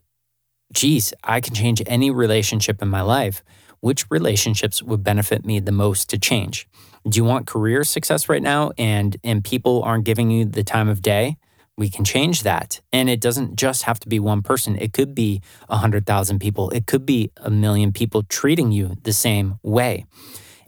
geez, 0.74 1.14
I 1.24 1.42
can 1.42 1.54
change 1.54 1.82
any 1.86 2.12
relationship 2.12 2.82
in 2.82 2.88
my 2.88 3.02
life. 3.02 3.44
Which 3.82 4.10
relationships 4.12 4.84
would 4.84 5.04
benefit 5.04 5.46
me 5.46 5.60
the 5.60 5.72
most 5.72 6.10
to 6.10 6.18
change? 6.18 6.68
Do 7.08 7.18
you 7.18 7.24
want 7.24 7.48
career 7.48 7.84
success 7.86 8.28
right 8.28 8.42
now 8.42 8.72
and 8.78 9.16
and 9.24 9.44
people 9.44 9.82
aren't 9.84 10.04
giving 10.04 10.30
you 10.30 10.44
the 10.44 10.64
time 10.64 10.90
of 10.90 11.02
day? 11.02 11.38
We 11.78 11.90
can 11.90 12.04
change 12.04 12.44
that. 12.44 12.82
And 12.92 13.10
it 13.10 13.22
doesn't 13.22 13.56
just 13.56 13.84
have 13.84 14.02
to 14.02 14.10
be 14.10 14.20
one 14.20 14.42
person. 14.42 14.76
It 14.76 14.92
could 14.92 15.16
be 15.16 15.42
a 15.70 15.76
100,000 15.76 16.38
people. 16.40 16.70
It 16.72 16.88
could 16.88 17.06
be 17.06 17.32
a 17.38 17.50
million 17.50 17.94
people 17.94 18.24
treating 18.24 18.74
you 18.74 18.96
the 19.04 19.14
same 19.14 19.60
way. 19.64 20.06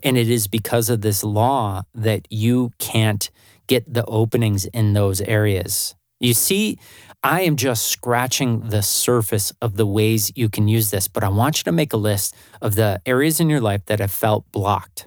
And 0.02 0.16
it 0.16 0.30
is 0.30 0.48
because 0.48 0.88
of 0.88 1.02
this 1.02 1.22
law 1.22 1.82
that 1.94 2.26
you 2.30 2.72
can't 2.78 3.30
get 3.66 3.92
the 3.92 4.06
openings 4.06 4.64
in 4.64 4.94
those 4.94 5.20
areas. 5.20 5.94
You 6.18 6.32
see, 6.34 6.78
I 7.24 7.42
am 7.42 7.54
just 7.54 7.86
scratching 7.86 8.68
the 8.68 8.82
surface 8.82 9.52
of 9.62 9.76
the 9.76 9.86
ways 9.86 10.32
you 10.34 10.48
can 10.48 10.66
use 10.66 10.90
this, 10.90 11.06
but 11.06 11.22
I 11.22 11.28
want 11.28 11.58
you 11.58 11.64
to 11.64 11.72
make 11.72 11.92
a 11.92 11.96
list 11.96 12.34
of 12.60 12.74
the 12.74 13.00
areas 13.06 13.38
in 13.38 13.48
your 13.48 13.60
life 13.60 13.86
that 13.86 14.00
have 14.00 14.10
felt 14.10 14.50
blocked. 14.50 15.06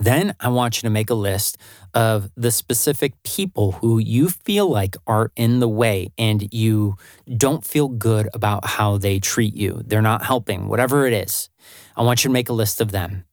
Then 0.00 0.34
I 0.40 0.48
want 0.48 0.78
you 0.78 0.88
to 0.88 0.90
make 0.90 1.10
a 1.10 1.14
list 1.14 1.56
of 1.94 2.30
the 2.36 2.50
specific 2.50 3.12
people 3.22 3.72
who 3.72 4.00
you 4.00 4.28
feel 4.28 4.68
like 4.68 4.96
are 5.06 5.30
in 5.36 5.60
the 5.60 5.68
way 5.68 6.08
and 6.18 6.52
you 6.52 6.96
don't 7.36 7.64
feel 7.64 7.86
good 7.88 8.28
about 8.34 8.66
how 8.66 8.98
they 8.98 9.20
treat 9.20 9.54
you. 9.54 9.82
They're 9.86 10.02
not 10.02 10.24
helping, 10.24 10.66
whatever 10.66 11.06
it 11.06 11.12
is. 11.12 11.48
I 11.96 12.02
want 12.02 12.24
you 12.24 12.28
to 12.28 12.32
make 12.32 12.48
a 12.48 12.52
list 12.52 12.80
of 12.80 12.90
them. 12.90 13.24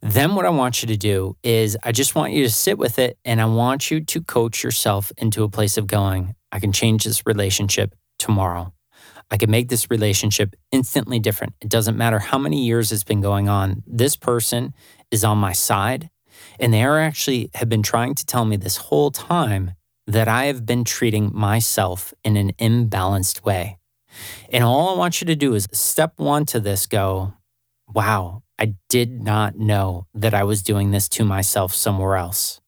Then, 0.00 0.34
what 0.34 0.46
I 0.46 0.50
want 0.50 0.82
you 0.82 0.88
to 0.88 0.96
do 0.96 1.36
is, 1.42 1.76
I 1.82 1.92
just 1.92 2.14
want 2.14 2.32
you 2.32 2.44
to 2.44 2.50
sit 2.50 2.78
with 2.78 2.98
it 2.98 3.18
and 3.24 3.40
I 3.40 3.46
want 3.46 3.90
you 3.90 4.00
to 4.00 4.22
coach 4.22 4.62
yourself 4.62 5.10
into 5.18 5.42
a 5.42 5.48
place 5.48 5.76
of 5.76 5.86
going, 5.86 6.36
I 6.52 6.60
can 6.60 6.72
change 6.72 7.04
this 7.04 7.26
relationship 7.26 7.94
tomorrow. 8.18 8.72
I 9.30 9.36
can 9.36 9.50
make 9.50 9.68
this 9.68 9.90
relationship 9.90 10.54
instantly 10.72 11.18
different. 11.18 11.54
It 11.60 11.68
doesn't 11.68 11.98
matter 11.98 12.18
how 12.18 12.38
many 12.38 12.64
years 12.64 12.92
it's 12.92 13.04
been 13.04 13.20
going 13.20 13.48
on. 13.48 13.82
This 13.86 14.16
person 14.16 14.72
is 15.10 15.24
on 15.24 15.38
my 15.38 15.52
side, 15.52 16.10
and 16.58 16.72
they 16.72 16.82
are 16.82 16.98
actually 16.98 17.50
have 17.54 17.68
been 17.68 17.82
trying 17.82 18.14
to 18.14 18.24
tell 18.24 18.44
me 18.44 18.56
this 18.56 18.76
whole 18.76 19.10
time 19.10 19.72
that 20.06 20.28
I 20.28 20.44
have 20.46 20.64
been 20.64 20.84
treating 20.84 21.30
myself 21.34 22.14
in 22.24 22.36
an 22.36 22.52
imbalanced 22.54 23.44
way. 23.44 23.78
And 24.50 24.64
all 24.64 24.94
I 24.94 24.98
want 24.98 25.20
you 25.20 25.26
to 25.26 25.36
do 25.36 25.54
is 25.54 25.68
step 25.72 26.14
one 26.16 26.46
to 26.46 26.60
this 26.60 26.86
go, 26.86 27.34
wow, 27.92 28.42
I 28.58 28.74
did 28.88 29.22
not 29.22 29.56
know 29.56 30.06
that 30.14 30.34
I 30.34 30.44
was 30.44 30.62
doing 30.62 30.90
this 30.90 31.08
to 31.10 31.24
myself 31.24 31.72
somewhere 31.74 32.16
else. 32.16 32.60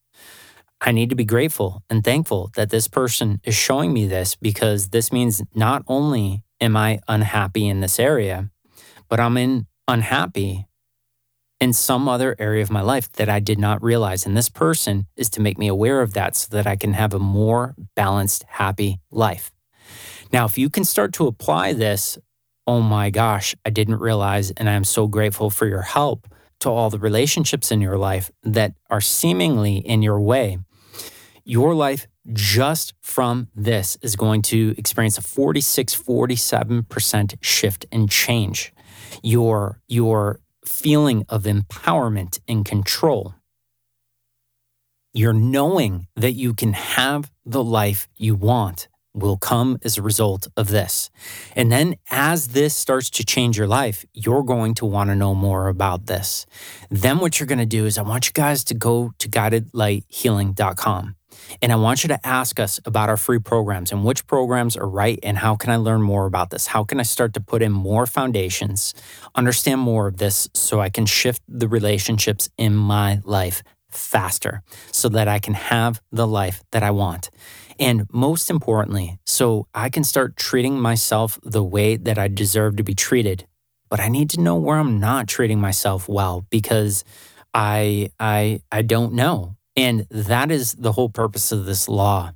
I 0.81 0.93
need 0.93 1.11
to 1.11 1.17
be 1.17 1.25
grateful 1.25 1.83
and 1.91 2.03
thankful 2.03 2.51
that 2.57 2.71
this 2.71 2.89
person 2.89 3.41
is 3.45 3.55
showing 3.55 3.93
me 3.93 4.07
this 4.07 4.35
because 4.35 4.89
this 4.89 5.13
means 5.13 5.43
not 5.55 5.83
only 5.87 6.43
am 6.61 6.77
I 6.77 7.01
unhappy 7.07 7.67
in 7.69 7.81
this 7.81 7.99
area, 7.99 8.51
but 9.09 9.21
I'm 9.21 9.37
in 9.37 9.67
unhappy 9.87 10.67
in 11.61 11.73
some 11.75 12.09
other 12.09 12.35
area 12.39 12.63
of 12.63 12.71
my 12.71 12.81
life 12.81 13.13
that 13.13 13.29
I 13.29 13.41
did 13.41 13.59
not 13.59 13.83
realize. 13.83 14.25
And 14.25 14.35
this 14.35 14.49
person 14.49 15.07
is 15.17 15.29
to 15.31 15.43
make 15.43 15.59
me 15.59 15.69
aware 15.69 16.01
of 16.01 16.15
that 16.15 16.35
so 16.35 16.57
that 16.57 16.67
I 16.67 16.77
can 16.77 16.95
have 16.95 17.13
a 17.13 17.19
more 17.19 17.75
balanced, 17.95 18.45
happy 18.49 19.01
life. 19.11 19.53
Now, 20.33 20.47
if 20.47 20.57
you 20.57 20.71
can 20.71 20.85
start 20.85 21.13
to 21.15 21.27
apply 21.27 21.75
this, 21.75 22.17
oh 22.67 22.81
my 22.81 23.11
gosh, 23.11 23.55
I 23.65 23.71
didn't 23.71 24.01
realize, 24.01 24.51
and 24.53 24.69
I'm 24.69 24.85
so 24.85 25.07
grateful 25.07 25.51
for 25.51 25.67
your 25.67 25.83
help 25.83 26.29
to 26.61 26.71
all 26.71 26.91
the 26.91 26.99
relationships 26.99 27.71
in 27.71 27.81
your 27.81 27.99
life 27.99 28.31
that 28.43 28.75
are 28.91 29.01
seemingly 29.01 29.79
in 29.79 30.03
your 30.03 30.21
way. 30.21 30.59
Your 31.45 31.75
life 31.75 32.07
just 32.33 32.95
from 33.01 33.49
this 33.55 33.97
is 34.03 34.15
going 34.15 34.43
to 34.43 34.75
experience 34.77 35.19
a 35.19 35.23
46 35.23 35.95
47% 35.95 37.39
shift 37.41 37.87
and 37.91 38.11
change. 38.11 38.73
Your 39.23 39.81
your 39.89 40.41
feeling 40.65 41.25
of 41.29 41.45
empowerment 41.45 42.39
and 42.47 42.65
control. 42.65 43.35
Your 45.13 45.33
knowing 45.33 46.07
that 46.15 46.33
you 46.33 46.55
can 46.55 46.75
have 46.75 47.33
the 47.45 47.65
life 47.65 48.07
you 48.17 48.35
want 48.37 48.89
will 49.15 49.37
come 49.37 49.79
as 49.85 49.99
a 49.99 50.03
result 50.03 50.49
of 50.57 50.69
this. 50.69 51.11
And 51.57 51.71
then 51.71 51.97
as 52.11 52.49
this 52.49 52.75
starts 52.75 53.11
to 53.11 53.25
change 53.25 53.59
your 53.59 53.67
life, 53.67 54.05
you're 54.13 54.43
going 54.43 54.75
to 54.75 54.87
want 54.87 55.11
to 55.11 55.17
know 55.17 55.35
more 55.35 55.69
about 55.69 56.07
this. 56.07 56.47
Then 56.91 57.19
what 57.19 57.39
you're 57.39 57.47
going 57.47 57.59
to 57.59 57.67
do 57.67 57.87
is 57.87 57.99
I 57.99 58.03
want 58.03 58.27
you 58.27 58.33
guys 58.33 58.65
to 58.65 58.75
go 58.75 59.13
to 59.19 59.29
guidedlighthealing.com. 59.29 61.17
And 61.63 61.73
I 61.73 61.77
want 61.77 62.05
you 62.05 62.09
to 62.09 62.27
ask 62.27 62.61
us 62.61 62.81
about 62.85 63.09
our 63.09 63.17
free 63.17 63.39
programs 63.39 63.93
and 63.93 64.05
which 64.05 64.27
programs 64.27 64.77
are 64.77 64.89
right 64.89 65.19
and 65.23 65.39
how 65.39 65.57
can 65.57 65.71
I 65.71 65.77
learn 65.77 66.03
more 66.03 66.27
about 66.27 66.51
this? 66.51 66.69
How 66.69 66.85
can 66.85 67.01
I 67.01 67.03
start 67.03 67.35
to 67.35 67.41
put 67.41 67.63
in 67.63 67.73
more 67.73 68.07
foundations, 68.07 68.95
understand 69.35 69.81
more 69.81 70.09
of 70.09 70.19
this 70.19 70.49
so 70.55 70.81
I 70.81 70.91
can 70.91 71.07
shift 71.07 71.43
the 71.49 71.69
relationships 71.69 72.51
in 72.57 72.77
my 72.77 73.21
life 73.25 73.63
faster 73.91 74.63
so 74.93 75.09
that 75.09 75.29
I 75.29 75.39
can 75.39 75.55
have 75.55 76.01
the 76.13 76.27
life 76.27 76.63
that 76.71 76.83
I 76.83 76.91
want. 76.91 77.31
And 77.81 78.07
most 78.13 78.51
importantly, 78.51 79.19
so 79.27 79.67
I 79.75 79.89
can 79.89 80.05
start 80.05 80.37
treating 80.37 80.79
myself 80.79 81.39
the 81.43 81.65
way 81.65 81.97
that 81.97 82.19
I 82.19 82.29
deserve 82.29 82.77
to 82.77 82.85
be 82.85 82.95
treated. 82.95 83.47
But 83.89 84.01
I 84.01 84.09
need 84.09 84.29
to 84.31 84.41
know 84.41 84.57
where 84.57 84.77
I'm 84.77 85.01
not 85.01 85.27
treating 85.27 85.61
myself 85.61 86.07
well 86.09 86.47
because 86.51 87.05
I 87.55 88.11
I 88.21 88.61
I 88.71 88.83
don't 88.83 89.15
know. 89.15 89.57
And 89.77 90.07
that 90.11 90.51
is 90.51 90.75
the 90.75 90.93
whole 90.93 91.09
purpose 91.09 91.53
of 91.53 91.65
this 91.65 91.89
law. 91.89 92.33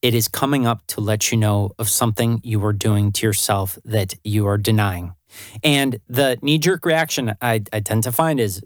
It 0.00 0.14
is 0.14 0.28
coming 0.28 0.66
up 0.66 0.86
to 0.88 1.00
let 1.00 1.30
you 1.32 1.38
know 1.38 1.72
of 1.78 1.88
something 1.88 2.40
you 2.44 2.64
are 2.64 2.72
doing 2.72 3.12
to 3.12 3.26
yourself 3.26 3.78
that 3.84 4.14
you 4.24 4.46
are 4.46 4.58
denying. 4.58 5.14
And 5.62 5.98
the 6.08 6.38
knee 6.42 6.58
jerk 6.58 6.84
reaction 6.84 7.34
I, 7.40 7.62
I 7.72 7.80
tend 7.80 8.04
to 8.04 8.12
find 8.12 8.38
is 8.38 8.62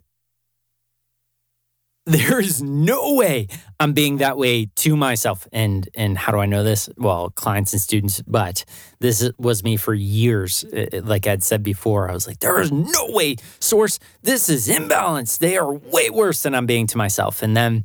there 2.07 2.39
is 2.39 2.63
no 2.63 3.15
way 3.15 3.49
I'm 3.81 3.93
being 3.93 4.19
that 4.19 4.39
way 4.39 4.67
to 4.77 4.97
myself. 4.97 5.49
And 5.53 5.89
and 5.95 6.17
how 6.17 6.31
do 6.31 6.39
I 6.39 6.47
know 6.47 6.63
this? 6.63 6.89
Well, 6.97 7.31
clients 7.31 7.73
and 7.73 7.83
students, 7.83 8.23
but 8.23 8.65
this 9.01 9.29
was 9.39 9.65
me 9.65 9.77
for 9.77 9.93
years. 9.93 10.65
Like 10.93 11.27
I'd 11.27 11.43
said 11.43 11.65
before, 11.65 12.09
I 12.09 12.15
was 12.15 12.29
like, 12.29 12.39
there 12.39 12.61
is 12.61 12.71
no 12.71 13.07
way, 13.09 13.37
source, 13.59 13.99
this 14.23 14.49
is 14.49 14.69
imbalance. 14.69 15.39
They 15.39 15.57
are 15.57 15.73
way 15.73 16.09
worse 16.11 16.45
than 16.45 16.55
I'm 16.55 16.67
being 16.67 16.87
to 16.89 16.97
myself. 16.97 17.43
And 17.43 17.57
then 17.57 17.85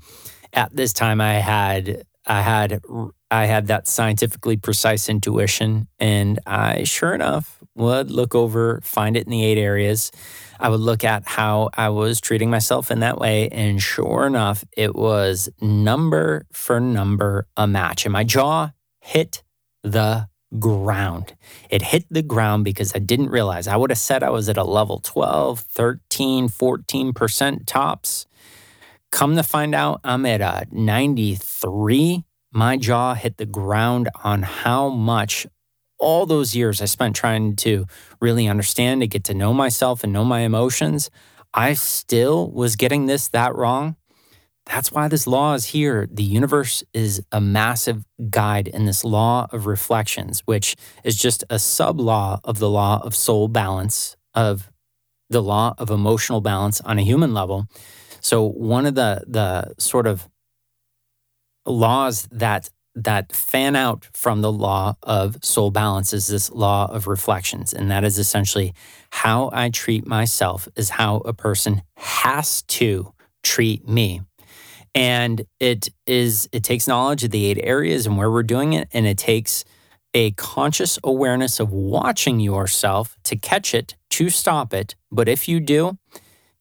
at 0.54 0.76
this 0.76 0.94
time 0.94 1.20
I 1.20 1.36
had 1.36 2.04
I 2.28 2.42
had 2.42 2.82
I 3.32 3.46
had 3.46 3.68
that 3.68 3.88
scientifically 3.88 4.58
precise 4.58 5.10
intuition 5.10 5.88
and 6.00 6.40
I 6.46 6.84
sure 6.84 7.16
enough 7.16 7.58
would 7.76 8.12
look 8.12 8.36
over, 8.36 8.82
find 8.84 9.18
it 9.18 9.26
in 9.26 9.32
the 9.32 9.44
eight 9.44 9.58
areas 9.58 10.12
I 10.62 10.70
would 10.70 10.80
look 10.80 11.04
at 11.04 11.28
how 11.28 11.72
I 11.74 11.90
was 11.90 12.22
treating 12.22 12.52
myself 12.52 12.92
in 12.92 13.00
that 13.00 13.18
way. 13.18 13.50
And 13.50 13.82
sure 13.82 14.28
enough, 14.28 14.64
it 14.78 14.96
was 14.96 15.50
number 15.60 16.46
for 16.54 16.80
number 16.80 17.48
a 17.58 17.66
match. 17.66 18.06
And 18.06 18.14
my 18.14 18.24
jaw 18.24 18.72
hit 19.00 19.44
the 19.84 20.28
ground. 20.60 21.34
It 21.70 21.82
hit 21.82 22.06
the 22.12 22.22
ground 22.22 22.64
because 22.64 22.94
I 22.96 23.00
didn't 23.00 23.30
realize 23.30 23.68
I 23.68 23.76
would 23.76 23.90
have 23.90 23.98
said 23.98 24.22
I 24.22 24.30
was 24.30 24.50
at 24.50 24.58
a 24.58 24.64
level 24.64 25.00
12, 25.00 25.62
13, 25.62 26.48
14% 26.48 27.66
tops. 27.66 28.28
Come 29.12 29.36
to 29.36 29.44
find 29.44 29.74
out, 29.74 30.00
I'm 30.04 30.26
at 30.26 30.42
a 30.42 30.68
93. 30.72 32.24
My 32.54 32.78
jaw 32.78 33.16
hit 33.16 33.38
the 33.38 33.46
ground 33.46 34.10
on 34.24 34.44
how 34.44 34.90
much 34.90 35.48
all 36.02 36.26
those 36.26 36.56
years 36.56 36.82
I 36.82 36.86
spent 36.86 37.16
trying 37.16 37.56
to 37.58 37.86
really 38.20 38.48
understand, 38.48 39.02
to 39.02 39.08
get 39.08 39.24
to 39.26 39.34
know 39.34 39.54
myself 39.54 40.04
and 40.04 40.12
know 40.12 40.26
my 40.26 40.42
emotions, 40.42 41.10
I 41.54 41.74
still 41.74 42.52
was 42.52 42.76
getting 42.76 43.06
this 43.06 43.28
that 43.30 43.56
wrong. 43.56 43.96
That's 44.66 44.92
why 44.92 45.08
this 45.08 45.28
law 45.28 45.54
is 45.54 45.66
here. 45.66 46.08
The 46.12 46.24
universe 46.24 46.84
is 46.94 47.22
a 47.32 47.42
massive 47.42 48.06
guide 48.30 48.68
in 48.68 48.86
this 48.86 49.04
law 49.04 49.48
of 49.52 49.66
reflections, 49.66 50.42
which 50.46 50.76
is 51.04 51.18
just 51.18 51.44
a 51.50 51.60
sub 51.60 52.00
law 52.00 52.40
of 52.44 52.60
the 52.60 52.70
law 52.70 53.02
of 53.04 53.16
soul 53.16 53.48
balance, 53.48 54.16
of 54.34 54.72
the 55.30 55.42
law 55.42 55.74
of 55.78 55.90
emotional 55.90 56.42
balance 56.42 56.80
on 56.82 57.00
a 57.00 57.04
human 57.04 57.34
level. 57.34 57.68
So, 58.22 58.46
one 58.46 58.86
of 58.86 58.96
the, 58.96 59.24
the 59.28 59.74
sort 59.80 60.06
of 60.06 60.30
laws 61.66 62.28
that 62.32 62.70
that 62.96 63.34
fan 63.34 63.76
out 63.76 64.08
from 64.14 64.42
the 64.42 64.52
law 64.52 64.96
of 65.04 65.38
soul 65.44 65.72
balance 65.72 66.14
is 66.14 66.28
this 66.28 66.52
law 66.52 66.92
of 66.92 67.08
reflections. 67.08 67.74
And 67.74 67.90
that 67.90 68.04
is 68.04 68.18
essentially 68.18 68.74
how 69.12 69.50
I 69.54 69.70
treat 69.70 70.06
myself 70.06 70.68
is 70.76 70.90
how 70.90 71.18
a 71.18 71.34
person 71.34 71.84
has 71.96 72.62
to 72.64 73.14
treat 73.44 73.88
me. 73.88 74.22
And 74.94 75.44
it 75.60 75.90
is, 76.06 76.50
it 76.52 76.64
takes 76.64 76.88
knowledge 76.88 77.24
of 77.24 77.32
the 77.32 77.46
eight 77.46 77.60
areas 77.64 78.06
and 78.06 78.18
where 78.18 78.30
we're 78.30 78.44
doing 78.44 78.74
it. 78.74 78.90
And 78.92 79.08
it 79.08 79.18
takes 79.18 79.64
a 80.14 80.32
conscious 80.32 81.00
awareness 81.04 81.62
of 81.62 81.72
watching 81.72 82.42
yourself 82.42 83.18
to 83.24 83.38
catch 83.38 83.74
it, 83.74 83.96
to 84.10 84.30
stop 84.30 84.74
it. 84.74 84.96
But 85.10 85.30
if 85.30 85.48
you 85.48 85.62
do, 85.62 85.98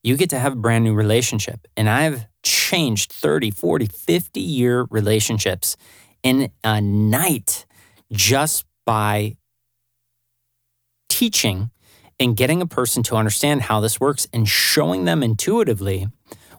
you 0.01 0.15
get 0.15 0.29
to 0.29 0.39
have 0.39 0.53
a 0.53 0.57
brand 0.57 0.85
new 0.85 0.93
relationship. 0.93 1.67
And 1.75 1.89
I've 1.89 2.27
changed 2.43 3.11
30, 3.11 3.51
40, 3.51 3.85
50 3.87 4.39
year 4.39 4.87
relationships 4.89 5.75
in 6.23 6.51
a 6.63 6.81
night 6.81 7.65
just 8.11 8.65
by 8.85 9.37
teaching 11.09 11.71
and 12.19 12.37
getting 12.37 12.61
a 12.61 12.67
person 12.67 13.03
to 13.03 13.15
understand 13.15 13.63
how 13.63 13.79
this 13.79 13.99
works 13.99 14.27
and 14.31 14.47
showing 14.47 15.05
them 15.05 15.23
intuitively 15.23 16.07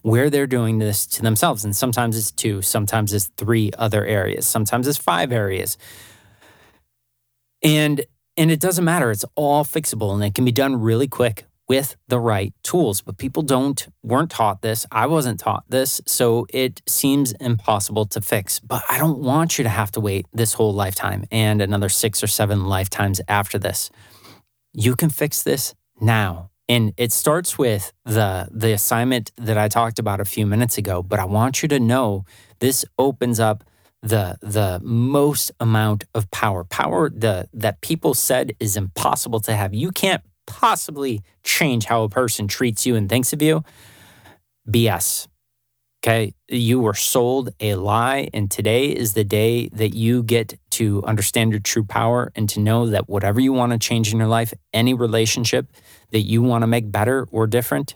where 0.02 0.28
they're 0.28 0.48
doing 0.48 0.78
this 0.78 1.06
to 1.06 1.22
themselves. 1.22 1.64
And 1.64 1.74
sometimes 1.74 2.16
it's 2.16 2.32
two, 2.32 2.60
sometimes 2.62 3.12
it's 3.12 3.26
three 3.36 3.70
other 3.78 4.04
areas, 4.04 4.46
sometimes 4.46 4.88
it's 4.88 4.98
five 4.98 5.32
areas. 5.32 5.78
And 7.62 8.04
and 8.36 8.50
it 8.50 8.60
doesn't 8.60 8.84
matter. 8.84 9.10
It's 9.10 9.26
all 9.34 9.62
fixable 9.62 10.14
and 10.14 10.24
it 10.24 10.34
can 10.34 10.44
be 10.44 10.52
done 10.52 10.80
really 10.80 11.06
quick 11.06 11.44
with 11.68 11.96
the 12.08 12.18
right 12.18 12.52
tools. 12.62 13.00
But 13.00 13.18
people 13.18 13.42
don't 13.42 13.86
weren't 14.02 14.30
taught 14.30 14.62
this. 14.62 14.86
I 14.90 15.06
wasn't 15.06 15.40
taught 15.40 15.64
this, 15.68 16.00
so 16.06 16.46
it 16.52 16.82
seems 16.86 17.32
impossible 17.32 18.06
to 18.06 18.20
fix. 18.20 18.58
But 18.58 18.82
I 18.88 18.98
don't 18.98 19.18
want 19.18 19.58
you 19.58 19.64
to 19.64 19.70
have 19.70 19.92
to 19.92 20.00
wait 20.00 20.26
this 20.32 20.54
whole 20.54 20.74
lifetime 20.74 21.24
and 21.30 21.60
another 21.62 21.88
6 21.88 22.22
or 22.22 22.26
7 22.26 22.64
lifetimes 22.66 23.20
after 23.28 23.58
this. 23.58 23.90
You 24.72 24.96
can 24.96 25.10
fix 25.10 25.42
this 25.42 25.74
now. 26.00 26.50
And 26.68 26.94
it 26.96 27.12
starts 27.12 27.58
with 27.58 27.92
the 28.04 28.48
the 28.50 28.72
assignment 28.72 29.32
that 29.36 29.58
I 29.58 29.68
talked 29.68 29.98
about 29.98 30.20
a 30.20 30.24
few 30.24 30.46
minutes 30.46 30.78
ago, 30.78 31.02
but 31.02 31.18
I 31.18 31.24
want 31.24 31.62
you 31.62 31.68
to 31.68 31.80
know 31.80 32.24
this 32.60 32.84
opens 32.98 33.40
up 33.40 33.64
the 34.02 34.36
the 34.40 34.80
most 34.82 35.52
amount 35.60 36.04
of 36.14 36.30
power 36.30 36.64
power 36.64 37.08
the 37.08 37.48
that 37.52 37.80
people 37.80 38.14
said 38.14 38.52
is 38.58 38.76
impossible 38.76 39.40
to 39.40 39.54
have 39.54 39.72
you 39.72 39.90
can't 39.92 40.22
possibly 40.46 41.22
change 41.42 41.86
how 41.86 42.02
a 42.02 42.08
person 42.08 42.48
treats 42.48 42.86
you 42.86 42.96
and 42.96 43.08
thinks 43.08 43.32
of 43.32 43.42
you, 43.42 43.64
BS. 44.68 45.28
Okay. 46.04 46.34
You 46.48 46.80
were 46.80 46.94
sold 46.94 47.50
a 47.60 47.76
lie. 47.76 48.28
And 48.34 48.50
today 48.50 48.86
is 48.86 49.12
the 49.12 49.22
day 49.22 49.68
that 49.68 49.94
you 49.94 50.24
get 50.24 50.58
to 50.72 51.02
understand 51.04 51.52
your 51.52 51.60
true 51.60 51.84
power 51.84 52.32
and 52.34 52.48
to 52.48 52.60
know 52.60 52.86
that 52.88 53.08
whatever 53.08 53.38
you 53.40 53.52
want 53.52 53.70
to 53.70 53.78
change 53.78 54.12
in 54.12 54.18
your 54.18 54.26
life, 54.26 54.52
any 54.72 54.94
relationship 54.94 55.68
that 56.10 56.22
you 56.22 56.42
want 56.42 56.62
to 56.62 56.66
make 56.66 56.90
better 56.90 57.28
or 57.30 57.46
different, 57.46 57.94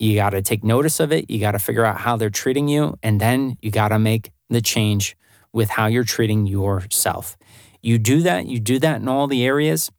you 0.00 0.16
got 0.16 0.30
to 0.30 0.42
take 0.42 0.64
notice 0.64 0.98
of 0.98 1.12
it. 1.12 1.30
You 1.30 1.38
got 1.38 1.52
to 1.52 1.60
figure 1.60 1.84
out 1.84 1.98
how 1.98 2.16
they're 2.16 2.30
treating 2.30 2.66
you. 2.66 2.98
And 3.00 3.20
then 3.20 3.56
you 3.62 3.70
got 3.70 3.88
to 3.88 3.98
make 4.00 4.32
the 4.50 4.60
change 4.60 5.16
with 5.52 5.70
how 5.70 5.86
you're 5.86 6.04
treating 6.04 6.46
yourself. 6.46 7.36
You 7.80 7.98
do 7.98 8.22
that, 8.22 8.46
you 8.46 8.58
do 8.58 8.80
that 8.80 9.00
in 9.00 9.08
all 9.08 9.28
the 9.28 9.44
areas, 9.44 9.90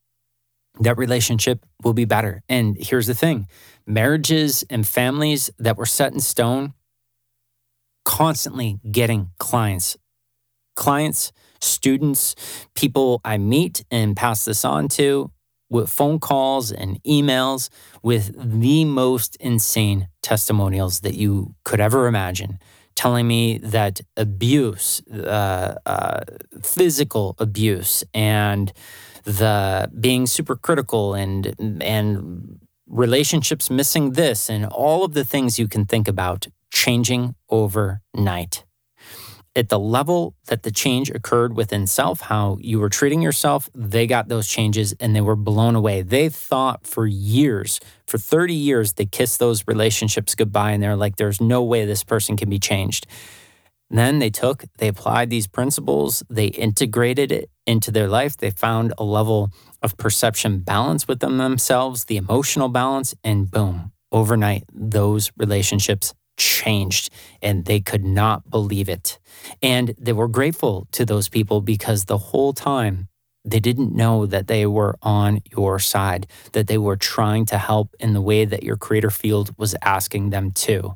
that 0.80 0.98
relationship 0.98 1.66
will 1.84 1.94
be 1.94 2.06
better. 2.06 2.42
And 2.50 2.78
here's 2.80 3.08
the 3.08 3.14
thing 3.14 3.48
marriages 3.86 4.64
and 4.70 4.88
families 4.88 5.50
that 5.60 5.78
were 5.78 5.86
set 5.86 6.14
in 6.14 6.20
stone 6.20 6.74
constantly 8.06 8.80
getting 8.90 9.32
clients. 9.38 9.98
Clients, 10.76 11.32
students, 11.60 12.36
people 12.74 13.22
I 13.24 13.38
meet 13.38 13.84
and 13.92 14.16
pass 14.16 14.46
this 14.46 14.64
on 14.64 14.88
to 14.90 15.32
with 15.70 15.90
phone 15.90 16.20
calls 16.20 16.72
and 16.72 17.02
emails 17.04 17.70
with 18.02 18.34
the 18.36 18.86
most 18.86 19.36
insane 19.38 20.08
testimonials 20.22 21.02
that 21.02 21.14
you 21.14 21.54
could 21.64 21.80
ever 21.80 22.08
imagine, 22.08 22.60
telling 22.96 23.28
me 23.28 23.60
that 23.60 24.02
abuse, 24.18 25.02
uh, 25.08 25.76
uh, 25.86 26.22
physical 26.64 27.36
abuse, 27.38 28.04
and 28.14 28.74
the 29.24 29.92
being 30.00 30.26
super 30.26 30.56
critical 30.56 31.14
and 31.14 31.56
and 31.82 32.60
relationships 32.88 33.70
missing 33.70 34.14
this 34.14 34.50
and 34.50 34.66
all 34.66 35.04
of 35.04 35.14
the 35.14 35.24
things 35.24 35.60
you 35.60 35.68
can 35.68 35.86
think 35.86 36.08
about 36.08 36.48
changing 36.72 37.36
overnight 37.50 38.64
at 39.56 39.70
the 39.70 39.80
level 39.80 40.36
that 40.46 40.64
the 40.64 40.72
change 40.72 41.10
occurred 41.10 41.56
within 41.56 41.88
self, 41.88 42.22
how 42.22 42.58
you 42.62 42.80
were 42.80 42.90
treating 42.90 43.22
yourself, 43.22 43.70
they 43.76 44.06
got 44.08 44.30
those 44.30 44.48
changes 44.48 44.94
and 45.00 45.16
they 45.16 45.22
were 45.22 45.36
blown 45.36 45.76
away. 45.76 46.02
They 46.02 46.30
thought 46.30 46.86
for 46.86 47.06
years, 47.08 47.80
for 48.08 48.18
30 48.18 48.54
years, 48.54 48.94
they 48.94 49.06
kissed 49.06 49.40
those 49.40 49.68
relationships 49.68 50.36
goodbye 50.36 50.72
and 50.72 50.82
they're 50.82 50.96
like, 50.96 51.18
there's 51.18 51.42
no 51.42 51.64
way 51.64 51.86
this 51.86 52.04
person 52.04 52.38
can 52.38 52.50
be 52.50 52.60
changed. 52.60 53.08
Then 53.90 54.20
they 54.20 54.30
took, 54.30 54.66
they 54.78 54.88
applied 54.88 55.30
these 55.30 55.48
principles, 55.48 56.24
they 56.30 56.48
integrated 56.48 57.32
it 57.32 57.50
into 57.66 57.92
their 57.92 58.08
life. 58.08 58.38
They 58.38 58.52
found 58.52 58.94
a 58.98 59.04
level 59.04 59.52
of 59.82 59.98
perception 59.98 60.60
balance 60.60 61.08
within 61.08 61.38
themselves, 61.38 62.06
the 62.06 62.18
emotional 62.18 62.70
balance, 62.70 63.16
and 63.24 63.50
boom, 63.50 63.92
overnight, 64.12 64.66
those 64.74 65.32
relationships 65.38 66.14
changed 66.38 67.10
and 67.42 67.66
they 67.66 67.80
could 67.80 68.04
not 68.04 68.50
believe 68.50 68.90
it. 68.90 69.20
And 69.62 69.94
they 69.98 70.14
were 70.14 70.28
grateful 70.28 70.88
to 70.94 71.06
those 71.06 71.30
people 71.30 71.62
because 71.62 72.06
the 72.06 72.18
whole 72.18 72.54
time 72.54 73.10
they 73.46 73.60
didn't 73.60 73.96
know 73.96 74.26
that 74.26 74.48
they 74.48 74.66
were 74.66 74.96
on 75.02 75.42
your 75.52 75.80
side, 75.80 76.28
that 76.54 76.68
they 76.68 76.78
were 76.78 76.96
trying 76.96 77.46
to 77.48 77.58
help 77.58 77.96
in 78.00 78.14
the 78.14 78.22
way 78.22 78.46
that 78.46 78.64
your 78.64 78.78
creator 78.78 79.10
field 79.10 79.54
was 79.58 79.76
asking 79.82 80.30
them 80.30 80.52
to. 80.52 80.96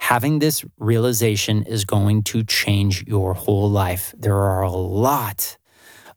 Having 0.00 0.38
this 0.38 0.64
realization 0.78 1.62
is 1.62 1.84
going 1.84 2.22
to 2.24 2.44
change 2.44 3.04
your 3.06 3.34
whole 3.34 3.70
life. 3.70 4.14
There 4.16 4.36
are 4.36 4.62
a 4.62 4.70
lot 4.70 5.56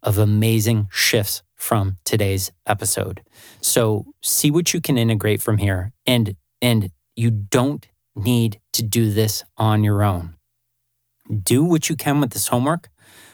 of 0.03 0.17
amazing 0.17 0.87
shifts 0.91 1.43
from 1.55 1.97
today's 2.05 2.51
episode. 2.65 3.21
So 3.61 4.05
see 4.21 4.49
what 4.49 4.73
you 4.73 4.79
can 4.79 4.97
integrate 4.97 5.41
from 5.41 5.57
here 5.57 5.91
and 6.05 6.35
and 6.61 6.91
you 7.15 7.31
don't 7.31 7.87
need 8.15 8.59
to 8.73 8.83
do 8.83 9.11
this 9.11 9.43
on 9.57 9.83
your 9.83 10.03
own. 10.03 10.35
Do 11.43 11.63
what 11.63 11.89
you 11.89 11.95
can 11.95 12.21
with 12.21 12.31
this 12.31 12.47
homework, 12.47 12.89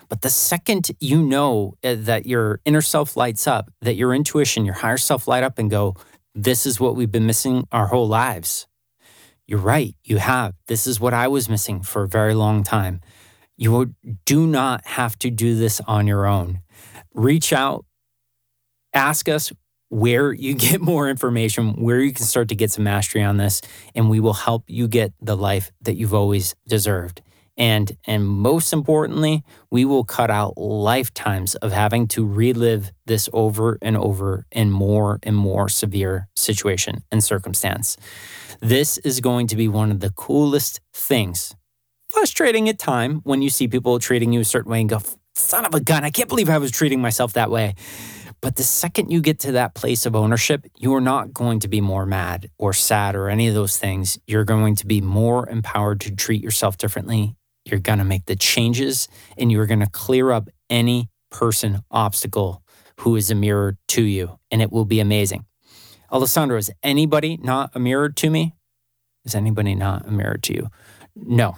but 0.09 0.21
the 0.21 0.29
second 0.29 0.91
you 0.99 1.21
know 1.21 1.75
uh, 1.83 1.95
that 1.97 2.25
your 2.25 2.59
inner 2.65 2.81
self 2.81 3.15
lights 3.15 3.47
up, 3.47 3.71
that 3.81 3.95
your 3.95 4.13
intuition, 4.13 4.65
your 4.65 4.75
higher 4.75 4.97
self 4.97 5.27
light 5.27 5.43
up 5.43 5.59
and 5.59 5.69
go, 5.69 5.95
this 6.33 6.65
is 6.65 6.79
what 6.79 6.95
we've 6.95 7.11
been 7.11 7.25
missing 7.25 7.67
our 7.71 7.87
whole 7.87 8.07
lives. 8.07 8.67
You're 9.47 9.59
right, 9.59 9.95
you 10.03 10.17
have. 10.17 10.53
This 10.67 10.87
is 10.87 10.99
what 10.99 11.13
I 11.13 11.27
was 11.27 11.47
missing 11.47 11.83
for 11.83 12.03
a 12.03 12.07
very 12.07 12.33
long 12.33 12.63
time. 12.63 13.01
You 13.57 13.93
do 14.25 14.47
not 14.47 14.85
have 14.85 15.17
to 15.19 15.29
do 15.29 15.55
this 15.55 15.79
on 15.87 16.07
your 16.07 16.25
own. 16.25 16.61
Reach 17.13 17.53
out, 17.53 17.85
ask 18.93 19.29
us 19.29 19.51
where 19.89 20.33
you 20.33 20.53
get 20.67 20.81
more 20.81 21.09
information, 21.09 21.73
where 21.81 21.99
you 21.99 22.11
can 22.11 22.25
start 22.25 22.49
to 22.49 22.55
get 22.55 22.71
some 22.71 22.83
mastery 22.83 23.23
on 23.23 23.37
this, 23.37 23.61
and 23.93 24.09
we 24.09 24.19
will 24.19 24.33
help 24.33 24.63
you 24.67 24.87
get 24.87 25.13
the 25.21 25.37
life 25.37 25.71
that 25.81 25.95
you've 25.95 26.13
always 26.13 26.55
deserved. 26.67 27.21
And 27.57 27.95
and 28.05 28.25
most 28.25 28.73
importantly, 28.73 29.43
we 29.71 29.85
will 29.85 30.03
cut 30.03 30.29
out 30.29 30.57
lifetimes 30.57 31.55
of 31.55 31.71
having 31.71 32.07
to 32.09 32.25
relive 32.25 32.91
this 33.05 33.29
over 33.31 33.77
and 33.81 33.95
over 33.95 34.45
in 34.51 34.71
more 34.71 35.19
and 35.23 35.35
more 35.35 35.69
severe 35.69 36.27
situation 36.35 37.03
and 37.11 37.23
circumstance. 37.23 37.95
This 38.61 38.97
is 38.99 39.21
going 39.21 39.47
to 39.47 39.55
be 39.55 39.67
one 39.67 39.91
of 39.91 40.01
the 40.01 40.11
coolest 40.11 40.81
things. 40.93 41.55
Frustrating 42.09 42.67
at 42.69 42.79
time 42.79 43.21
when 43.23 43.41
you 43.41 43.49
see 43.49 43.67
people 43.67 43.99
treating 43.99 44.33
you 44.33 44.41
a 44.41 44.45
certain 44.45 44.71
way 44.71 44.81
and 44.81 44.89
go, 44.89 45.01
son 45.35 45.65
of 45.65 45.73
a 45.73 45.79
gun, 45.79 46.03
I 46.03 46.09
can't 46.09 46.29
believe 46.29 46.49
I 46.49 46.57
was 46.57 46.71
treating 46.71 47.01
myself 47.01 47.33
that 47.33 47.51
way. 47.51 47.75
But 48.41 48.57
the 48.57 48.63
second 48.63 49.11
you 49.11 49.21
get 49.21 49.39
to 49.39 49.53
that 49.53 49.73
place 49.73 50.05
of 50.05 50.15
ownership, 50.15 50.65
you 50.77 50.93
are 50.93 51.01
not 51.01 51.33
going 51.33 51.59
to 51.61 51.67
be 51.67 51.81
more 51.81 52.05
mad 52.05 52.49
or 52.57 52.73
sad 52.73 53.15
or 53.15 53.29
any 53.29 53.47
of 53.47 53.55
those 53.55 53.77
things. 53.77 54.19
You're 54.27 54.43
going 54.43 54.75
to 54.75 54.85
be 54.85 55.01
more 55.01 55.49
empowered 55.49 55.99
to 56.01 56.15
treat 56.15 56.43
yourself 56.43 56.77
differently. 56.77 57.35
You're 57.65 57.79
going 57.79 57.99
to 57.99 58.05
make 58.05 58.25
the 58.25 58.35
changes 58.35 59.07
and 59.37 59.51
you're 59.51 59.65
going 59.65 59.79
to 59.79 59.89
clear 59.89 60.31
up 60.31 60.49
any 60.69 61.09
person 61.31 61.81
obstacle 61.91 62.63
who 63.01 63.15
is 63.15 63.29
a 63.31 63.35
mirror 63.35 63.77
to 63.89 64.03
you. 64.03 64.39
And 64.51 64.61
it 64.61 64.71
will 64.71 64.85
be 64.85 64.99
amazing. 64.99 65.45
Alessandro, 66.11 66.57
is 66.57 66.71
anybody 66.83 67.37
not 67.37 67.71
a 67.73 67.79
mirror 67.79 68.09
to 68.09 68.29
me? 68.29 68.55
Is 69.25 69.35
anybody 69.35 69.75
not 69.75 70.07
a 70.07 70.11
mirror 70.11 70.37
to 70.37 70.53
you? 70.53 70.69
No, 71.15 71.57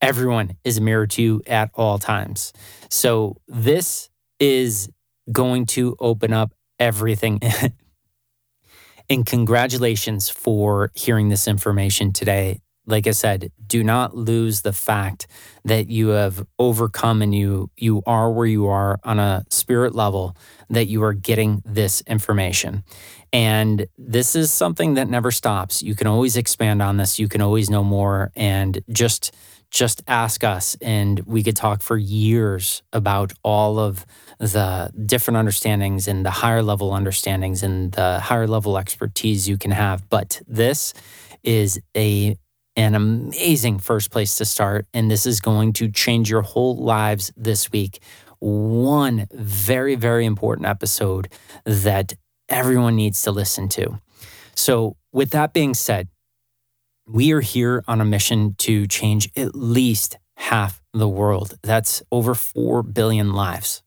everyone 0.00 0.56
is 0.64 0.78
a 0.78 0.80
mirror 0.80 1.06
to 1.08 1.22
you 1.22 1.42
at 1.46 1.70
all 1.74 1.98
times. 1.98 2.52
So 2.88 3.36
this 3.48 4.08
is 4.38 4.88
going 5.32 5.66
to 5.66 5.96
open 5.98 6.32
up 6.32 6.54
everything. 6.78 7.40
and 9.10 9.26
congratulations 9.26 10.28
for 10.28 10.92
hearing 10.94 11.28
this 11.28 11.48
information 11.48 12.12
today. 12.12 12.60
Like 12.88 13.06
I 13.06 13.10
said, 13.10 13.52
do 13.66 13.84
not 13.84 14.16
lose 14.16 14.62
the 14.62 14.72
fact 14.72 15.26
that 15.64 15.90
you 15.90 16.08
have 16.08 16.46
overcome 16.58 17.20
and 17.20 17.34
you 17.34 17.70
you 17.76 18.02
are 18.06 18.32
where 18.32 18.46
you 18.46 18.66
are 18.66 18.98
on 19.04 19.18
a 19.18 19.44
spirit 19.50 19.94
level 19.94 20.34
that 20.70 20.86
you 20.86 21.02
are 21.02 21.12
getting 21.12 21.62
this 21.66 22.02
information. 22.06 22.84
And 23.30 23.86
this 23.98 24.34
is 24.34 24.50
something 24.50 24.94
that 24.94 25.08
never 25.08 25.30
stops. 25.30 25.82
You 25.82 25.94
can 25.94 26.06
always 26.06 26.38
expand 26.38 26.80
on 26.80 26.96
this. 26.96 27.18
You 27.18 27.28
can 27.28 27.42
always 27.42 27.68
know 27.68 27.84
more 27.84 28.32
and 28.34 28.80
just 28.90 29.36
just 29.70 30.02
ask 30.08 30.44
us 30.44 30.78
and 30.80 31.20
we 31.26 31.42
could 31.42 31.56
talk 31.56 31.82
for 31.82 31.98
years 31.98 32.82
about 32.94 33.34
all 33.42 33.78
of 33.78 34.06
the 34.38 34.90
different 35.04 35.36
understandings 35.36 36.08
and 36.08 36.24
the 36.24 36.30
higher 36.30 36.62
level 36.62 36.90
understandings 36.94 37.62
and 37.62 37.92
the 37.92 38.18
higher 38.18 38.46
level 38.46 38.78
expertise 38.78 39.46
you 39.46 39.58
can 39.58 39.70
have 39.70 40.08
but 40.08 40.40
this 40.46 40.94
is 41.44 41.78
a 41.94 42.34
an 42.78 42.94
amazing 42.94 43.78
first 43.78 44.10
place 44.10 44.36
to 44.36 44.44
start 44.44 44.86
and 44.94 45.10
this 45.10 45.26
is 45.26 45.40
going 45.40 45.72
to 45.72 45.90
change 45.90 46.30
your 46.30 46.42
whole 46.42 46.76
lives 46.76 47.32
this 47.36 47.72
week 47.72 48.00
one 48.38 49.26
very 49.32 49.94
very 49.94 50.24
important 50.24 50.66
episode 50.66 51.28
that 51.64 52.14
everyone 52.48 52.96
needs 52.96 53.22
to 53.22 53.30
listen 53.30 53.68
to 53.68 54.00
so 54.54 54.96
with 55.12 55.30
that 55.30 55.52
being 55.52 55.74
said 55.74 56.08
we 57.06 57.32
are 57.32 57.40
here 57.40 57.82
on 57.88 58.00
a 58.00 58.04
mission 58.04 58.54
to 58.58 58.86
change 58.86 59.30
at 59.34 59.54
least 59.54 60.18
half 60.36 60.82
the 60.92 61.08
world. 61.08 61.58
That's 61.62 62.02
over 62.12 62.34
4 62.34 62.82
billion 62.82 63.32
lives. 63.32 63.82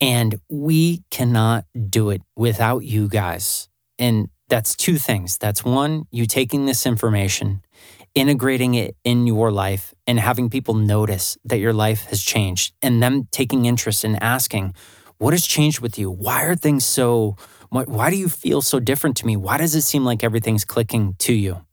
And 0.00 0.40
we 0.48 1.04
cannot 1.10 1.64
do 1.88 2.10
it 2.10 2.22
without 2.36 2.80
you 2.80 3.08
guys. 3.08 3.68
And 3.98 4.28
that's 4.48 4.74
two 4.74 4.98
things. 4.98 5.38
That's 5.38 5.64
one, 5.64 6.06
you 6.10 6.26
taking 6.26 6.66
this 6.66 6.84
information, 6.84 7.62
integrating 8.14 8.74
it 8.74 8.96
in 9.04 9.26
your 9.26 9.50
life, 9.50 9.94
and 10.06 10.18
having 10.18 10.50
people 10.50 10.74
notice 10.74 11.36
that 11.44 11.58
your 11.58 11.72
life 11.72 12.04
has 12.06 12.22
changed, 12.22 12.74
and 12.82 13.02
them 13.02 13.28
taking 13.30 13.64
interest 13.64 14.04
in 14.04 14.16
asking, 14.16 14.74
What 15.18 15.32
has 15.32 15.46
changed 15.46 15.80
with 15.80 15.98
you? 15.98 16.10
Why 16.10 16.44
are 16.44 16.56
things 16.56 16.84
so, 16.84 17.36
why 17.70 18.10
do 18.10 18.16
you 18.16 18.28
feel 18.28 18.60
so 18.62 18.80
different 18.80 19.16
to 19.18 19.26
me? 19.26 19.36
Why 19.36 19.56
does 19.56 19.74
it 19.74 19.82
seem 19.82 20.04
like 20.04 20.22
everything's 20.22 20.64
clicking 20.64 21.14
to 21.20 21.32
you? 21.32 21.64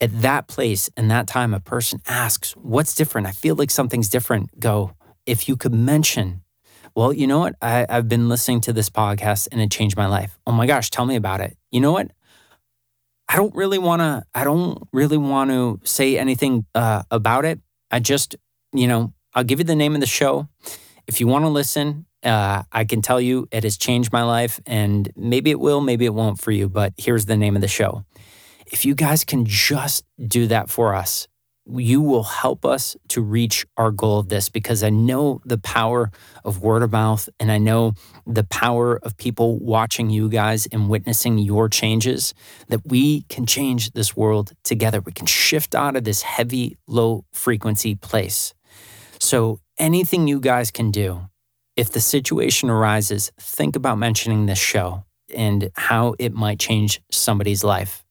at 0.00 0.22
that 0.22 0.48
place 0.48 0.88
and 0.96 1.10
that 1.10 1.26
time, 1.26 1.52
a 1.52 1.60
person 1.60 2.00
asks, 2.08 2.52
What's 2.52 2.94
different? 2.94 3.26
I 3.26 3.32
feel 3.32 3.54
like 3.54 3.70
something's 3.70 4.08
different. 4.08 4.58
Go, 4.58 4.92
if 5.26 5.48
you 5.48 5.56
could 5.56 5.74
mention, 5.74 6.42
well, 6.94 7.12
you 7.12 7.26
know 7.26 7.38
what? 7.38 7.54
I, 7.60 7.86
I've 7.88 8.08
been 8.08 8.28
listening 8.28 8.60
to 8.62 8.72
this 8.72 8.90
podcast 8.90 9.48
and 9.52 9.60
it 9.60 9.70
changed 9.70 9.96
my 9.96 10.06
life. 10.06 10.38
Oh 10.46 10.52
my 10.52 10.66
gosh, 10.66 10.90
tell 10.90 11.06
me 11.06 11.16
about 11.16 11.40
it. 11.40 11.56
You 11.70 11.80
know 11.80 11.92
what? 11.92 12.10
I 13.30 13.36
don't 13.36 13.54
really 13.54 13.78
want 13.78 14.00
to, 14.00 14.24
I 14.34 14.42
don't 14.42 14.88
really 14.92 15.16
want 15.16 15.50
to 15.50 15.78
say 15.84 16.18
anything 16.18 16.66
uh, 16.74 17.04
about 17.12 17.44
it. 17.44 17.60
I 17.88 18.00
just, 18.00 18.34
you 18.72 18.88
know, 18.88 19.14
I'll 19.34 19.44
give 19.44 19.60
you 19.60 19.64
the 19.64 19.76
name 19.76 19.94
of 19.94 20.00
the 20.00 20.06
show. 20.08 20.48
If 21.06 21.20
you 21.20 21.28
want 21.28 21.44
to 21.44 21.48
listen, 21.48 22.06
uh, 22.24 22.64
I 22.72 22.84
can 22.84 23.02
tell 23.02 23.20
you 23.20 23.46
it 23.52 23.62
has 23.62 23.78
changed 23.78 24.12
my 24.12 24.24
life 24.24 24.58
and 24.66 25.12
maybe 25.14 25.52
it 25.52 25.60
will, 25.60 25.80
maybe 25.80 26.06
it 26.06 26.12
won't 26.12 26.40
for 26.40 26.50
you, 26.50 26.68
but 26.68 26.92
here's 26.96 27.26
the 27.26 27.36
name 27.36 27.54
of 27.54 27.62
the 27.62 27.68
show 27.68 28.04
if 28.66 28.84
you 28.84 28.94
guys 28.94 29.24
can 29.24 29.44
just 29.44 30.04
do 30.24 30.46
that 30.46 30.70
for 30.70 30.94
us, 30.94 31.26
you 31.72 32.00
will 32.00 32.22
help 32.24 32.64
us 32.64 32.96
to 33.08 33.22
reach 33.22 33.66
our 33.76 33.90
goal 33.90 34.18
of 34.18 34.28
this 34.28 34.48
because 34.48 34.82
I 34.82 34.90
know 34.90 35.40
the 35.44 35.58
power 35.58 36.10
of 36.44 36.62
word 36.62 36.82
of 36.82 36.92
mouth 36.92 37.28
and 37.38 37.50
I 37.50 37.58
know 37.58 37.92
the 38.26 38.44
power 38.44 38.96
of 39.02 39.16
people 39.16 39.58
watching 39.58 40.10
you 40.10 40.28
guys 40.28 40.66
and 40.66 40.88
witnessing 40.88 41.38
your 41.38 41.68
changes 41.68 42.34
that 42.68 42.86
we 42.86 43.22
can 43.22 43.46
change 43.46 43.92
this 43.92 44.16
world 44.16 44.52
together. 44.64 45.00
We 45.00 45.12
can 45.12 45.26
shift 45.26 45.74
out 45.74 45.96
of 45.96 46.04
this 46.04 46.22
heavy, 46.22 46.76
low 46.86 47.24
frequency 47.32 47.94
place. 47.94 48.54
So, 49.18 49.60
anything 49.78 50.28
you 50.28 50.40
guys 50.40 50.70
can 50.70 50.90
do, 50.90 51.28
if 51.76 51.90
the 51.90 52.00
situation 52.00 52.70
arises, 52.70 53.30
think 53.38 53.76
about 53.76 53.98
mentioning 53.98 54.46
this 54.46 54.58
show 54.58 55.04
and 55.34 55.70
how 55.74 56.14
it 56.18 56.32
might 56.32 56.58
change 56.58 57.00
somebody's 57.10 57.62
life. 57.62 58.04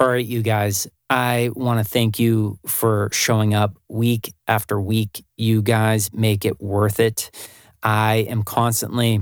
All 0.00 0.08
right, 0.08 0.24
you 0.24 0.42
guys, 0.42 0.86
I 1.08 1.50
want 1.54 1.78
to 1.78 1.84
thank 1.84 2.18
you 2.18 2.58
for 2.66 3.08
showing 3.12 3.54
up 3.54 3.76
week 3.88 4.34
after 4.48 4.80
week. 4.80 5.24
You 5.36 5.62
guys 5.62 6.12
make 6.12 6.44
it 6.44 6.60
worth 6.60 6.98
it. 6.98 7.30
I 7.82 8.26
am 8.28 8.42
constantly 8.42 9.20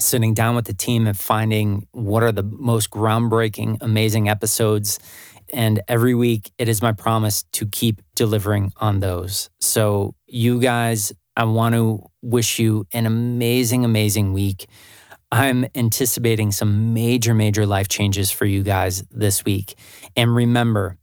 sitting 0.00 0.34
down 0.34 0.56
with 0.56 0.66
the 0.66 0.74
team 0.74 1.06
and 1.06 1.16
finding 1.16 1.86
what 1.92 2.22
are 2.22 2.32
the 2.32 2.42
most 2.42 2.90
groundbreaking, 2.90 3.78
amazing 3.80 4.28
episodes. 4.28 4.98
And 5.52 5.80
every 5.88 6.14
week, 6.14 6.52
it 6.58 6.68
is 6.68 6.82
my 6.82 6.92
promise 6.92 7.44
to 7.52 7.66
keep 7.66 8.02
delivering 8.14 8.72
on 8.76 9.00
those. 9.00 9.50
So, 9.60 10.14
you 10.26 10.60
guys, 10.60 11.12
I 11.36 11.44
want 11.44 11.74
to 11.74 12.04
wish 12.22 12.58
you 12.58 12.86
an 12.92 13.06
amazing, 13.06 13.84
amazing 13.84 14.32
week. 14.32 14.66
I'm 15.30 15.66
anticipating 15.74 16.52
some 16.52 16.94
major, 16.94 17.34
major 17.34 17.66
life 17.66 17.88
changes 17.88 18.30
for 18.30 18.46
you 18.46 18.62
guys 18.62 19.02
this 19.10 19.44
week. 19.44 19.74
And 20.16 20.34
remember, 20.34 20.96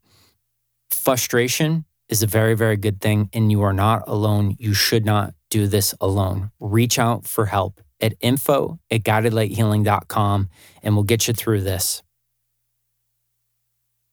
frustration 0.90 1.86
is 2.10 2.24
a 2.24 2.28
very, 2.28 2.56
very 2.56 2.78
good 2.78 3.02
thing, 3.02 3.30
and 3.34 3.52
you 3.52 3.62
are 3.62 3.74
not 3.74 4.04
alone. 4.08 4.56
You 4.60 4.74
should 4.74 5.06
not 5.06 5.34
do 5.50 5.68
this 5.68 5.94
alone. 6.02 6.52
Reach 6.60 6.98
out 6.98 7.26
for 7.26 7.46
help 7.48 7.82
at 8.02 8.14
info 8.20 8.80
at 8.90 9.04
guidedlighthealing.com, 9.04 10.50
and 10.82 10.96
we'll 10.96 11.04
get 11.04 11.28
you 11.28 11.34
through 11.34 11.62
this. 11.62 12.02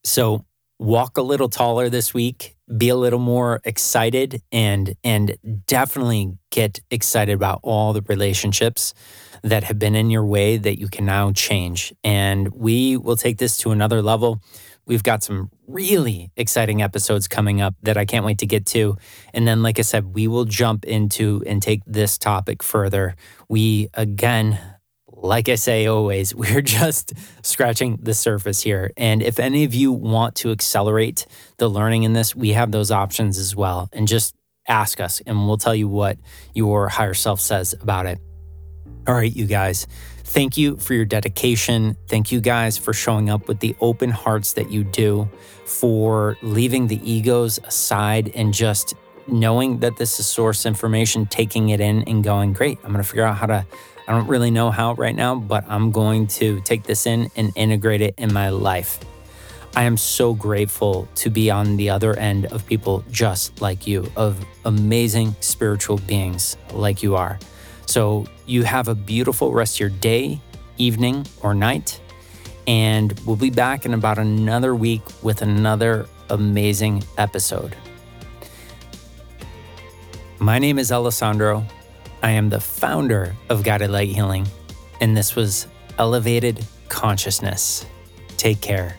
So, 0.04 0.44
walk 0.78 1.16
a 1.16 1.22
little 1.22 1.48
taller 1.48 1.88
this 1.88 2.12
week, 2.12 2.56
be 2.76 2.88
a 2.88 2.96
little 2.96 3.20
more 3.20 3.60
excited, 3.64 4.42
and, 4.50 4.94
and 5.04 5.36
definitely 5.66 6.32
get 6.50 6.80
excited 6.90 7.32
about 7.32 7.60
all 7.62 7.92
the 7.92 8.02
relationships 8.02 8.94
that 9.42 9.64
have 9.64 9.78
been 9.78 9.94
in 9.94 10.10
your 10.10 10.24
way 10.24 10.56
that 10.56 10.78
you 10.78 10.88
can 10.88 11.04
now 11.04 11.32
change. 11.32 11.92
And 12.04 12.48
we 12.52 12.96
will 12.96 13.16
take 13.16 13.38
this 13.38 13.56
to 13.58 13.70
another 13.70 14.02
level. 14.02 14.40
We've 14.86 15.02
got 15.02 15.22
some 15.22 15.50
really 15.66 16.30
exciting 16.36 16.82
episodes 16.82 17.28
coming 17.28 17.60
up 17.60 17.74
that 17.82 17.96
I 17.96 18.04
can't 18.04 18.24
wait 18.24 18.38
to 18.38 18.46
get 18.46 18.66
to. 18.66 18.96
And 19.32 19.46
then, 19.46 19.62
like 19.62 19.78
I 19.78 19.82
said, 19.82 20.14
we 20.14 20.26
will 20.26 20.44
jump 20.44 20.84
into 20.84 21.42
and 21.46 21.62
take 21.62 21.82
this 21.86 22.18
topic 22.18 22.62
further. 22.62 23.14
We, 23.48 23.88
again, 23.94 24.58
like 25.06 25.48
I 25.48 25.54
say 25.54 25.86
always, 25.86 26.34
we're 26.34 26.62
just 26.62 27.12
scratching 27.42 27.98
the 28.02 28.14
surface 28.14 28.60
here. 28.60 28.92
And 28.96 29.22
if 29.22 29.38
any 29.38 29.64
of 29.64 29.74
you 29.74 29.92
want 29.92 30.34
to 30.36 30.50
accelerate 30.50 31.26
the 31.58 31.68
learning 31.68 32.02
in 32.02 32.12
this, 32.12 32.34
we 32.34 32.50
have 32.50 32.72
those 32.72 32.90
options 32.90 33.38
as 33.38 33.54
well. 33.54 33.88
And 33.92 34.08
just 34.08 34.34
ask 34.68 35.00
us, 35.00 35.20
and 35.26 35.46
we'll 35.46 35.56
tell 35.58 35.74
you 35.74 35.88
what 35.88 36.18
your 36.54 36.88
higher 36.88 37.14
self 37.14 37.40
says 37.40 37.72
about 37.80 38.06
it. 38.06 38.20
All 39.04 39.14
right, 39.14 39.34
you 39.34 39.46
guys, 39.46 39.88
thank 40.22 40.56
you 40.56 40.76
for 40.76 40.94
your 40.94 41.04
dedication. 41.04 41.96
Thank 42.06 42.30
you 42.30 42.40
guys 42.40 42.78
for 42.78 42.92
showing 42.92 43.30
up 43.30 43.48
with 43.48 43.58
the 43.58 43.74
open 43.80 44.10
hearts 44.10 44.52
that 44.52 44.70
you 44.70 44.84
do, 44.84 45.28
for 45.64 46.36
leaving 46.40 46.86
the 46.86 47.00
egos 47.02 47.58
aside 47.64 48.30
and 48.36 48.54
just 48.54 48.94
knowing 49.26 49.80
that 49.80 49.96
this 49.96 50.20
is 50.20 50.26
source 50.26 50.66
information, 50.66 51.26
taking 51.26 51.70
it 51.70 51.80
in 51.80 52.02
and 52.04 52.22
going, 52.22 52.52
great, 52.52 52.78
I'm 52.84 52.92
going 52.92 53.02
to 53.02 53.08
figure 53.08 53.24
out 53.24 53.36
how 53.36 53.46
to. 53.46 53.66
I 54.06 54.12
don't 54.12 54.28
really 54.28 54.52
know 54.52 54.70
how 54.70 54.94
right 54.94 55.14
now, 55.16 55.34
but 55.34 55.64
I'm 55.68 55.90
going 55.90 56.28
to 56.28 56.60
take 56.60 56.84
this 56.84 57.04
in 57.04 57.28
and 57.34 57.50
integrate 57.56 58.02
it 58.02 58.14
in 58.18 58.32
my 58.32 58.50
life. 58.50 59.00
I 59.74 59.84
am 59.84 59.96
so 59.96 60.32
grateful 60.32 61.08
to 61.16 61.30
be 61.30 61.50
on 61.50 61.76
the 61.76 61.90
other 61.90 62.16
end 62.16 62.46
of 62.46 62.66
people 62.66 63.04
just 63.10 63.60
like 63.60 63.86
you, 63.86 64.10
of 64.14 64.44
amazing 64.64 65.34
spiritual 65.40 65.98
beings 65.98 66.56
like 66.72 67.02
you 67.02 67.16
are. 67.16 67.38
So 67.86 68.26
you 68.52 68.64
have 68.64 68.86
a 68.86 68.94
beautiful 68.94 69.50
rest 69.50 69.76
of 69.76 69.80
your 69.80 69.88
day, 69.88 70.38
evening, 70.76 71.26
or 71.40 71.54
night. 71.54 71.98
And 72.66 73.18
we'll 73.20 73.36
be 73.36 73.50
back 73.50 73.86
in 73.86 73.94
about 73.94 74.18
another 74.18 74.74
week 74.74 75.00
with 75.22 75.40
another 75.40 76.06
amazing 76.28 77.02
episode. 77.16 77.74
My 80.38 80.58
name 80.58 80.78
is 80.78 80.92
Alessandro. 80.92 81.64
I 82.22 82.32
am 82.32 82.50
the 82.50 82.60
founder 82.60 83.34
of 83.48 83.64
Guided 83.64 83.90
Light 83.90 84.10
Healing, 84.10 84.46
and 85.00 85.16
this 85.16 85.34
was 85.34 85.66
Elevated 85.98 86.64
Consciousness. 86.88 87.86
Take 88.36 88.60
care. 88.60 88.98